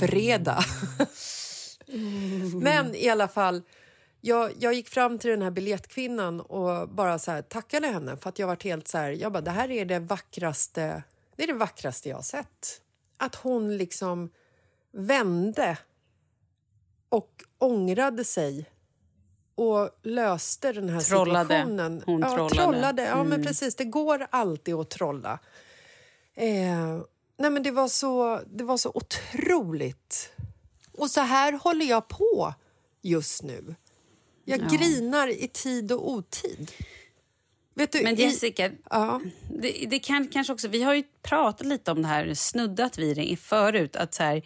fredag. 0.01 0.65
Men 2.63 2.95
i 2.95 3.09
alla 3.09 3.29
fall, 3.29 3.63
jag, 4.21 4.53
jag 4.59 4.75
gick 4.75 4.89
fram 4.89 5.19
till 5.19 5.31
den 5.31 5.43
här 5.43 5.51
biljettkvinnan 5.51 6.41
och 6.41 6.89
bara 6.89 7.19
så 7.19 7.31
här, 7.31 7.43
tackade 7.43 7.87
henne 7.87 8.17
för 8.17 8.29
att 8.29 8.39
jag 8.39 8.47
varit 8.47 8.63
helt 8.63 8.89
så 8.89 8.99
här, 8.99 9.11
jag 9.11 9.33
bara, 9.33 9.41
det 9.41 9.51
här 9.51 9.71
är 9.71 9.85
det 9.85 9.99
vackraste, 9.99 11.03
det 11.37 11.43
är 11.43 11.47
det 11.47 11.53
vackraste 11.53 12.09
jag 12.09 12.25
sett. 12.25 12.81
Att 13.17 13.35
hon 13.35 13.77
liksom 13.77 14.31
vände 14.93 15.79
och 17.11 17.45
ångrade 17.59 18.25
sig 18.25 18.65
och 19.55 19.91
löste 20.03 20.73
den 20.73 20.89
här 20.89 21.01
Trollade. 21.01 21.45
situationen. 21.45 22.03
Hon 22.07 22.21
ja, 22.21 22.29
trollade. 22.35 22.55
trollade. 22.55 23.03
Ja, 23.05 23.25
men 23.25 23.45
precis. 23.45 23.75
Det 23.75 23.85
går 23.85 24.27
alltid 24.31 24.75
att 24.75 24.91
trolla. 24.91 25.39
Eh, 26.35 27.01
nej, 27.39 27.51
men 27.51 27.63
det 27.63 27.71
var 27.71 27.89
så, 27.89 28.41
det 28.47 28.65
var 28.65 28.77
så 28.77 28.91
otroligt. 28.95 30.33
Och 30.93 31.11
så 31.11 31.21
här 31.21 31.53
håller 31.53 31.87
jag 31.87 32.09
på 32.09 32.55
just 33.03 33.43
nu. 33.43 33.75
Jag 34.45 34.69
grinar 34.71 35.29
i 35.29 35.49
tid 35.49 35.93
och 35.93 36.11
otid. 36.11 36.71
Vet 37.75 37.93
du, 37.93 38.03
Men 38.03 38.19
i- 38.19 38.23
Jessica, 38.23 38.71
Ja. 38.91 39.21
det, 39.63 39.87
det 39.91 39.99
kan 39.99 40.29
kanske 40.29 40.53
också... 40.53 40.69
Vi 40.69 40.83
har 40.83 40.95
ju 40.95 41.03
pratat 41.23 41.67
lite 41.67 41.91
om 41.93 42.03
det 42.03 42.09
här, 42.09 42.35
snuddat 42.35 42.99
vid 42.99 43.17
det 43.17 43.37
förut. 43.37 43.97
Att 43.97 44.15
så 44.15 44.23
här, 44.23 44.43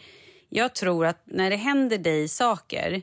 jag 0.57 0.75
tror 0.75 1.07
att 1.07 1.23
när 1.25 1.51
det 1.51 1.57
händer 1.57 1.99
dig 1.99 2.29
saker 2.29 3.03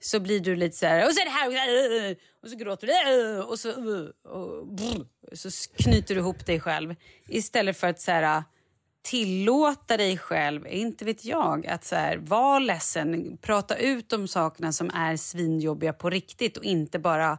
så 0.00 0.20
blir 0.20 0.40
du 0.40 0.56
lite 0.56 0.76
så 0.76 0.86
här... 0.86 1.06
Och 1.06 1.12
så 1.12 1.20
är 1.20 1.24
det 1.24 1.30
här... 1.30 2.16
Och 2.42 2.50
så 2.50 2.56
gråter 2.56 2.86
du. 2.86 3.42
Och 3.42 3.58
så, 3.58 3.70
och, 4.24 5.38
så 5.38 5.48
knyter 5.76 6.14
du 6.14 6.20
ihop 6.20 6.46
dig 6.46 6.60
själv. 6.60 6.94
Istället 7.28 7.76
för 7.76 7.86
att 7.86 8.00
så 8.00 8.10
här, 8.10 8.42
tillåta 9.02 9.96
dig 9.96 10.18
själv, 10.18 10.66
inte 10.66 11.04
vet 11.04 11.24
jag, 11.24 11.66
att 11.66 11.84
så 11.84 11.96
här, 11.96 12.16
vara 12.16 12.58
ledsen. 12.58 13.38
Prata 13.42 13.76
ut 13.76 14.12
om 14.12 14.28
sakerna 14.28 14.72
som 14.72 14.90
är 14.90 15.16
svinjobbiga 15.16 15.92
på 15.92 16.10
riktigt 16.10 16.56
och 16.56 16.64
inte 16.64 16.98
bara... 16.98 17.38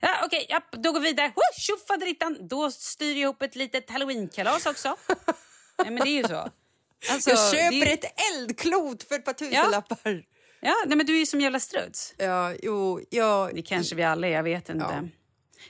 Ja, 0.00 0.08
Okej, 0.24 0.46
ja, 0.48 0.60
då 0.70 0.92
går 0.92 1.00
vi 1.00 1.08
vidare. 1.08 1.32
Tjofaderittan! 1.58 2.36
Då 2.40 2.70
styr 2.70 3.10
jag 3.10 3.18
ihop 3.18 3.42
ett 3.42 3.56
litet 3.56 3.90
halloweenkalas 3.90 4.66
också. 4.66 4.96
Nej, 5.78 5.90
men 5.90 6.04
det 6.04 6.10
är 6.10 6.22
ju 6.22 6.24
så. 6.24 6.50
Alltså, 7.10 7.30
jag 7.30 7.50
köper 7.52 7.84
det 7.86 7.92
ett 7.92 8.20
eldklot 8.34 9.02
för 9.02 9.14
ett 9.14 9.24
par 9.24 9.32
tusenlappar. 9.32 10.24
Ja, 10.60 10.74
nej, 10.86 10.96
men 10.96 11.06
du 11.06 11.14
är 11.14 11.18
ju 11.18 11.26
som 11.26 11.40
jävla 11.40 11.60
struts. 11.60 12.14
Ja, 12.18 12.52
jo, 12.62 13.00
jag... 13.10 13.54
Det 13.54 13.62
kanske 13.62 13.94
vi 13.94 14.02
alla 14.02 14.26
är, 14.26 14.30
jag 14.32 14.42
vet 14.42 14.68
inte. 14.68 14.86
Ja. 14.90 15.08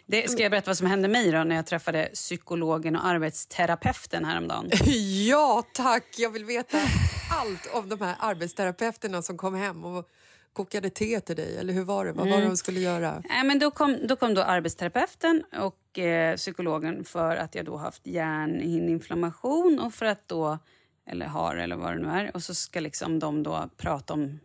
Det, 0.06 0.30
ska 0.30 0.42
jag 0.42 0.50
berätta 0.50 0.66
vad 0.66 0.78
som 0.78 0.86
hände 0.86 1.08
mig 1.08 1.30
då 1.32 1.44
när 1.44 1.56
jag 1.56 1.66
träffade 1.66 2.10
psykologen 2.14 2.96
och 2.96 3.06
arbetsterapeuten 3.06 4.24
häromdagen? 4.24 4.70
Ja, 5.28 5.62
tack! 5.74 6.04
Jag 6.18 6.30
vill 6.30 6.44
veta 6.44 6.78
allt 7.40 7.68
om 7.72 7.88
de 7.88 8.00
här 8.00 8.16
arbetsterapeuterna 8.20 9.22
som 9.22 9.36
kom 9.38 9.54
hem 9.54 9.84
och 9.84 10.08
kokade 10.52 10.90
te 10.90 11.20
till 11.20 11.36
dig. 11.36 11.56
Eller 11.58 11.72
hur 11.72 11.84
var 11.84 12.04
det? 12.04 12.12
Vad 12.12 12.26
Mm. 12.26 12.34
var 12.34 12.40
det 12.40 12.48
de 12.48 12.56
skulle 12.56 12.80
göra? 12.80 13.22
Nej, 13.28 13.44
men 13.44 13.58
då, 13.58 13.70
kom, 13.70 14.06
då 14.06 14.16
kom 14.16 14.34
då 14.34 14.42
arbetsterapeuten 14.42 15.42
och 15.60 15.98
eh, 15.98 16.36
psykologen 16.36 17.04
för 17.04 17.36
att 17.36 17.54
jag 17.54 17.64
då 17.64 17.76
haft 17.76 18.06
hjärnhinneinflammation 18.06 19.80
och 19.80 19.94
för 19.94 20.06
att 20.06 20.28
då, 20.28 20.58
eller 21.08 21.26
har 21.26 21.56
eller 21.56 21.76
vad 21.76 21.92
det 21.92 21.98
nu 21.98 22.08
är, 22.08 22.30
och 22.34 22.42
så 22.42 22.54
ska 22.54 22.80
liksom 22.80 23.18
de 23.18 23.42
då 23.42 23.70
prata 23.76 24.14
om 24.14 24.40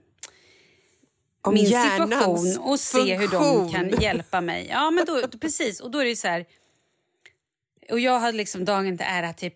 Om 1.41 1.53
min 1.53 1.66
situation 1.66 2.57
och 2.59 2.80
se 2.80 3.16
hur 3.18 3.28
de 3.28 3.43
funktion. 3.43 3.72
kan 3.72 4.01
hjälpa 4.01 4.41
mig. 4.41 4.68
Ja, 4.70 4.91
men 4.91 5.05
då, 5.05 5.22
precis. 5.41 5.80
Och 5.80 5.91
då 5.91 5.99
är 5.99 6.05
det 6.05 6.16
så 6.16 6.28
här... 6.28 6.45
Och 7.92 8.00
jag 8.00 8.20
hade 8.20 8.38
liksom 8.38 8.66
dagen 8.66 8.98
till 8.98 9.06
ära 9.10 9.34
typ 9.34 9.54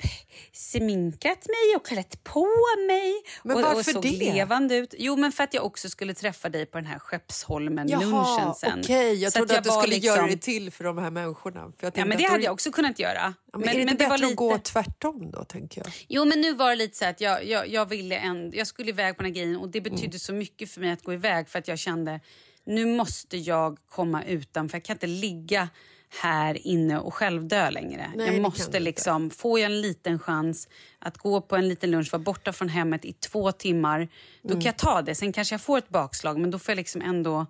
sminkat 0.54 1.48
mig 1.48 1.76
och 1.76 1.86
klätt 1.86 2.24
på 2.24 2.48
mig. 2.88 3.14
Men 3.44 3.56
och, 3.56 3.62
varför 3.62 3.78
och 3.80 3.86
såg 3.86 4.02
det? 4.04 4.10
levande 4.34 4.76
ut. 4.76 4.94
Jo, 4.98 5.16
men 5.16 5.32
för 5.32 5.44
att 5.44 5.54
jag 5.54 5.66
också 5.66 5.90
skulle 5.90 6.14
träffa 6.14 6.50
dig 6.50 6.66
på 6.66 6.78
den 6.78 6.86
här 6.88 7.00
Skeppsholmen-lunchen 7.00 8.54
sen. 8.56 8.80
okej. 8.80 9.14
Jag 9.14 9.34
Så 9.34 9.38
trodde 9.40 9.58
att, 9.58 9.64
du 9.64 9.70
var 9.70 9.82
skulle 9.82 9.96
liksom- 9.96 10.16
göra 10.16 10.28
det 10.28 10.38
till 10.42 10.72
för 10.72 10.84
de 10.84 10.98
här 10.98 11.12
människorna. 11.12 11.72
För 11.80 11.92
Ja, 11.96 12.06
men 12.06 12.12
att 12.12 12.18
det 12.18 12.24
hade 12.24 12.44
jag 12.44 12.54
också 12.54 12.72
kunnat 12.72 13.00
göra. 13.00 13.34
Ja, 13.52 13.58
men, 13.60 13.70
är 13.70 13.74
det 13.74 13.82
inte 13.82 13.94
var 13.94 13.98
bättre 14.10 14.18
lite... 14.18 14.32
att 14.32 14.36
gå 14.36 14.58
tvärtom 14.58 15.32
då, 15.32 15.44
tänker 15.44 15.82
jag? 15.82 15.94
Jo, 16.08 16.26
men 16.26 16.42
nu 16.42 16.54
var 16.54 16.70
det 16.70 16.76
lite 16.76 16.98
så 16.98 17.06
att 17.06 17.22
jag, 17.22 17.46
jag, 17.46 17.68
jag 17.68 17.86
ville 17.86 18.16
en, 18.18 18.52
jag 18.54 18.68
skulle 18.68 18.90
iväg 18.90 19.18
på 19.18 19.24
den 19.24 19.32
här 19.34 19.42
grejen 19.42 19.58
och 19.58 19.70
det 19.70 19.80
Mm. 19.80 19.94
betydde 19.94 20.20
så 20.20 20.34
mycket 20.34 20.72
för 20.72 20.82
mig 20.82 20.92
att 20.92 21.04
gå 21.04 21.14
iväg 21.14 21.50
för 21.50 21.60
att 21.60 21.68
jag 21.68 21.80
kände 21.80 22.20
nu 22.66 22.86
måste 22.86 23.38
jag 23.38 23.78
komma 23.90 24.24
utanför. 24.24 24.76
Jag 24.78 24.84
kan 24.84 24.96
inte 24.96 25.08
ligga 25.08 25.70
här 26.10 26.68
inne 26.68 27.00
och 27.00 27.14
själv 27.14 27.48
dö 27.48 27.70
längre. 27.70 28.12
Nej, 28.16 28.34
jag 28.34 28.42
måste 28.42 28.80
liksom, 28.80 29.30
får 29.30 29.60
jag 29.60 29.66
en 29.72 29.82
liten 29.82 30.20
chans 30.20 30.68
att 31.00 31.18
gå 31.18 31.42
på 31.42 31.56
en 31.56 31.68
liten 31.70 31.92
lunch, 31.92 32.12
vara 32.12 32.24
borta 32.24 32.54
från 32.54 32.70
hemmet 32.70 33.06
i 33.06 33.14
två 33.14 33.52
timmar, 33.52 34.08
då 34.42 34.50
Mm. 34.50 34.62
kan 34.62 34.66
jag 34.70 34.78
ta 34.78 35.02
det. 35.02 35.16
Sen 35.16 35.32
kanske 35.34 35.54
jag 35.54 35.62
får 35.62 35.78
ett 35.78 35.90
bakslag, 35.90 36.38
men 36.40 36.52
då 36.52 36.60
får 36.60 36.72
jag 36.72 36.78
liksom 36.78 37.02
ändå 37.02 37.46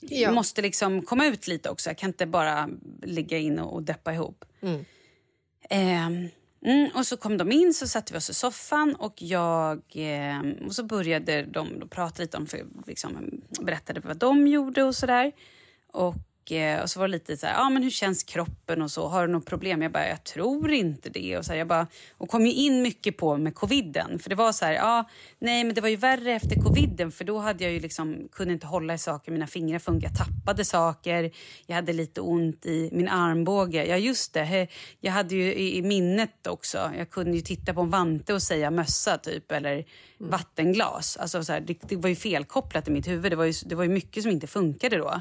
Ja. 0.00 0.08
jag 0.20 0.34
måste 0.34 0.62
liksom 0.62 1.02
komma 1.02 1.26
ut 1.26 1.46
lite 1.48 1.70
också. 1.70 1.90
Jag 1.90 1.98
kan 1.98 2.10
inte 2.10 2.26
bara 2.26 2.68
ligga 3.02 3.38
in 3.38 3.58
och, 3.58 3.82
deppa 3.82 4.12
ihop. 4.12 4.44
Ehm, 5.70 6.28
mm, 6.64 6.90
och 6.94 7.06
så 7.06 7.16
kom 7.16 7.36
de 7.36 7.52
in, 7.52 7.74
så 7.74 7.86
satte 7.88 8.12
vi 8.12 8.18
oss 8.18 8.30
i 8.30 8.34
soffan 8.34 8.94
och 8.94 9.14
jag... 9.22 9.82
ehm, 9.94 10.52
och 10.66 10.74
så 10.74 10.84
började 10.84 11.42
de 11.42 11.78
då 11.80 11.86
prata 11.86 12.22
lite 12.22 12.36
om, 12.36 12.46
för, 12.46 12.60
liksom, 12.86 13.30
berättade 13.60 14.00
vad 14.00 14.16
de 14.16 14.46
gjorde 14.46 14.82
och 14.82 14.94
sådär. 14.94 15.32
Och, 15.92 16.14
eh, 16.52 16.80
och 16.80 16.90
så 16.90 17.00
var 17.00 17.08
det 17.08 17.12
lite 17.12 17.36
så 17.36 17.46
här, 17.46 17.54
ah, 17.58 17.70
men 17.70 17.82
hur 17.82 17.90
känns 17.90 18.22
kroppen 18.22 18.82
och 18.82 18.90
så? 18.90 19.08
Har 19.08 19.26
du 19.26 19.32
något 19.32 19.46
problem? 19.46 19.82
Jag 19.82 19.92
bara, 19.92 20.08
jag 20.08 20.24
tror 20.24 20.72
inte 20.72 21.10
det. 21.10 21.38
Och, 21.38 21.44
så 21.44 21.52
här, 21.52 21.58
jag 21.58 21.68
bara, 21.68 21.86
och 22.18 22.28
kom 22.28 22.46
ju 22.46 22.52
in 22.52 22.82
mycket 22.82 23.16
på 23.16 23.36
med 23.36 23.54
coviden. 23.54 24.18
För 24.18 24.30
det 24.30 24.36
var 24.36 24.52
så 24.52 24.64
här, 24.64 24.78
ah, 24.82 25.04
nej 25.38 25.64
men 25.64 25.74
det 25.74 25.80
var 25.80 25.88
ju 25.88 25.96
värre 25.96 26.32
efter 26.32 26.60
coviden 26.60 27.12
för 27.12 27.24
då 27.24 27.38
hade 27.38 27.64
jag 27.64 27.72
ju 27.72 27.80
liksom, 27.80 28.28
kunde 28.32 28.52
inte 28.52 28.66
hålla 28.66 28.94
i 28.94 28.98
saker, 28.98 29.32
mina 29.32 29.46
fingrar 29.46 29.78
funkade, 29.78 30.06
jag 30.06 30.26
tappade 30.26 30.64
saker. 30.64 31.30
Jag 31.66 31.74
hade 31.74 31.92
lite 31.92 32.20
ont 32.20 32.66
i 32.66 32.90
min 32.92 33.08
armbåge. 33.08 33.84
Ja 33.86 33.96
just 33.96 34.32
det, 34.32 34.68
jag 35.00 35.12
hade 35.12 35.34
ju 35.34 35.54
i, 35.54 35.78
i 35.78 35.82
minnet 35.82 36.46
också, 36.46 36.90
jag 36.98 37.10
kunde 37.10 37.36
ju 37.36 37.40
titta 37.40 37.74
på 37.74 37.80
en 37.80 37.90
vante 37.90 38.34
och 38.34 38.42
säga 38.42 38.70
mössa 38.70 39.18
typ 39.18 39.52
eller 39.52 39.84
vattenglas. 40.18 41.16
Alltså 41.16 41.44
så 41.44 41.52
här, 41.52 41.60
det, 41.60 41.78
det 41.88 41.96
var 41.96 42.08
ju 42.08 42.16
felkopplat 42.16 42.88
i 42.88 42.90
mitt 42.90 43.08
huvud. 43.08 43.32
Det 43.32 43.36
var 43.36 43.44
ju, 43.44 43.52
det 43.66 43.74
var 43.74 43.84
ju 43.84 43.90
mycket 43.90 44.22
som 44.22 44.32
inte 44.32 44.46
funkade 44.46 44.96
då. 44.96 45.20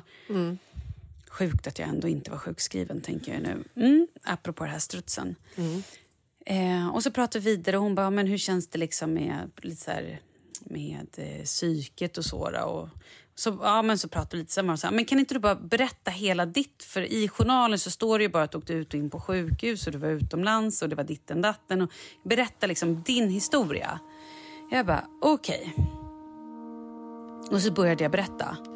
Sjukt 1.34 1.68
att 1.68 1.80
jag 1.80 1.90
ändå 1.90 2.08
inte 2.08 2.32
var 2.32 2.38
sjukskriven, 2.38 3.02
tänker 3.02 3.34
jag 3.34 3.42
nu. 3.42 3.64
Mm, 3.76 4.08
apropå 4.24 4.64
det 4.64 4.70
här 4.70 4.80
strutsen. 4.80 5.36
Eh, 6.46 6.88
och 6.90 7.04
så 7.04 7.12
pratade 7.12 7.46
vi 7.46 7.56
vidare 7.56 7.78
och 7.78 7.84
hon 7.84 7.96
bara, 7.96 8.10
men 8.10 8.28
hur 8.28 8.38
känns 8.38 8.68
det 8.68 8.78
liksom 8.80 9.14
med, 9.14 9.52
lite 9.62 9.84
så 9.84 9.92
här, 9.92 10.20
med 10.62 11.08
eh, 11.18 11.44
psyket 11.44 12.18
och 12.18 12.26
så? 12.26 12.50
Då? 12.50 12.60
Och 12.60 12.90
så, 13.36 13.60
ja, 13.62 13.82
men 13.82 13.98
så 13.98 14.08
pratade 14.08 14.38
vi 14.38 14.42
lite 14.42 14.54
samman 14.54 14.74
och 14.74 14.80
sa, 14.80 14.92
men 14.92 15.06
kan 15.06 15.20
inte 15.20 15.34
du 15.34 15.40
bara 15.40 15.56
berätta 15.56 16.12
hela 16.12 16.46
ditt? 16.46 16.84
För 16.84 17.02
i 17.02 17.28
journalen 17.28 17.80
så 17.80 17.92
står 17.92 18.20
det 18.20 18.24
ju 18.24 18.30
bara 18.30 18.44
att 18.44 18.52
du 18.52 18.58
åkte 18.58 18.74
ut 18.74 18.94
och 18.94 19.00
in 19.00 19.10
på 19.10 19.20
sjukhus 19.20 19.88
och 19.88 19.94
du 19.94 20.00
var 20.00 20.10
utomlands 20.10 20.82
och 20.82 20.90
det 20.90 20.96
var 20.96 21.04
ditten 21.04 21.42
datten. 21.42 21.82
Och 21.82 21.92
berätta 22.24 22.68
liksom 22.68 23.04
din 23.04 23.30
historia. 23.30 24.00
Jag 24.72 24.86
bara, 24.86 25.06
okej. 25.22 25.76
Och 27.52 27.62
så 27.62 27.72
började 27.72 28.04
jag 28.04 28.12
berätta. 28.12 28.73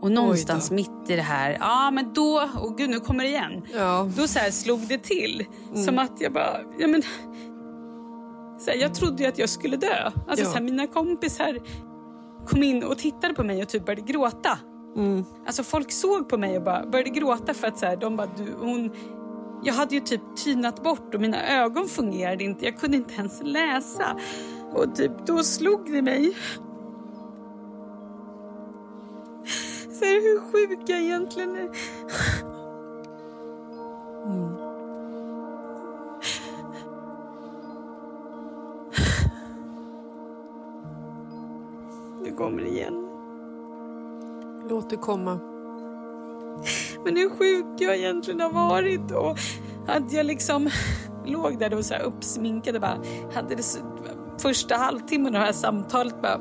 Och 0.00 0.12
någonstans 0.12 0.70
mitt 0.70 0.90
i 1.10 1.16
det 1.16 1.22
här, 1.22 1.56
ja 1.60 1.90
men 1.90 2.12
då, 2.12 2.48
och 2.60 2.78
gud 2.78 2.90
nu 2.90 3.00
kommer 3.00 3.24
det 3.24 3.30
igen. 3.30 3.62
Ja. 3.74 4.08
Då 4.16 4.26
så 4.28 4.38
slog 4.50 4.80
det 4.88 4.98
till. 4.98 5.46
Som 5.74 5.98
att 5.98 6.20
jag 6.20 6.32
bara, 6.32 6.60
ja 6.78 6.86
men. 6.86 7.02
Så 8.58 8.70
här, 8.70 8.78
jag 8.78 8.94
trodde 8.94 9.22
ju 9.22 9.28
att 9.28 9.38
jag 9.38 9.48
skulle 9.48 9.76
dö. 9.76 10.04
Alltså 10.28 10.44
Ja. 10.44 10.50
så 10.50 10.54
här, 10.56 10.60
mina 10.64 10.86
kompisar 10.86 11.58
kom 12.46 12.62
in 12.62 12.84
och 12.84 12.98
tittade 12.98 13.34
på 13.34 13.44
mig 13.44 13.62
och 13.62 13.68
typ 13.68 13.86
började 13.86 14.12
gråta. 14.12 14.58
Alltså 15.46 15.62
folk 15.62 15.92
såg 15.92 16.28
på 16.28 16.38
mig 16.38 16.56
och 16.56 16.62
bara 16.62 16.86
började 16.86 17.10
gråta 17.10 17.54
för 17.54 17.66
att 17.66 17.78
så 17.78 17.86
här, 17.86 17.96
de 17.96 18.16
bara, 18.16 18.28
du, 18.36 18.52
hon, 18.58 18.90
jag 19.62 19.74
hade 19.74 19.94
ju 19.94 20.00
typ 20.00 20.20
tynat 20.44 20.82
bort 20.82 21.14
och 21.14 21.20
mina 21.20 21.48
ögon 21.48 21.88
fungerade 21.88 22.44
inte. 22.44 22.64
Jag 22.64 22.78
kunde 22.80 22.96
inte 22.96 23.14
ens 23.14 23.40
läsa. 23.42 24.16
Och 24.72 24.94
typ 24.94 25.12
då 25.26 25.42
slog 25.42 25.92
det 25.92 26.02
mig. 26.02 26.34
Här, 30.00 30.22
hur 30.22 30.40
sjuk 30.52 30.78
jag 30.86 31.00
egentligen 31.00 31.56
är. 31.56 31.68
Nu 42.22 42.32
kommer 42.36 42.62
igen. 42.62 43.08
Låt 44.68 44.90
det 44.90 44.96
komma. 44.96 45.38
Men 47.04 47.16
hur 47.16 47.30
sjuk 47.30 47.66
jag 47.78 47.96
egentligen 47.96 48.40
har 48.40 48.52
varit 48.52 49.12
och 49.12 49.38
att 49.86 50.12
jag 50.12 50.26
liksom 50.26 50.70
låg 51.26 51.58
där 51.58 51.74
och 51.74 51.84
så 51.84 51.94
här 51.94 52.02
uppsminkad 52.02 52.74
och 52.74 52.80
bara 52.80 52.98
hade 53.34 53.54
det 53.54 53.62
så, 53.62 53.78
första 54.38 54.76
halvtimmen 54.76 55.26
av 55.26 55.40
det 55.40 55.46
här 55.46 55.52
samtalet 55.52 56.22
bara 56.22 56.40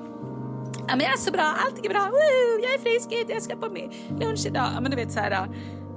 Ja, 0.88 0.96
men 0.96 1.00
jag 1.00 1.14
är 1.14 1.18
så 1.18 1.32
bra, 1.32 1.54
allting 1.66 1.86
är 1.86 1.90
bra, 1.90 2.00
Woo, 2.00 2.64
jag 2.64 2.74
är 2.74 2.80
frisk, 2.80 3.30
jag 3.30 3.42
ska 3.42 3.56
på 3.56 3.70
min 3.70 3.92
lunch 4.20 4.46
idag. 4.46 4.68
Ja, 4.76 4.82
men 4.82 4.92
du 4.92 4.98
vet 4.98 5.12
så 5.12 5.20
här 5.20 5.48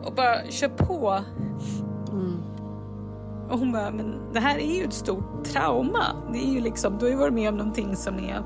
och 0.04 0.14
bara 0.14 0.50
kör 0.50 0.68
på. 0.68 1.24
Och 3.50 3.58
hon 3.58 3.72
bara, 3.72 3.90
men 3.90 4.32
det 4.32 4.40
här 4.40 4.58
är 4.58 4.76
ju 4.76 4.84
ett 4.84 4.92
stort 4.92 5.44
trauma. 5.44 6.04
Det 6.32 6.38
är 6.38 6.52
ju 6.52 6.60
liksom, 6.60 6.98
du 6.98 7.04
har 7.04 7.10
ju 7.10 7.18
varit 7.18 7.34
med 7.34 7.48
om 7.48 7.56
någonting 7.56 7.96
som 7.96 8.14
är 8.14 8.42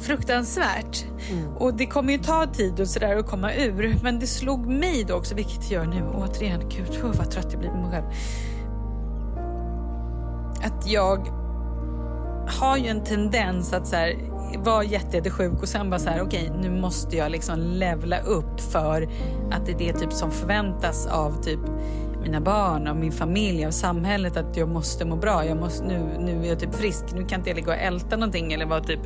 fruktansvärt. 0.00 1.04
Mm. 1.30 1.56
Och 1.56 1.74
det 1.74 1.86
kommer 1.86 2.12
ju 2.12 2.18
ta 2.18 2.46
tid 2.46 2.80
och 2.80 2.88
sådär 2.88 3.16
att 3.16 3.26
komma 3.26 3.54
ur. 3.54 3.98
Men 4.02 4.18
det 4.18 4.26
slog 4.26 4.66
mig 4.66 5.04
då 5.08 5.14
också, 5.14 5.34
vilket 5.34 5.68
det 5.68 5.74
gör 5.74 5.84
nu 5.84 6.02
återigen, 6.14 6.68
gud 6.68 7.00
vad 7.02 7.30
trött 7.30 7.46
jag 7.50 7.60
blir 7.60 7.70
på 7.70 7.76
mig 7.76 7.90
själv. 7.90 8.06
Att 10.64 10.86
jag 10.86 11.28
har 12.46 12.76
ju 12.76 12.86
en 12.86 13.04
tendens 13.04 13.72
att 13.72 13.86
så 13.86 13.96
här, 13.96 14.16
vara 14.64 14.84
jättesjuk 14.84 15.62
och 15.62 15.68
sen 15.68 15.90
bara 15.90 16.00
så 16.00 16.10
här, 16.10 16.22
okej 16.22 16.50
okay, 16.50 16.60
nu 16.62 16.80
måste 16.80 17.16
jag 17.16 17.32
liksom 17.32 17.60
levla 17.60 18.20
upp 18.20 18.60
för 18.60 19.08
att 19.50 19.66
det 19.66 19.72
är 19.72 19.78
det 19.78 19.92
typ 19.92 20.12
som 20.12 20.30
förväntas 20.30 21.06
av 21.06 21.42
typ 21.42 21.60
mina 22.22 22.40
barn, 22.40 22.86
av 22.86 22.96
min 22.96 23.12
familj, 23.12 23.66
av 23.66 23.70
samhället 23.70 24.36
att 24.36 24.56
jag 24.56 24.68
måste 24.68 25.04
må 25.04 25.16
bra. 25.16 25.44
Jag 25.46 25.56
måste, 25.56 25.84
nu, 25.84 26.16
nu 26.20 26.44
är 26.44 26.48
jag 26.48 26.60
typ 26.60 26.74
frisk, 26.74 27.04
nu 27.14 27.24
kan 27.24 27.40
inte 27.40 27.50
jag 27.50 27.56
ligga 27.56 27.72
och 27.72 27.78
älta 27.78 28.16
någonting 28.16 28.52
eller 28.52 28.66
vara 28.66 28.80
typ 28.80 29.00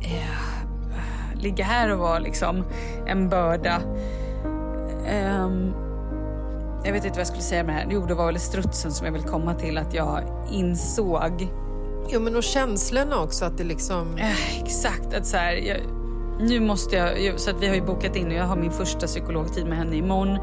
eh, 0.00 1.40
ligga 1.42 1.64
här 1.64 1.92
och 1.92 1.98
vara 1.98 2.18
liksom 2.18 2.64
en 3.06 3.28
börda. 3.28 3.80
Um, 5.44 5.87
jag 6.88 6.92
vet 6.92 7.04
inte 7.04 7.16
vad 7.16 7.20
jag 7.20 7.26
skulle 7.26 7.42
säga 7.42 7.64
med 7.64 7.74
det 7.74 7.78
här. 7.78 7.88
Jo, 7.90 8.06
det 8.06 8.14
var 8.14 8.26
väl 8.26 8.40
strutsen 8.40 8.92
som 8.92 9.06
jag 9.06 9.12
vill 9.12 9.22
komma 9.22 9.54
till 9.54 9.78
att 9.78 9.94
jag 9.94 10.22
insåg. 10.50 11.48
Jo, 12.08 12.20
men 12.20 12.36
och 12.36 12.42
känslorna 12.42 13.20
också 13.20 13.44
att 13.44 13.58
det 13.58 13.64
liksom... 13.64 14.16
Eh, 14.16 14.62
exakt, 14.62 15.14
att 15.14 15.26
så 15.26 15.36
här, 15.36 15.52
jag, 15.52 15.76
nu 16.40 16.60
måste 16.60 16.96
jag, 16.96 17.40
så 17.40 17.50
att 17.50 17.62
vi 17.62 17.68
har 17.68 17.74
ju 17.74 17.82
bokat 17.82 18.16
in 18.16 18.26
och 18.26 18.32
jag 18.32 18.44
har 18.44 18.56
min 18.56 18.70
första 18.70 19.06
psykologtid 19.06 19.66
med 19.66 19.78
henne 19.78 19.96
imorgon 19.96 20.38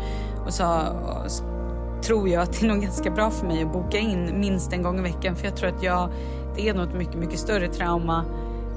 och 0.46 0.54
så 0.54 0.66
och, 0.66 2.04
tror 2.04 2.30
jag 2.30 2.44
att 2.44 2.54
det 2.54 2.66
är 2.66 2.68
nog 2.68 2.82
ganska 2.82 3.12
bra 3.12 3.32
för 3.32 3.48
mig 3.48 3.64
att 3.64 3.74
boka 3.74 3.98
in 3.98 4.40
minst 4.40 4.74
en 4.74 4.82
gång 4.82 5.00
i 5.00 5.02
veckan 5.02 5.36
för 5.36 5.46
jag 5.46 5.56
tror 5.56 5.70
att 5.70 5.84
jag, 5.84 6.10
det 6.56 6.70
är 6.70 6.74
något 6.74 6.94
mycket, 6.94 7.16
mycket 7.16 7.40
större 7.40 7.68
trauma 7.68 8.26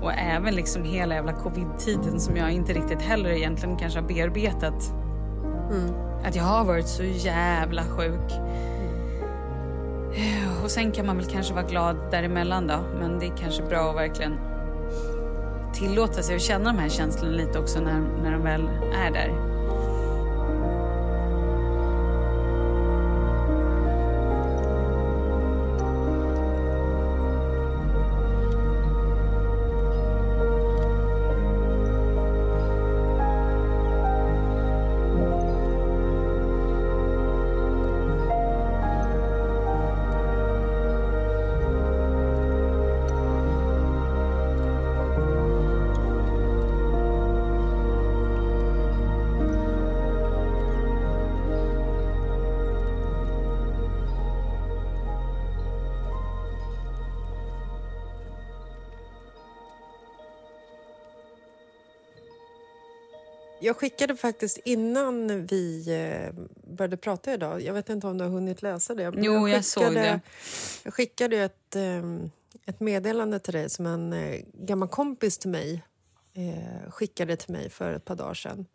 och 0.03 0.13
även 0.13 0.55
liksom 0.55 0.85
hela 0.85 1.15
jävla 1.15 1.33
covid-tiden 1.33 2.21
som 2.21 2.37
jag 2.37 2.53
inte 2.53 2.73
riktigt 2.73 3.03
heller 3.03 3.31
egentligen 3.31 3.77
kanske 3.77 4.01
har 4.01 4.09
bearbetat. 4.09 4.93
Mm. 5.71 6.08
Att 6.25 6.37
jag 6.37 6.45
har 6.45 6.65
varit 6.65 6.89
så 6.89 7.03
jävla 7.05 7.85
sjuk. 7.85 8.33
Mm. 10.15 10.63
Och 10.65 10.71
sen 10.71 10.93
kan 10.93 11.07
man 11.07 11.17
väl 11.17 11.27
kanske 11.27 11.55
vara 11.55 11.67
glad 11.67 11.97
däremellan 12.11 12.67
då. 12.67 12.79
Men 12.99 13.19
det 13.19 13.27
är 13.27 13.37
kanske 13.37 13.63
bra 13.63 13.91
att 13.91 13.97
verkligen 13.97 14.39
tillåta 15.75 16.23
sig 16.23 16.37
att 16.37 16.43
känna 16.43 16.73
de 16.73 16.79
här 16.79 16.89
känslorna 16.89 17.37
lite 17.37 17.59
också 17.59 17.81
när, 17.81 18.01
när 18.23 18.33
de 18.33 18.43
väl 18.43 18.69
är 18.95 19.11
där. 19.11 19.58
Jag 63.61 63.77
skickade 63.77 64.17
faktiskt 64.17 64.59
innan 64.65 65.47
vi 65.47 65.89
eh, 65.89 66.45
började 66.75 66.97
prata 66.97 67.35
idag, 67.35 67.63
jag 67.63 67.75
vet 67.75 67.89
inte 67.89 68.07
om 68.07 68.19
du 68.19 68.25
har 68.25 68.31
hunnit 68.31 68.63
läsa 68.63 68.95
det. 68.95 69.13
Jo, 69.17 69.33
jag, 69.33 69.49
jag 69.49 69.65
såg 69.65 69.95
det. 69.95 70.21
Jag 70.83 70.95
skickade 70.95 71.37
ett, 71.37 71.77
eh, 71.77 72.03
ett 72.67 72.81
meddelande 72.81 73.39
till 73.39 73.53
dig 73.53 73.71
som 73.71 73.87
en 73.87 74.13
eh, 74.13 74.41
gammal 74.53 74.89
kompis 74.89 75.39
till 75.39 75.51
mig 75.51 75.83
skickade 76.89 77.37
till 77.37 77.53
mig 77.53 77.71
för 77.71 77.93
ett 77.93 78.05
par 78.05 78.15
dagar 78.15 78.35
sedan. 78.35 78.67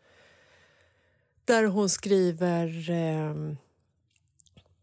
Där 1.45 1.63
hon 1.63 1.89
skriver... 1.89 2.73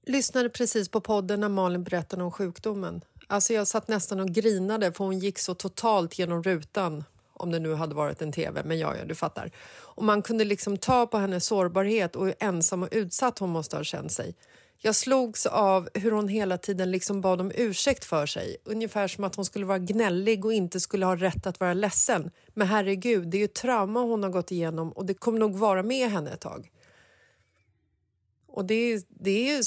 Lyssnade 0.07 0.49
precis 0.49 0.89
på 0.89 1.01
podden 1.01 1.41
när 1.41 1.49
Malin 1.49 1.85
berättade 1.85 2.25
om 2.25 2.31
sjukdomen. 2.31 3.01
Alltså 3.27 3.53
jag 3.53 3.67
satt 3.67 3.89
nästan 3.89 4.21
och 4.21 4.29
grinade 4.29 4.93
för 4.93 5.05
hon 5.05 5.19
gick 5.19 5.39
så 5.39 5.55
totalt 5.55 6.19
genom 6.19 6.43
rutan 6.43 7.05
om 7.41 7.51
det 7.51 7.59
nu 7.59 7.75
hade 7.75 7.95
varit 7.95 8.23
en 8.23 8.33
tv, 8.33 8.63
men 8.65 8.79
ja, 8.79 8.97
ja, 8.97 9.05
du 9.05 9.15
fattar. 9.15 9.51
Och 9.71 10.05
man 10.05 10.23
kunde 10.23 10.45
liksom 10.45 10.77
ta 10.77 11.07
på 11.07 11.19
hennes 11.19 11.47
sårbarhet 11.47 12.17
och 12.17 12.27
hur 12.27 12.35
ensam 12.41 12.83
och 12.83 12.89
utsatt 12.93 13.39
hon 13.39 13.51
måste 13.51 13.77
ha 13.77 13.85
känt 13.85 14.13
sig. 14.13 14.35
Jag 14.83 14.95
slogs 14.95 15.47
av 15.47 15.89
hur 15.95 16.11
hon 16.11 16.29
hela 16.29 16.59
tiden 16.59 16.91
liksom 16.91 17.21
bad 17.21 17.41
om 17.41 17.53
ursäkt 17.55 18.05
för 18.05 18.27
sig. 18.27 18.57
Ungefär 18.65 19.09
som 19.09 19.25
att 19.25 19.35
hon 19.35 19.45
skulle 19.45 19.67
vara 19.67 19.79
gnällig 19.79 20.45
och 20.45 20.53
inte 20.53 20.81
skulle 20.81 21.07
ha 21.07 21.17
rätt 21.17 21.47
att 21.47 21.61
vara 21.61 21.75
ledsen. 21.75 22.31
Men 22.49 22.67
herregud, 22.67 23.29
det 23.29 23.37
är 23.37 23.41
ju 23.41 23.47
trauma 23.47 24.01
hon 24.01 24.23
har 24.23 24.31
gått 24.31 24.51
igenom 24.51 24.93
och 24.93 25.07
det 25.07 25.15
kommer 25.15 25.39
nog 25.39 25.57
vara 25.57 25.83
med 25.83 26.11
henne 26.11 26.31
ett 26.31 26.41
tag. 26.41 26.71
Och 28.47 28.65
det, 28.65 29.07
det 29.09 29.31
är 29.31 29.57
ju, 29.57 29.63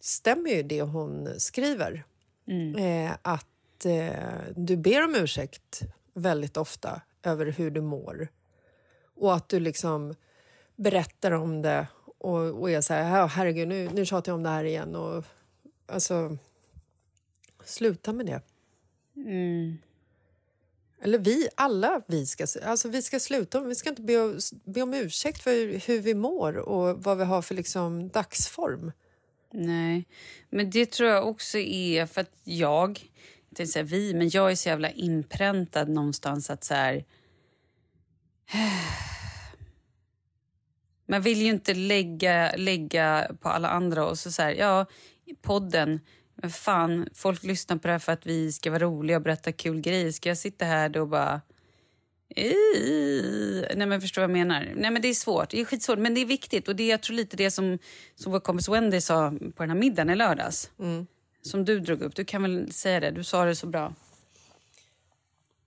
stämmer 0.00 0.50
ju 0.50 0.62
det 0.62 0.82
hon 0.82 1.40
skriver. 1.40 2.04
Mm. 2.48 2.76
Eh, 2.76 3.16
att 3.22 3.84
eh, 3.84 4.54
du 4.56 4.76
ber 4.76 5.04
om 5.04 5.14
ursäkt 5.14 5.82
väldigt 6.14 6.56
ofta 6.56 7.00
över 7.26 7.46
hur 7.46 7.70
du 7.70 7.80
mår. 7.80 8.28
Och 9.14 9.34
att 9.34 9.48
du 9.48 9.60
liksom 9.60 10.14
berättar 10.76 11.32
om 11.32 11.62
det 11.62 11.86
och, 12.18 12.60
och 12.60 12.70
är 12.70 12.80
så 12.80 12.94
här, 12.94 13.26
herregud, 13.26 13.68
nu, 13.68 13.90
nu 13.94 14.06
tjatar 14.06 14.32
jag 14.32 14.36
om 14.36 14.42
det 14.42 14.48
här 14.48 14.64
igen. 14.64 14.96
Och, 14.96 15.24
alltså, 15.86 16.38
sluta 17.64 18.12
med 18.12 18.26
det. 18.26 18.40
Mm. 19.16 19.78
Eller 21.00 21.18
vi, 21.18 21.48
alla 21.54 22.02
vi 22.06 22.26
ska, 22.26 22.46
alltså 22.64 22.88
vi 22.88 23.02
ska 23.02 23.20
sluta. 23.20 23.60
Vi 23.60 23.74
ska 23.74 23.88
inte 23.88 24.02
be, 24.02 24.38
be 24.64 24.82
om 24.82 24.94
ursäkt 24.94 25.42
för 25.42 25.86
hur 25.86 26.00
vi 26.00 26.14
mår 26.14 26.56
och 26.56 27.02
vad 27.02 27.18
vi 27.18 27.24
har 27.24 27.42
för 27.42 27.54
liksom 27.54 28.08
dagsform. 28.08 28.92
Nej, 29.52 30.08
men 30.50 30.70
det 30.70 30.86
tror 30.86 31.10
jag 31.10 31.28
också 31.28 31.58
är 31.58 32.06
för 32.06 32.20
att 32.20 32.32
jag, 32.44 33.10
inte 33.62 33.72
säga 33.72 33.82
vi, 33.82 34.14
men 34.14 34.28
jag 34.28 34.50
är 34.50 34.54
så 34.54 34.68
jävla 34.68 34.90
inpräntad 34.90 35.88
någonstans 35.88 36.50
att 36.50 36.64
så 36.64 36.74
här, 36.74 37.04
man 41.08 41.22
vill 41.22 41.42
ju 41.42 41.48
inte 41.48 41.74
lägga, 41.74 42.52
lägga 42.56 43.30
på 43.40 43.48
alla 43.48 43.68
andra 43.68 44.06
och 44.06 44.18
så, 44.18 44.32
så 44.32 44.42
här, 44.42 44.52
ja, 44.52 44.86
podden, 45.42 46.00
men 46.34 46.50
fan, 46.50 47.08
folk 47.14 47.42
lyssnar 47.42 47.76
på 47.76 47.88
det 47.88 47.92
här 47.92 47.98
för 47.98 48.12
att 48.12 48.26
vi 48.26 48.52
ska 48.52 48.70
vara 48.70 48.84
roliga 48.84 49.16
och 49.16 49.22
berätta 49.22 49.52
kul 49.52 49.80
grejer. 49.80 50.12
Ska 50.12 50.28
jag 50.28 50.38
sitta 50.38 50.64
här 50.64 50.88
då 50.88 51.00
och 51.00 51.08
bara... 51.08 51.40
Nej 53.76 53.86
men 53.86 54.00
förstår 54.00 54.22
vad 54.22 54.30
jag 54.30 54.38
menar. 54.38 54.72
Nej 54.76 54.90
men 54.90 55.02
det 55.02 55.08
är 55.08 55.14
svårt, 55.14 55.50
det 55.50 55.60
är 55.60 55.64
skitsvårt 55.64 55.98
men 55.98 56.14
det 56.14 56.20
är 56.20 56.26
viktigt 56.26 56.68
och 56.68 56.76
det 56.76 56.82
är 56.82 56.90
jag 56.90 57.02
tror 57.02 57.16
lite 57.16 57.36
det 57.36 57.50
som, 57.50 57.78
som 58.14 58.32
vår 58.32 58.40
kompis 58.40 58.68
Wendy 58.68 59.00
sa 59.00 59.30
på 59.30 59.62
den 59.62 59.70
här 59.70 59.76
middagen 59.76 60.10
i 60.10 60.16
lördags. 60.16 60.70
Mm. 60.78 61.06
Som 61.46 61.64
du 61.64 61.80
drog 61.80 62.02
upp, 62.02 62.14
du 62.14 62.24
kan 62.24 62.42
väl 62.42 62.72
säga 62.72 63.00
det, 63.00 63.10
du 63.10 63.24
sa 63.24 63.44
det 63.44 63.56
så 63.56 63.66
bra. 63.66 63.94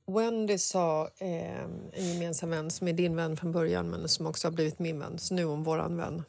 Wendy 0.05 0.57
sa, 0.57 1.09
eh, 1.17 1.63
en 1.63 1.91
gemensam 1.93 2.49
vän 2.49 2.71
som 2.71 2.87
är 2.87 2.93
din 2.93 3.15
vän 3.15 3.37
från 3.37 3.51
början 3.51 3.89
men 3.89 4.09
som 4.09 4.27
också 4.27 4.47
har 4.47 4.51
blivit 4.51 4.79
min 4.79 4.99
vän, 4.99 5.19
så 5.19 5.33
nu 5.33 5.41
är 5.41 5.45
hon 5.45 5.63
våran 5.63 5.97
vän. 5.97 6.23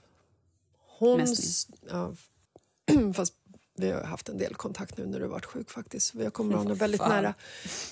Hon... 0.99 1.27
Ja, 1.91 2.13
fast 3.15 3.35
vi 3.77 3.91
har 3.91 4.03
haft 4.03 4.29
en 4.29 4.39
del 4.39 4.55
kontakt 4.55 4.97
nu 4.97 5.07
när 5.07 5.21
du 5.21 5.27
varit 5.27 5.45
sjuk 5.45 5.71
faktiskt. 5.71 6.15
Vi 6.15 6.25
har 6.25 6.31
kommit 6.31 6.53
varandra 6.53 6.75
väldigt 6.75 7.01
nära. 7.01 7.35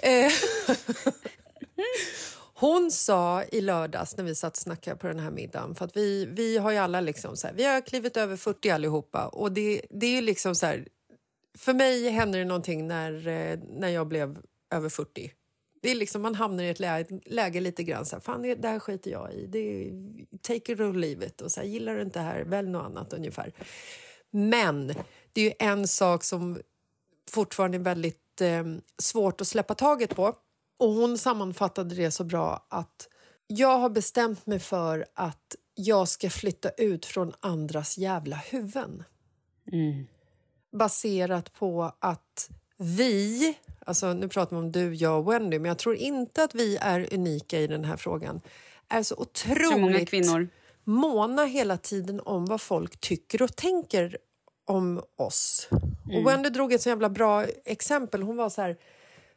Eh, 0.00 0.32
hon 2.54 2.90
sa 2.90 3.44
i 3.44 3.60
lördags 3.60 4.16
när 4.16 4.24
vi 4.24 4.34
satt 4.34 4.52
och 4.52 4.62
snackade 4.62 4.96
på 4.96 5.06
den 5.06 5.18
här 5.18 5.30
middagen, 5.30 5.74
för 5.74 5.84
att 5.84 5.96
vi, 5.96 6.26
vi 6.26 6.58
har 6.58 6.70
ju 6.70 6.76
alla 6.76 7.00
liksom 7.00 7.36
så 7.36 7.46
här, 7.46 7.54
vi 7.54 7.64
har 7.64 7.80
klivit 7.80 8.16
över 8.16 8.36
40 8.36 8.70
allihopa 8.70 9.26
och 9.26 9.52
det, 9.52 9.82
det 9.90 10.06
är 10.06 10.22
liksom 10.22 10.54
så 10.54 10.66
här, 10.66 10.88
för 11.58 11.74
mig 11.74 12.08
hände 12.08 12.38
det 12.38 12.44
någonting 12.44 12.86
när, 12.86 13.28
eh, 13.28 13.58
när 13.68 13.88
jag 13.88 14.08
blev 14.08 14.38
över 14.70 14.88
40 14.88 15.32
det 15.82 15.90
är 15.90 15.94
liksom, 15.94 16.22
man 16.22 16.34
hamnar 16.34 16.64
i 16.64 16.68
ett 16.68 16.80
läge, 16.80 17.20
läge 17.26 17.60
lite 17.60 17.82
grann 17.82 18.06
så 18.06 18.16
här, 18.16 18.20
fan 18.20 18.42
det 18.42 18.68
här 18.68 18.78
skiter 18.78 19.10
jag 19.10 19.32
i, 19.32 19.46
det 19.46 19.58
är, 19.58 19.92
take 20.42 20.72
it 20.72 20.80
or 20.80 20.94
leave 20.94 21.26
it. 21.26 21.40
Och 21.40 21.52
så 21.52 21.60
här, 21.60 21.66
gillar 21.66 21.94
du 21.94 22.02
inte 22.02 22.18
det 22.18 22.24
här, 22.24 22.44
välj 22.44 22.68
något 22.68 22.84
annat 22.84 23.12
ungefär. 23.12 23.52
Men 24.30 24.86
det 25.32 25.40
är 25.40 25.44
ju 25.44 25.52
en 25.58 25.88
sak 25.88 26.24
som 26.24 26.60
fortfarande 27.30 27.76
är 27.76 27.82
väldigt 27.82 28.40
eh, 28.40 28.64
svårt 28.98 29.40
att 29.40 29.48
släppa 29.48 29.74
taget 29.74 30.16
på. 30.16 30.34
Och 30.78 30.92
hon 30.92 31.18
sammanfattade 31.18 31.94
det 31.94 32.10
så 32.10 32.24
bra 32.24 32.66
att 32.68 33.08
jag 33.46 33.78
har 33.78 33.90
bestämt 33.90 34.46
mig 34.46 34.58
för 34.58 35.06
att 35.14 35.56
jag 35.74 36.08
ska 36.08 36.30
flytta 36.30 36.70
ut 36.70 37.06
från 37.06 37.32
andras 37.40 37.98
jävla 37.98 38.36
huvuden. 38.36 39.04
Mm. 39.72 40.06
Baserat 40.72 41.52
på 41.52 41.92
att 41.98 42.50
vi, 42.76 43.54
alltså 43.86 44.12
nu 44.12 44.28
pratar 44.28 44.56
vi 44.56 44.62
om 44.62 44.72
du, 44.72 44.94
jag 44.94 45.18
och 45.18 45.32
Wendy, 45.32 45.58
men 45.58 45.68
jag 45.68 45.78
tror 45.78 45.94
inte 45.96 46.44
att 46.44 46.54
vi 46.54 46.76
är 46.76 47.14
unika 47.14 47.60
i 47.60 47.66
den 47.66 47.84
här 47.84 47.96
frågan, 47.96 48.40
är 48.88 49.02
så 49.02 49.16
otroligt 49.16 49.68
Så 49.68 49.78
många 49.78 50.06
kvinnor. 50.06 50.48
måna 50.84 51.44
hela 51.44 51.76
tiden 51.76 52.20
om 52.24 52.46
vad 52.46 52.60
folk 52.60 53.00
tycker 53.00 53.42
och 53.42 53.56
tänker 53.56 54.18
om 54.66 55.02
oss. 55.16 55.68
Och 56.16 56.26
Wendy 56.26 56.48
drog 56.50 56.72
ett 56.72 56.82
så 56.82 56.88
jävla 56.88 57.08
bra 57.08 57.44
exempel. 57.64 58.22
Hon 58.22 58.36
var 58.36 58.50
så 58.50 58.62
här, 58.62 58.76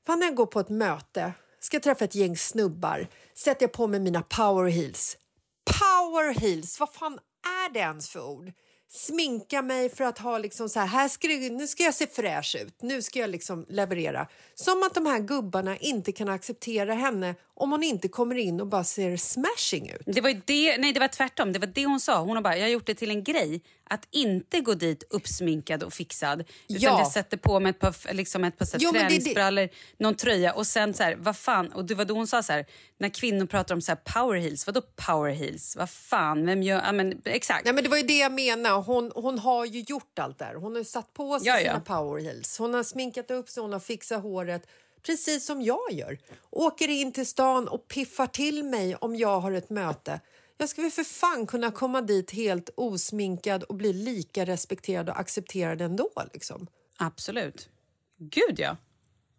fan 0.06 0.20
när 0.20 0.26
jag 0.28 0.36
går 0.36 0.46
på 0.46 0.60
ett 0.60 0.70
möte, 0.70 1.34
ska 1.60 1.80
träffa 1.80 2.06
ett 2.06 2.16
gäng 2.16 2.38
snubbar, 2.38 3.08
sätter 3.34 3.64
jag 3.64 3.72
på 3.72 3.88
mig 3.88 4.00
mina 4.00 4.22
power 4.22 4.70
heels. 4.70 5.18
Power 5.66 6.34
heels, 6.40 6.80
vad 6.80 6.94
fan 6.94 7.20
är 7.66 7.74
det 7.74 7.80
ens 7.80 8.10
för 8.10 8.26
ord? 8.30 8.52
Sminka 8.94 9.62
mig 9.62 9.90
för 9.90 10.04
att 10.04 10.18
ha 10.18 10.38
liksom 10.38 10.70
så 10.70 10.80
här, 10.80 10.88
här 10.88 11.08
ska 11.08 11.28
det, 11.28 11.50
nu 11.50 11.68
ska 11.68 11.84
jag 11.84 11.94
se 11.94 12.08
fräsch 12.08 12.56
ut, 12.62 12.82
nu 12.82 13.02
ska 13.02 13.20
jag 13.20 13.30
liksom 13.30 13.66
leverera. 13.70 14.28
Som 14.56 14.84
att 14.84 14.94
de 14.94 15.06
här 15.06 15.20
gubbarna 15.20 15.78
inte 15.78 16.12
kan 16.12 16.30
acceptera 16.30 16.94
henne 16.94 17.36
om 17.62 17.72
hon 17.72 17.84
inte 17.84 18.08
kommer 18.08 18.36
in 18.36 18.62
och 18.62 18.68
bara 18.68 18.84
ser 18.84 19.18
smashing 19.18 19.90
ut. 19.90 20.02
Det 20.06 20.22
var 20.22 20.42
det, 20.46 20.78
nej, 20.78 20.94
det 20.94 21.00
var 21.00 21.08
tvärtom. 21.08 21.54
Det 21.54 21.60
var 21.60 21.68
det 21.68 21.86
hon 21.86 22.00
sa. 22.00 22.20
Hon 22.22 22.36
har 22.36 22.42
bara, 22.44 22.58
jag 22.58 22.64
har 22.64 22.70
gjort 22.70 22.86
det 22.86 22.96
till 22.96 23.10
en 23.12 23.24
grej 23.24 23.62
att 23.90 24.08
inte 24.12 24.62
gå 24.62 24.74
dit 24.74 25.04
uppsminkad 25.10 25.84
och 25.84 25.94
fixad. 25.94 26.40
Utan 26.40 26.82
Ja. 26.82 27.00
jag 27.00 27.12
sätter 27.12 27.38
på 27.38 27.60
mig 27.60 27.70
ett 27.70 27.80
par, 27.80 28.14
liksom 28.14 28.44
ett 28.44 28.58
par 28.58 28.66
så 28.66 28.78
här, 28.78 28.84
Jo, 28.84 28.92
men 28.92 29.02
det 29.02 29.08
det- 29.08 29.10
träningsbrallor, 29.10 29.70
någon 29.98 30.16
tröja 30.16 30.54
och 30.54 30.68
sen 30.68 30.94
så 30.94 31.04
här, 31.04 31.16
vad 31.16 31.38
fan. 31.38 31.72
Och 31.72 31.86
det 31.86 31.96
var 31.96 32.06
då 32.06 32.14
hon 32.14 32.28
sa 32.28 32.44
så 32.44 32.54
här, 32.54 32.66
när 33.00 33.10
kvinnor 33.10 33.46
pratar 33.46 33.76
om 33.76 33.82
så 33.82 33.92
här 33.92 34.00
power 34.22 34.40
heels, 34.40 34.68
vadå 34.68 34.82
power 34.82 35.32
heels? 35.32 35.76
Vad 35.76 35.90
fan, 35.90 36.46
vem 36.46 36.64
gör, 36.64 36.82
ja 36.86 36.92
men 36.92 37.22
exakt. 37.26 37.66
Nej, 37.66 37.74
men 37.74 37.84
det 37.84 37.90
var 37.90 37.98
ju 37.98 38.04
det 38.04 38.18
jag 38.18 38.32
menar. 38.32 38.82
Hon, 38.82 39.12
hon 39.16 39.40
har 39.40 39.66
ju 39.66 39.80
gjort 39.88 40.20
allt 40.20 40.40
där. 40.40 40.54
Hon 40.56 40.76
har 40.76 40.84
satt 40.84 41.14
på 41.14 41.40
sig 41.40 41.48
Ja, 41.48 41.58
sina 41.58 41.82
ja. 41.88 41.96
power 41.96 42.22
heels. 42.24 42.58
Hon 42.58 42.74
har 42.74 42.84
sminkat 42.84 43.32
upp 43.32 43.50
sig, 43.50 43.62
hon 43.64 43.74
har 43.74 43.80
fixat 43.80 44.22
håret. 44.24 44.68
Precis 45.04 45.46
som 45.46 45.62
jag 45.62 45.92
gör. 45.92 46.18
Åker 46.50 46.88
in 46.88 47.12
till 47.12 47.28
stan 47.28 47.68
och 47.68 47.88
piffar 47.88 48.28
till 48.28 48.64
mig 48.64 48.96
om 48.96 49.16
jag 49.16 49.40
har 49.40 49.52
ett 49.52 49.70
möte. 49.70 50.20
Jag 50.58 50.70
ska 50.70 50.82
väl 50.82 50.92
för 50.92 51.04
fan 51.04 51.48
kunna 51.48 51.72
komma 51.72 52.02
dit 52.02 52.32
helt 52.32 52.70
osminkad 52.76 53.64
och 53.64 53.76
bli 53.76 53.94
lika 53.94 54.46
respekterad 54.46 55.10
och 55.10 55.20
accepterad 55.20 55.82
ändå. 55.82 56.10
Liksom. 56.34 56.68
Absolut. 56.98 57.70
Gud 58.18 58.60
ja. 58.60 58.78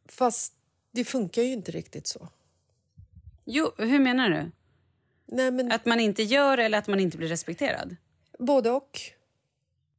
Fast 0.09 0.55
det 0.93 1.05
funkar 1.05 1.43
ju 1.43 1.53
inte 1.53 1.73
riktigt 1.73 2.07
så. 2.07 2.29
Jo, 3.45 3.73
hur 3.79 3.99
menar 3.99 4.31
du? 4.31 4.51
Nej, 5.27 5.51
men 5.51 5.73
Att 5.73 5.87
man 5.87 6.01
inte 6.01 6.23
gör 6.23 6.59
eller 6.59 6.79
att 6.79 6.87
man 6.87 7.01
inte 7.01 7.19
blir 7.19 7.29
respekterad? 7.29 7.97
Både 8.39 8.71
och. 8.71 9.01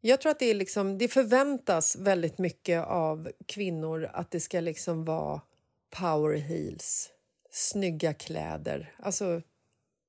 Jag 0.02 0.22
tror 0.22 0.32
att 0.32 0.40
det, 0.40 0.46
är 0.46 0.56
liksom, 0.56 0.98
det 0.98 1.08
förväntas 1.08 1.96
väldigt 1.96 2.38
mycket 2.38 2.86
av 2.86 3.32
kvinnor 3.46 4.10
att 4.14 4.32
det 4.32 4.40
ska 4.40 4.60
liksom 4.60 5.06
vara 5.06 5.42
power 6.00 6.38
heels, 6.38 7.10
snygga 7.52 8.14
kläder. 8.14 8.96
Alltså, 9.00 9.42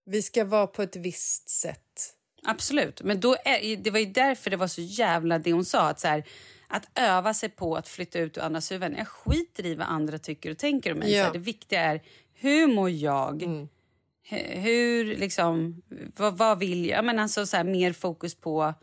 vi 0.07 0.23
ska 0.23 0.45
vara 0.45 0.67
på 0.67 0.83
ett 0.83 0.97
visst 0.97 1.49
sätt. 1.49 2.11
Absolut, 2.47 3.03
men 3.03 3.21
då 3.21 3.37
är, 3.45 3.77
det 3.77 3.91
var 3.91 3.99
ju 3.99 4.07
därför 4.07 4.51
det 4.51 4.57
var 4.57 4.67
så 4.67 4.81
jävla 4.81 5.39
det 5.39 5.53
hon 5.53 5.65
sa. 5.65 5.89
Att, 5.89 6.01
så 6.01 6.09
här, 6.09 6.25
att 6.69 6.99
öva 6.99 7.35
sig 7.35 7.49
på 7.49 7.77
att 7.77 7.89
flytta 7.89 8.19
ut 8.19 8.37
ur 8.39 8.43
andras 8.43 8.73
huvuden. 8.73 8.95
Jag 8.99 9.09
skiter 9.09 9.67
i 9.67 9.75
vad 9.75 9.87
andra 9.87 10.19
tycker 10.19 10.51
och 10.51 10.59
tänker 10.59 10.93
om 10.93 10.99
mig. 10.99 11.13
Ja. 11.13 11.23
Så 11.23 11.27
här, 11.27 11.33
det 11.33 11.39
viktiga 11.39 11.81
är 11.81 12.03
hur 12.33 12.67
mår 12.67 12.91
jag? 12.91 13.43
Hu- 14.31 14.59
Hur, 14.61 15.17
liksom, 15.17 15.83
vad, 16.17 16.39
vad 16.39 16.59
vill 16.59 16.87
jag? 16.87 17.05
Men 17.05 17.19
alltså, 17.19 17.47
så 17.47 17.57
här, 17.57 17.65
mer 17.65 17.93
fokus 17.93 18.35
på 18.35 18.75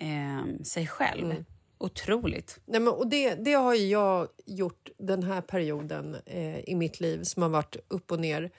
eh, 0.00 0.62
sig 0.64 0.86
själv. 0.86 1.44
Otroligt. 1.78 2.60
Nej, 2.64 2.80
men, 2.80 2.92
och 2.92 3.06
det, 3.06 3.34
det 3.34 3.52
har 3.52 3.74
ju 3.74 3.86
jag 3.86 4.28
gjort 4.44 4.88
den 4.98 5.22
här 5.22 5.40
perioden 5.40 6.16
eh, 6.26 6.58
i 6.58 6.74
mitt 6.74 7.00
liv 7.00 7.22
som 7.22 7.42
har 7.42 7.50
varit 7.50 7.76
upp 7.88 8.12
och 8.12 8.20
ner. 8.20 8.50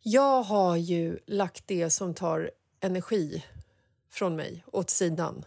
Jag 0.00 0.42
har 0.42 0.76
ju 0.76 1.18
lagt 1.26 1.66
det 1.66 1.90
som 1.90 2.14
tar 2.14 2.50
energi 2.80 3.44
från 4.10 4.36
mig 4.36 4.64
åt 4.72 4.90
sidan 4.90 5.44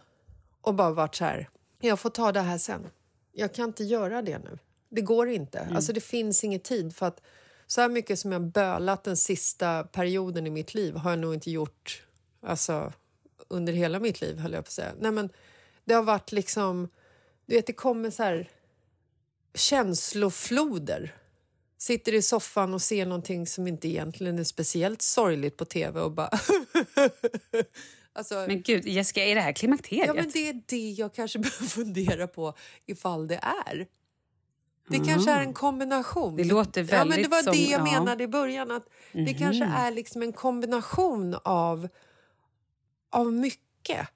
och 0.60 0.74
bara 0.74 0.90
varit 0.90 1.14
så 1.14 1.24
här, 1.24 1.48
jag 1.80 2.00
får 2.00 2.10
ta 2.10 2.32
det 2.32 2.40
här 2.40 2.58
sen. 2.58 2.86
Jag 3.32 3.54
kan 3.54 3.68
inte 3.68 3.84
göra 3.84 4.22
det 4.22 4.38
nu. 4.38 4.58
Det 4.88 5.00
går 5.00 5.28
inte. 5.28 5.68
Alltså 5.74 5.92
det 5.92 6.00
finns 6.00 6.44
ingen 6.44 6.60
tid 6.60 6.96
för 6.96 7.06
att 7.06 7.22
så 7.66 7.80
här 7.80 7.88
mycket 7.88 8.18
som 8.18 8.32
jag 8.32 8.42
bölat 8.42 9.04
den 9.04 9.16
sista 9.16 9.84
perioden 9.84 10.46
i 10.46 10.50
mitt 10.50 10.74
liv 10.74 10.96
har 10.96 11.10
jag 11.10 11.18
nog 11.18 11.34
inte 11.34 11.50
gjort 11.50 12.06
alltså, 12.40 12.92
under 13.48 13.72
hela 13.72 14.00
mitt 14.00 14.20
liv, 14.20 14.38
höll 14.38 14.52
jag 14.52 14.64
på 14.64 14.68
att 14.68 14.72
säga. 14.72 14.92
Nej, 15.00 15.12
men 15.12 15.30
det 15.86 15.94
har 15.94 16.02
varit 16.02 16.32
liksom... 16.32 16.88
Du 17.46 17.54
vet, 17.54 17.66
det 17.66 17.72
kommer 17.72 18.10
så 18.10 18.22
här 18.22 18.50
känslofloder. 19.54 21.14
Sitter 21.78 22.14
i 22.14 22.22
soffan 22.22 22.74
och 22.74 22.82
ser 22.82 23.06
någonting 23.06 23.46
som 23.46 23.66
inte 23.68 23.88
egentligen 23.88 24.38
är 24.38 24.44
speciellt 24.44 25.02
sorgligt 25.02 25.56
på 25.56 25.64
tv 25.64 26.00
och 26.00 26.12
bara... 26.12 26.30
alltså, 28.12 28.34
Men 28.48 28.62
gud, 28.62 28.86
Jessica, 28.86 29.24
är 29.24 29.34
det 29.34 29.40
här 29.40 29.52
klimakteriet? 29.52 30.06
ja, 30.06 30.14
men 30.14 30.30
det 30.32 30.48
är 30.48 30.62
det 30.66 30.90
jag 30.90 31.14
kanske 31.14 31.38
behöver 31.38 31.66
fundera 31.66 32.26
på 32.26 32.54
ifall 32.86 33.28
det 33.28 33.40
är. 33.68 33.86
Det 34.88 34.98
kanske 34.98 35.30
är 35.30 35.40
en 35.40 35.54
kombination. 35.54 36.34
Ah. 36.34 36.36
Det 36.36 36.44
låter 36.44 36.80
ja, 36.80 36.86
men 37.04 37.08
Det 37.08 37.14
väldigt 37.14 37.30
var 37.30 37.42
som- 37.42 37.52
det 37.52 37.58
jag 37.58 37.70
ja. 37.80 37.84
Mhm. 37.84 37.92
menade 37.92 38.24
i 38.24 38.28
början. 38.28 38.70
Att 38.70 38.88
Det 39.12 39.34
kanske 39.34 39.64
är 39.64 39.90
liksom 39.90 40.22
en 40.22 40.32
kombination 40.32 41.36
av, 41.44 41.88
av 43.10 43.32
mycket. 43.32 44.08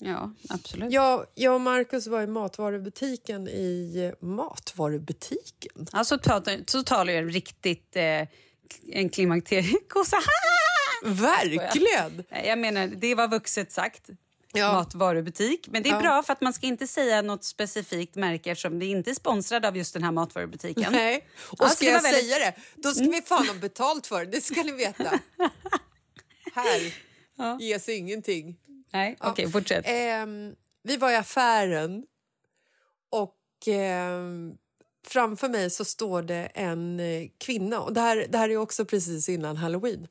Ja, 0.00 0.32
absolut. 0.48 0.92
Jag, 0.92 1.26
jag 1.34 1.54
och 1.54 1.60
Marcus 1.60 2.06
var 2.06 2.22
i 2.22 2.26
matvarubutiken 2.26 3.48
i 3.48 4.12
matvarubutiken. 4.20 5.86
Alltså, 5.92 6.18
talar, 6.18 6.60
så 6.66 6.82
talar 6.82 7.12
jag 7.12 7.34
riktigt 7.34 7.96
eh, 7.96 8.28
en 8.92 9.08
klimakteriekossa. 9.08 10.16
Verkligen! 11.04 12.24
Nej, 12.30 12.46
Jag 12.46 12.58
menar, 12.58 12.86
det 12.86 13.14
var 13.14 13.28
vuxet 13.28 13.72
sagt. 13.72 14.08
Ja. 14.52 14.72
Matvarubutik. 14.72 15.68
Men 15.70 15.82
det 15.82 15.88
är 15.88 15.92
Ja. 15.94 16.00
bra 16.00 16.22
för 16.22 16.32
att 16.32 16.40
man 16.40 16.52
ska 16.52 16.66
inte 16.66 16.86
säga 16.86 17.22
något 17.22 17.44
specifikt 17.44 18.14
märke 18.14 18.50
eftersom 18.50 18.78
det 18.78 18.86
inte 18.86 19.10
är 19.10 19.14
sponsrad 19.14 19.64
av 19.66 19.76
just 19.76 19.94
den 19.94 20.02
här 20.02 20.12
matvarubutiken. 20.12 20.92
Nej. 20.92 21.28
Och 21.38 21.58
Ja, 21.60 21.68
ska 21.68 21.84
jag 21.86 22.02
väldigt- 22.02 22.24
säga 22.24 22.38
det, 22.38 22.54
då 22.76 22.90
ska 22.92 23.04
vi 23.04 23.22
fan 23.22 23.46
ha 23.48 23.54
betalt 23.54 24.06
för 24.06 24.24
det. 24.24 24.30
Det 24.30 24.40
ska 24.40 24.62
ni 24.62 24.72
veta. 24.72 25.20
Här 26.54 26.92
ges 27.60 27.88
ingenting. 27.88 28.56
Nej, 28.90 29.16
okej, 29.20 29.50
fortsätt. 29.50 29.84
Ehm, 29.88 30.56
vi 30.82 30.96
var 30.96 31.10
i 31.10 31.16
affären 31.16 32.06
och 33.10 33.36
ehm, 33.66 34.56
framför 35.06 35.48
mig 35.48 35.70
så 35.70 35.84
står 35.84 36.22
det 36.22 36.48
en 36.54 37.00
eh, 37.00 37.28
kvinna. 37.38 37.80
Och 37.80 37.92
det 37.92 38.00
här, 38.00 38.26
det 38.28 38.38
här 38.38 38.48
är 38.48 38.56
också 38.56 38.84
precis 38.84 39.28
innan 39.28 39.56
halloween. 39.56 40.08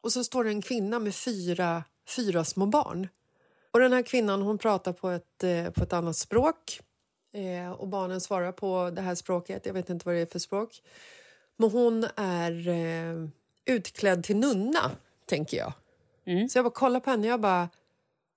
Och 0.00 0.12
så 0.12 0.24
står 0.24 0.44
det 0.44 0.50
en 0.50 0.62
kvinna 0.62 0.98
med 0.98 1.14
fyra, 1.14 1.84
fyra 2.16 2.44
små 2.44 2.66
barn. 2.66 3.08
Och 3.70 3.80
den 3.80 3.92
här 3.92 4.02
kvinnan 4.02 4.42
hon 4.42 4.58
pratar 4.58 4.92
på 4.92 5.10
ett, 5.10 5.44
eh, 5.44 5.70
på 5.70 5.82
ett 5.82 5.92
annat 5.92 6.16
språk. 6.16 6.80
Eh, 7.32 7.70
och 7.72 7.88
barnen 7.88 8.20
svarar 8.20 8.52
på 8.52 8.90
det 8.90 9.02
här 9.02 9.14
språket. 9.14 9.66
Jag 9.66 9.74
vet 9.74 9.90
inte 9.90 10.06
vad 10.06 10.14
det 10.14 10.20
är 10.20 10.26
för 10.26 10.38
språk. 10.38 10.82
Men 11.56 11.70
hon 11.70 12.06
är 12.16 12.68
eh, 12.68 13.28
utklädd 13.64 14.24
till 14.24 14.36
nunna, 14.36 14.90
tänker 15.26 15.56
jag. 15.56 15.72
Så 16.50 16.58
jag 16.58 16.64
bara 16.64 16.74
kollar 16.74 17.00
på 17.00 17.10
henne. 17.10 17.26
Jag 17.26 17.40
bara 17.40 17.68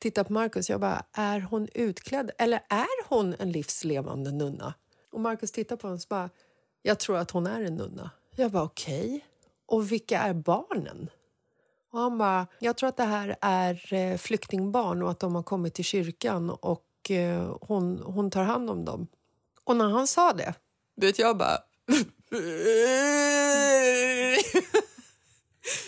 tittade 0.01 0.27
på 0.27 0.33
Markus. 0.33 0.69
Jag 0.69 0.79
bara, 0.79 1.03
är 1.13 1.39
hon 1.39 1.67
utklädd 1.73 2.31
eller 2.37 2.59
är 2.69 3.09
hon 3.09 3.35
en 3.39 3.51
livslevande 3.51 4.31
nunna? 4.31 4.73
Och 5.11 5.19
Markus 5.19 5.51
tittar 5.51 5.75
på 5.75 5.87
henne 5.87 5.97
och 5.97 6.05
bara, 6.09 6.29
jag 6.81 6.99
tror 6.99 7.17
att 7.17 7.31
hon 7.31 7.47
är 7.47 7.61
en 7.61 7.75
nunna. 7.75 8.09
Jag 8.35 8.51
bara, 8.51 8.63
okej. 8.63 9.25
Och 9.65 9.91
vilka 9.91 10.19
är 10.19 10.33
barnen? 10.33 11.09
Och 11.91 11.99
han 11.99 12.17
bara, 12.17 12.47
jag 12.59 12.77
tror 12.77 12.89
att 12.89 12.97
det 12.97 13.03
här 13.03 13.35
är 13.41 13.93
eh, 13.93 14.17
flyktingbarn 14.17 15.03
och 15.03 15.11
att 15.11 15.19
de 15.19 15.35
har 15.35 15.43
kommit 15.43 15.73
till 15.73 15.85
kyrkan 15.85 16.49
och 16.49 17.11
eh, 17.11 17.55
hon, 17.61 18.01
hon 18.05 18.31
tar 18.31 18.43
hand 18.43 18.69
om 18.69 18.85
dem. 18.85 19.07
Och 19.63 19.75
när 19.75 19.89
han 19.89 20.07
sa 20.07 20.33
det, 20.33 20.53
vet 20.95 21.19
jag 21.19 21.37
bara... 21.37 21.57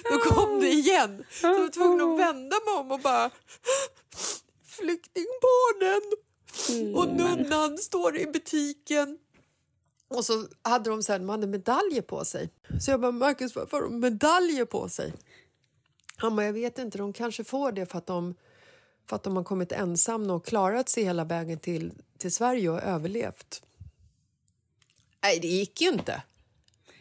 Då 0.03 0.17
kom 0.17 0.59
det 0.59 0.69
igen. 0.69 1.25
Så 1.31 1.47
jag 1.47 1.59
var 1.59 1.69
tvungen 1.69 2.01
att 2.01 2.19
vända 2.19 2.55
mig 2.65 2.73
om 2.73 2.91
och 2.91 2.99
bara... 2.99 3.31
Flyktingbarnen! 4.65 6.01
Och 6.95 7.07
nunnan 7.07 7.77
står 7.77 8.17
i 8.17 8.25
butiken. 8.25 9.17
Och 10.07 10.25
så 10.25 10.47
hade 10.61 10.89
de, 10.89 11.03
så 11.03 11.11
här, 11.11 11.19
de 11.19 11.29
hade 11.29 11.47
medaljer 11.47 12.01
på 12.01 12.25
sig. 12.25 12.49
Så 12.81 12.91
jag 12.91 13.01
bara, 13.01 13.11
Marcus, 13.11 13.55
varför 13.55 13.77
har 13.77 13.83
de 13.83 13.99
medaljer 13.99 14.65
på 14.65 14.89
sig? 14.89 15.13
Han 16.15 16.35
bara, 16.35 16.45
jag 16.45 16.53
vet 16.53 16.79
inte, 16.79 16.97
de 16.97 17.13
kanske 17.13 17.43
får 17.43 17.71
det 17.71 17.85
för 17.85 17.97
att 17.97 18.07
de, 18.07 18.35
för 19.09 19.15
att 19.15 19.23
de 19.23 19.35
har 19.35 19.43
kommit 19.43 19.71
ensamma 19.71 20.33
och 20.33 20.45
klarat 20.45 20.89
sig 20.89 21.03
hela 21.03 21.23
vägen 21.23 21.59
till, 21.59 21.93
till 22.17 22.31
Sverige 22.31 22.69
och 22.69 22.81
överlevt. 22.81 23.63
Nej, 25.23 25.39
det 25.39 25.47
gick 25.47 25.81
ju 25.81 25.89
inte. 25.89 26.23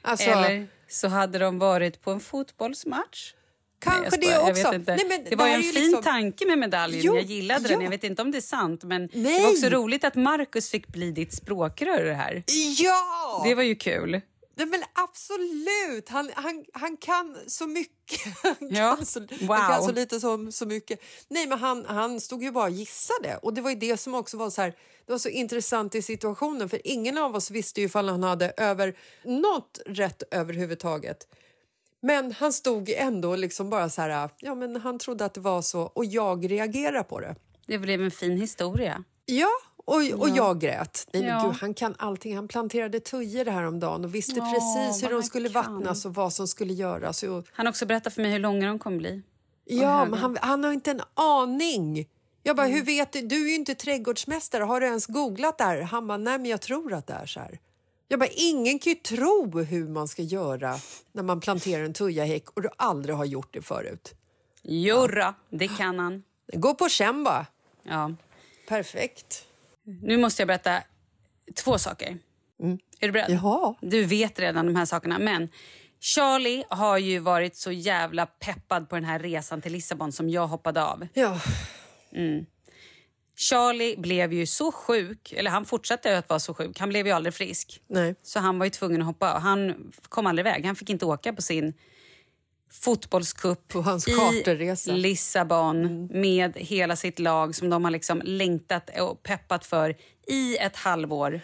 Alltså, 0.02 0.30
Eller 0.30 0.68
så 0.92 1.08
hade 1.08 1.38
de 1.38 1.58
varit 1.58 2.02
på 2.02 2.10
en 2.10 2.20
fotbollsmatch. 2.20 3.32
Kanske 3.78 4.26
jag 4.26 4.44
det 4.46 4.50
också. 4.50 4.70
Nej, 4.72 4.82
men 4.86 5.24
det 5.24 5.30
det 5.30 5.36
var 5.36 5.46
här 5.46 5.56
en 5.56 5.62
fin 5.62 5.82
liksom- 5.82 6.02
tanke 6.02 6.46
med 6.46 6.58
medaljen. 6.58 7.00
Jo, 7.04 7.14
jag 7.16 7.24
gillade 7.24 7.68
den. 7.68 7.78
ja. 7.78 7.82
Jag 7.82 7.90
vet 7.90 8.04
inte 8.04 8.22
om 8.22 8.30
det 8.30 8.38
är 8.38 8.40
sant, 8.42 8.84
men 8.84 9.06
det 9.06 9.18
Nej. 9.18 9.42
var 9.42 9.50
också 9.50 9.68
roligt 9.68 10.04
att 10.04 10.14
Marcus 10.14 10.70
fick 10.70 10.86
bli 10.88 11.10
ditt 11.12 11.34
språkrör 11.34 12.04
det 12.04 12.14
här. 12.14 12.42
Ja! 12.78 13.42
Det 13.44 13.54
var 13.54 13.62
ju 13.62 13.74
kul. 13.74 14.20
Nej, 14.54 14.66
men 14.66 14.82
absolut! 14.92 16.08
Han, 16.08 16.30
han, 16.34 16.64
han 16.72 16.96
kan 16.96 17.36
så 17.46 17.66
mycket. 17.66 18.20
Han, 18.42 18.56
Ja, 18.60 18.96
kan, 18.96 19.06
så, 19.06 19.20
wow. 19.20 19.56
han 19.56 19.72
kan 19.72 19.84
så 19.84 19.92
lite 19.92 20.20
som 20.20 20.52
så 20.52 20.66
mycket. 20.66 21.00
Nej, 21.28 21.46
men 21.46 21.58
han, 21.58 21.84
han 21.84 22.20
stod 22.20 22.42
ju 22.42 22.50
bara 22.50 22.64
och 22.64 22.70
gissade. 22.70 23.36
Och 23.42 23.54
det 23.54 23.60
var 23.60 23.70
ju 23.70 23.76
det 23.76 23.96
som 23.96 24.14
också 24.14 24.36
var 24.36 24.50
så 24.50 24.62
här, 24.62 24.70
det 25.06 25.12
var 25.12 25.18
så 25.18 25.28
intressant 25.28 25.94
i 25.94 26.02
situationen 26.02 26.68
för 26.68 26.80
ingen 26.84 27.18
av 27.18 27.36
oss 27.36 27.50
visste 27.50 27.80
ju 27.80 27.86
ifall 27.86 28.08
han 28.08 28.22
hade 28.22 28.52
över 28.56 28.96
något 29.24 29.80
rätt 29.86 30.22
överhuvudtaget. 30.30 31.26
Men 32.00 32.32
han 32.32 32.52
stod 32.52 32.90
ändå 32.90 33.36
liksom 33.36 33.70
bara 33.70 33.88
så 33.90 34.02
här, 34.02 34.30
ja 34.38 34.54
men 34.54 34.76
han 34.76 34.98
trodde 34.98 35.24
att 35.24 35.34
det 35.34 35.40
var 35.40 35.62
så 35.62 35.80
och 35.82 36.04
jag 36.04 36.50
reagerade 36.50 37.04
på 37.04 37.20
det. 37.20 37.36
Det 37.66 37.78
blev 37.78 38.02
en 38.02 38.10
fin 38.10 38.36
historia. 38.36 39.04
Ja, 39.26 39.50
och, 39.84 39.94
och 40.20 40.28
jag 40.28 40.60
grät. 40.60 41.08
Nej, 41.12 41.22
men 41.22 41.30
Ja. 41.32 41.46
gud, 41.46 41.56
han 41.60 41.74
kan 41.74 41.94
allting. 41.98 42.34
Han 42.36 42.48
planterade 42.48 43.00
tujor 43.00 43.44
här 43.44 43.62
om 43.62 43.80
dagen 43.80 44.04
och 44.04 44.14
visste 44.14 44.34
Ja, 44.36 44.52
precis 44.54 45.04
hur 45.04 45.10
de 45.14 45.22
skulle 45.22 45.48
kan. 45.48 45.62
vattnas 45.74 46.04
och 46.04 46.14
vad 46.14 46.32
som 46.32 46.48
skulle 46.48 46.72
göras. 46.72 47.22
Och, 47.22 47.46
Han 47.52 47.66
har 47.66 47.70
också 47.70 47.86
berättat 47.86 48.12
för 48.14 48.22
mig 48.22 48.30
hur 48.32 48.38
långa 48.38 48.66
de 48.66 48.78
kommer 48.78 48.96
bli. 48.98 49.22
ja, 49.64 50.04
men 50.04 50.18
han, 50.18 50.38
han 50.42 50.64
har 50.64 50.72
inte 50.72 50.90
en 50.90 51.00
aning. 51.14 52.08
Jag 52.42 52.56
bara, 52.56 52.66
Mm. 52.66 52.78
hur 52.78 52.84
vet 52.84 53.12
du? 53.12 53.20
Du 53.20 53.44
är 53.44 53.48
ju 53.48 53.54
inte 53.54 53.74
trädgårdsmästare. 53.74 54.64
Har 54.64 54.80
du 54.80 54.86
ens 54.86 55.06
googlat 55.06 55.58
det 55.58 55.64
här? 55.64 55.80
Han 55.82 56.06
bara, 56.06 56.18
nej 56.18 56.38
men 56.38 56.50
jag 56.50 56.60
tror 56.60 56.92
att 56.92 57.06
det 57.06 57.14
är 57.14 57.26
så 57.26 57.40
här. 57.40 57.58
Jag 58.08 58.18
bara, 58.20 58.28
ingen 58.32 58.78
kan 58.78 58.92
ju 58.92 58.98
tro 58.98 59.58
hur 59.60 59.88
man 59.88 60.08
ska 60.08 60.22
göra 60.22 60.76
när 61.12 61.22
man 61.22 61.40
planterar 61.40 61.84
en 61.84 61.92
tujahäck 61.92 62.50
och 62.50 62.62
du 62.62 62.68
aldrig 62.76 63.16
har 63.16 63.24
gjort 63.24 63.54
det 63.54 63.62
förut. 63.62 64.14
Jodå, 64.62 65.34
det 65.50 65.68
kan 65.68 65.98
han. 65.98 66.22
Gå 66.52 66.74
på 66.74 66.88
känn 66.88 67.24
bara. 67.24 67.46
Ja. 67.82 68.10
Perfekt. 68.68 69.44
Nu 69.84 70.16
måste 70.16 70.42
jag 70.42 70.46
berätta 70.46 70.82
två 71.64 71.78
saker. 71.78 72.18
Är 73.00 73.06
du 73.06 73.12
beredd? 73.12 73.30
Mm. 73.30 73.40
Jaha. 73.42 73.74
Du 73.80 74.04
vet 74.04 74.38
redan 74.38 74.66
de 74.66 74.76
här 74.76 74.84
sakerna. 74.84 75.18
Men 75.18 75.48
Charlie 76.00 76.64
har 76.68 76.98
ju 76.98 77.18
varit 77.18 77.56
så 77.56 77.72
jävla 77.72 78.26
peppad 78.26 78.88
på 78.88 78.94
den 78.94 79.04
här 79.04 79.18
resan 79.18 79.60
till 79.60 79.72
Lissabon 79.72 80.12
som 80.12 80.30
jag 80.30 80.46
hoppade 80.46 80.84
av. 80.84 81.06
Ja, 81.14 81.40
Charlie 83.36 83.96
blev 83.96 84.32
ju 84.32 84.46
så 84.46 84.72
sjuk, 84.72 85.32
eller 85.32 85.50
han 85.50 85.64
fortsatte 85.64 86.18
att 86.18 86.28
vara 86.28 86.40
så 86.40 86.54
sjuk. 86.54 86.78
Han 86.78 86.88
blev 86.88 87.06
ju 87.06 87.12
aldrig 87.12 87.34
frisk. 87.34 87.82
nej. 87.86 88.14
Så 88.22 88.38
han 88.40 88.58
var 88.58 88.66
ju 88.66 88.70
tvungen 88.70 89.00
att 89.00 89.06
hoppa 89.06 89.34
av. 89.34 89.40
Han 89.40 89.92
kom 90.08 90.26
aldrig 90.26 90.46
iväg. 90.46 90.66
Han 90.66 90.76
fick 90.76 90.90
inte 90.90 91.06
åka 91.06 91.32
på 91.32 91.42
sin 91.42 91.74
fotbollscup 92.72 93.74
i 93.74 93.82
charterresa. 94.12 94.90
Mm. 94.90 95.02
Lissabon 95.02 96.06
med 96.06 96.56
hela 96.56 96.96
sitt 96.96 97.18
lag 97.18 97.54
som 97.54 97.70
de 97.70 97.84
har 97.84 97.90
liksom 97.90 98.22
längtat 98.24 98.90
och 99.00 99.22
peppat 99.22 99.66
för 99.66 99.96
i 100.26 100.56
ett 100.56 100.76
halvår. 100.76 101.40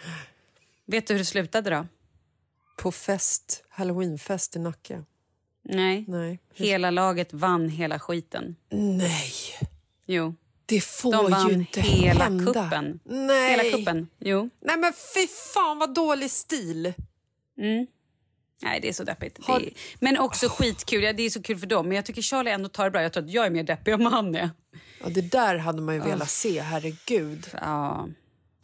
Vet 0.85 1.07
du 1.07 1.13
hur 1.13 1.19
det 1.19 1.25
slutade 1.25 1.69
då? 1.69 1.87
På 2.77 2.91
fest, 2.91 3.63
halloweenfest 3.69 4.55
i 4.55 4.59
Nacka. 4.59 5.05
Nej. 5.63 6.05
Nej. 6.07 6.39
Hela 6.53 6.91
laget 6.91 7.33
vann 7.33 7.69
hela 7.69 7.99
skiten. 7.99 8.55
Nej, 8.71 9.31
Jo. 10.05 10.35
det 10.65 10.81
får 10.83 11.11
De 11.11 11.25
ju 11.25 11.31
vann 11.31 11.51
inte 11.51 11.81
hela 11.81 12.23
hända. 12.23 12.45
kuppen. 12.53 12.99
Nej. 13.03 13.49
Hela 13.51 13.77
kuppen. 13.77 14.07
Jo. 14.19 14.49
Nej 14.61 14.77
men 14.77 14.93
fy 15.13 15.27
fan 15.53 15.79
vad 15.79 15.93
dålig 15.93 16.31
stil. 16.31 16.93
Nej, 18.61 18.79
det 18.81 18.89
är 18.89 18.93
så 18.93 19.03
deppigt. 19.03 19.45
Har- 19.45 19.59
Det 19.59 19.65
är... 19.67 19.73
Men 19.99 20.17
också 20.17 20.49
skitkul. 20.49 21.03
Ja, 21.03 21.13
det 21.13 21.23
är 21.23 21.29
så 21.29 21.41
kul 21.41 21.57
för 21.59 21.67
dem. 21.67 21.87
Men 21.87 21.95
jag 21.95 22.05
tycker 22.05 22.21
Charlie 22.21 22.51
ändå 22.51 22.69
tar 22.69 22.83
det 22.83 22.91
bra. 22.91 23.01
Jag 23.01 23.13
tror 23.13 23.23
att 23.23 23.29
jag 23.31 23.45
är 23.45 23.49
mer 23.49 23.63
deppig 23.63 23.91
än 23.91 24.03
vad 24.03 24.13
han 24.13 24.35
är. 24.35 24.49
Ja, 25.03 25.09
det 25.09 25.21
där 25.21 25.57
hade 25.57 25.81
man 25.81 25.95
ju 25.95 26.01
velat 26.01 26.29
se, 26.29 26.61
herregud. 26.61 27.47
Ja. 27.61 28.07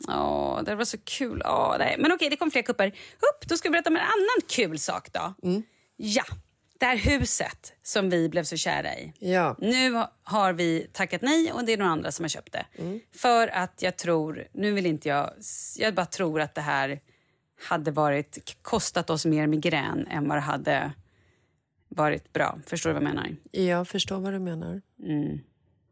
Ja, 0.07 0.61
det 0.65 0.75
var 0.75 0.85
så 0.85 0.97
kul. 1.03 1.41
Ja, 1.43 1.75
nej. 1.79 1.95
Men 1.99 2.11
okej, 2.11 2.29
det 2.29 2.37
kom 2.37 2.51
fler 2.51 2.61
kupper. 2.61 2.87
Upp, 3.17 3.47
då 3.49 3.57
ska 3.57 3.69
vi 3.69 3.71
berätta 3.71 3.89
om 3.89 3.95
en 3.95 4.01
annan 4.01 4.41
kul 4.49 4.79
sak 4.79 5.13
då. 5.13 5.33
Ja, 5.97 6.23
det 6.79 6.85
här 6.85 6.97
huset 6.97 7.73
som 7.83 8.09
vi 8.09 8.29
blev 8.29 8.43
så 8.43 8.57
kära 8.57 8.95
i. 8.95 9.13
Ja. 9.19 9.55
Nu 9.59 10.03
har 10.23 10.53
vi 10.53 10.87
tackat 10.93 11.21
nej 11.21 11.51
och 11.51 11.65
det 11.65 11.73
är 11.73 11.77
några 11.77 11.91
andra 11.91 12.11
som 12.11 12.23
har 12.23 12.29
köpt 12.29 12.51
det. 12.53 12.65
För 13.17 13.47
att 13.47 13.81
jag 13.81 13.97
tror, 13.97 14.47
nu 14.53 14.71
vill 14.71 14.85
inte 14.85 15.09
jag, 15.09 15.29
jag 15.77 15.93
bara 15.95 16.05
tror 16.05 16.41
att 16.41 16.55
det 16.55 16.61
här 16.61 16.99
hade 17.65 17.91
varit, 17.91 18.57
kostat 18.61 19.09
oss 19.09 19.25
mer 19.25 19.47
migrän 19.47 20.07
än 20.07 20.27
vad 20.27 20.37
det 20.37 20.41
hade 20.41 20.91
varit 21.89 22.33
bra. 22.33 22.59
Förstår 22.67 22.89
du 22.89 22.93
vad 22.93 23.03
jag 23.03 23.09
menar? 23.09 23.35
Jag 23.51 23.87
förstår 23.87 24.19
vad 24.19 24.33
du 24.33 24.39
menar. 24.39 24.81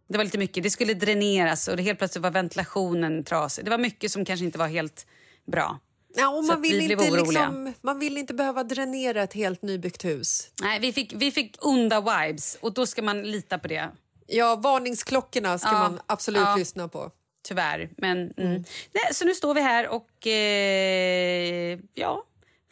Det 0.10 0.18
var 0.18 0.24
lite 0.24 0.38
mycket. 0.38 0.64
Det 0.64 0.70
skulle 0.70 0.94
dräneras 0.94 1.68
och 1.68 1.78
det 1.78 1.84
helt 1.84 1.98
plötsligt 2.00 2.24
var 2.24 2.32
ventilationen 2.32 3.24
trasig. 3.24 3.66
Det 3.66 3.72
var 3.72 3.78
mycket 3.78 4.12
som 4.12 4.26
kanske 4.26 4.46
inte 4.46 4.58
var 4.58 4.68
helt 4.68 5.06
bra. 5.52 5.80
Ja, 6.16 6.28
och 6.38 6.44
man, 6.44 6.62
vi 6.62 6.70
vill 6.80 6.86
blev 6.88 7.02
inte 7.02 7.22
liksom, 7.22 7.74
man 7.82 8.00
vill 8.00 8.18
inte 8.18 8.34
behöva 8.34 8.64
dränera 8.64 9.24
ett 9.24 9.34
helt 9.34 9.62
nybyggt 9.62 10.06
hus. 10.06 10.50
Nej, 10.62 10.80
vi 10.80 10.94
fick, 10.94 11.14
vi 11.16 11.32
fick 11.32 11.66
onda 11.66 12.02
vibes 12.02 12.58
och 12.62 12.74
då 12.74 12.86
ska 12.86 13.02
man 13.02 13.22
lita 13.24 13.58
på 13.60 13.68
det. 13.68 13.90
Ja, 14.28 14.56
varningsklockorna 14.56 15.58
ska 15.58 15.70
Ja. 15.70 15.80
man 15.80 16.00
absolut 16.06 16.42
Ja. 16.42 16.56
lyssna 16.56 16.88
på. 16.88 17.12
Tyvärr. 17.44 17.90
Men, 17.98 18.18
mm. 18.38 18.64
Nej, 18.92 19.04
så 19.14 19.26
nu 19.26 19.36
står 19.36 19.54
vi 19.54 19.62
här 19.62 19.88
och 19.88 20.28
eh, 20.28 21.80
ja, 21.94 22.24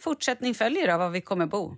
fortsättning 0.02 0.56
följer 0.56 0.88
av 0.88 1.00
var 1.00 1.10
vi 1.10 1.22
kommer 1.22 1.46
bo. 1.46 1.76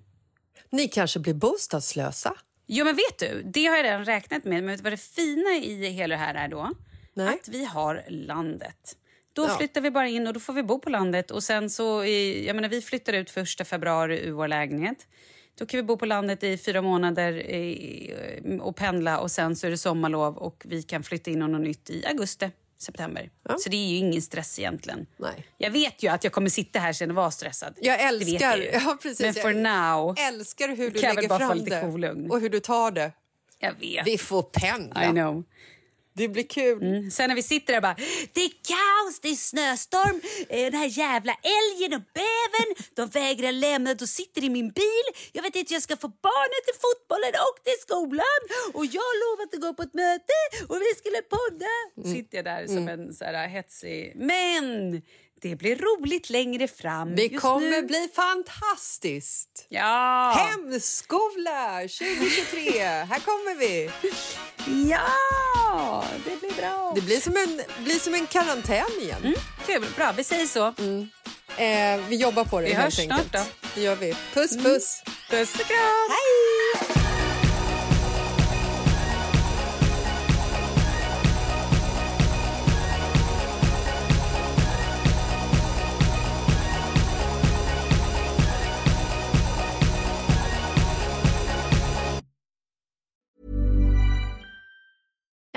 Ni 0.69 0.87
kanske 0.87 1.19
blir 1.19 1.33
bostadslösa? 1.33 2.33
Jo, 2.67 2.85
men 2.85 2.95
vet 2.95 3.19
du, 3.19 3.41
det 3.53 3.65
har 3.65 3.75
jag 3.77 3.83
redan 3.85 4.05
räknat 4.05 4.43
med. 4.43 4.63
Men 4.63 4.67
vet 4.67 4.77
du 4.77 4.83
vad 4.83 4.93
det 4.93 4.97
fina 4.97 5.49
i 5.49 5.89
hela 5.89 6.15
det 6.15 6.19
här 6.19 6.35
är 6.35 6.47
då? 6.47 6.71
Nej. 7.13 7.27
Att 7.27 7.47
vi 7.47 7.65
har 7.65 8.03
landet. 8.09 8.97
Då 9.33 9.43
Ja. 9.45 9.57
flyttar 9.57 9.81
vi 9.81 9.91
bara 9.91 10.07
in 10.07 10.27
och 10.27 10.33
då 10.33 10.39
får 10.39 10.53
vi 10.53 10.63
bo 10.63 10.79
på 10.79 10.89
landet. 10.89 11.31
Och 11.31 11.43
sen 11.43 11.69
så, 11.69 12.03
i, 12.03 12.47
jag 12.47 12.55
menar, 12.55 12.69
vi 12.69 12.81
flyttar 12.81 13.13
ut 13.13 13.29
första 13.31 13.65
februari 13.65 14.19
ur 14.25 14.31
vår 14.31 14.47
lägenhet. 14.47 15.07
Då 15.57 15.65
kan 15.65 15.77
vi 15.77 15.83
bo 15.83 15.97
på 15.97 16.05
landet 16.05 16.43
i 16.43 16.57
fyra 16.57 16.81
månader 16.81 17.43
och 18.61 18.75
pendla 18.75 19.19
och 19.19 19.31
sen 19.31 19.55
så 19.55 19.67
är 19.67 19.71
det 19.71 19.77
sommarlov 19.77 20.37
och 20.37 20.63
vi 20.67 20.83
kan 20.83 21.03
flytta 21.03 21.31
in 21.31 21.39
något 21.39 21.61
nytt 21.61 21.89
i 21.89 22.05
augusti, 22.05 22.51
september. 22.83 23.29
Så 23.59 23.69
det 23.69 23.77
är 23.77 23.89
ju 23.89 23.97
ingen 23.97 24.21
stress 24.21 24.59
egentligen. 24.59 25.05
Nej. 25.17 25.47
Jag 25.57 25.71
vet 25.71 26.03
ju 26.03 26.07
att 26.07 26.23
jag 26.23 26.33
kommer 26.33 26.49
sitta 26.49 26.79
här 26.79 26.93
sen 26.93 27.09
och 27.09 27.15
vara 27.15 27.31
stressad. 27.31 27.77
Jag 27.81 28.01
älskar, 28.01 28.57
ju. 28.57 28.63
ja, 28.73 28.97
precis, 29.01 29.19
Men 29.19 29.33
for 29.33 29.51
jag 29.51 29.61
now, 29.61 30.15
älskar 30.19 30.67
hur 30.67 30.91
du 30.91 30.99
jag 30.99 31.15
lägger 31.15 31.37
fram 31.37 31.63
det 31.63 31.81
cool 31.81 32.31
och 32.31 32.39
hur 32.39 32.49
du 32.49 32.59
tar 32.59 32.91
det. 32.91 33.11
jag 33.59 33.73
vet. 33.79 34.07
Vi 34.07 34.17
får 34.17 34.43
pendla. 34.43 35.05
I 35.05 35.09
know. 35.09 35.43
Det 36.15 36.27
blir 36.27 36.47
kul. 36.47 37.11
Sen 37.11 37.27
när 37.29 37.35
vi 37.35 37.43
sitter 37.43 37.73
där 37.73 37.81
bara, 37.81 37.95
det 38.33 38.41
är 38.41 38.49
kaos, 38.71 39.19
det 39.21 39.29
är 39.29 39.35
snöstorm, 39.35 40.21
eh, 40.49 40.71
den 40.71 40.73
här 40.73 40.99
jävla 40.99 41.33
älgen 41.59 41.93
och 41.97 42.05
bävern, 42.13 42.69
de 42.95 43.09
vägrar 43.19 43.51
lämna, 43.51 43.93
de 43.93 44.07
sitter 44.07 44.43
i 44.43 44.49
min 44.49 44.69
bil, 44.69 45.07
jag 45.31 45.43
vet 45.43 45.55
inte 45.55 45.73
jag 45.73 45.83
ska 45.83 45.97
få 45.97 46.07
barnen 46.07 46.61
till 46.65 46.79
fotbollen 46.85 47.33
och 47.47 47.63
till 47.63 47.79
skolan. 47.81 48.39
Och 48.73 48.85
jag 48.85 49.01
har 49.01 49.17
lovat 49.23 49.53
att 49.53 49.61
gå 49.61 49.73
på 49.73 49.83
ett 49.83 49.93
möte 49.93 50.37
och 50.69 50.77
vi 50.81 50.91
skulle 50.97 51.21
podda. 51.21 51.73
Sitter 52.15 52.37
jag 52.37 52.45
där 52.45 52.67
som 52.67 52.87
en 52.87 53.13
så 53.13 53.25
här 53.25 53.47
hetsig, 53.47 54.13
men 54.15 55.01
det 55.43 55.55
blir 55.55 55.75
roligt 55.75 56.29
längre 56.29 56.67
fram. 56.67 57.15
Det 57.15 57.29
kommer 57.29 57.69
nu. 57.69 57.81
bli 57.81 58.09
fantastiskt! 58.15 59.65
Ja! 59.69 60.31
Hemskola 60.37 61.79
2023, 61.79 62.79
här 62.83 63.19
kommer 63.19 63.55
vi! 63.55 63.89
Ja, 64.89 66.03
det 66.25 66.39
blir 66.39 66.53
bra. 66.61 66.91
Det 66.95 67.01
blir 67.01 67.19
som 67.19 67.37
en, 67.37 67.83
blir 67.83 67.99
som 67.99 68.13
en 68.13 68.27
karantän 68.27 68.85
igen. 69.01 69.21
Mm, 69.23 69.33
kul, 69.65 69.85
bra, 69.95 70.11
vi 70.17 70.23
säger 70.23 70.45
så. 70.47 70.65
Eh, 71.57 72.01
vi 72.09 72.15
jobbar 72.15 72.45
på 72.45 72.59
det 72.59 72.65
Vi 72.65 72.73
helt 72.73 72.83
hörs 72.83 72.99
enkelt. 72.99 73.29
snart 73.31 73.47
Det 73.75 73.81
gör 73.81 73.95
vi. 73.95 74.15
Puss 74.33 74.57
puss! 74.57 75.03
Puss 75.29 75.55
och 75.55 75.65
kram! 75.65 76.62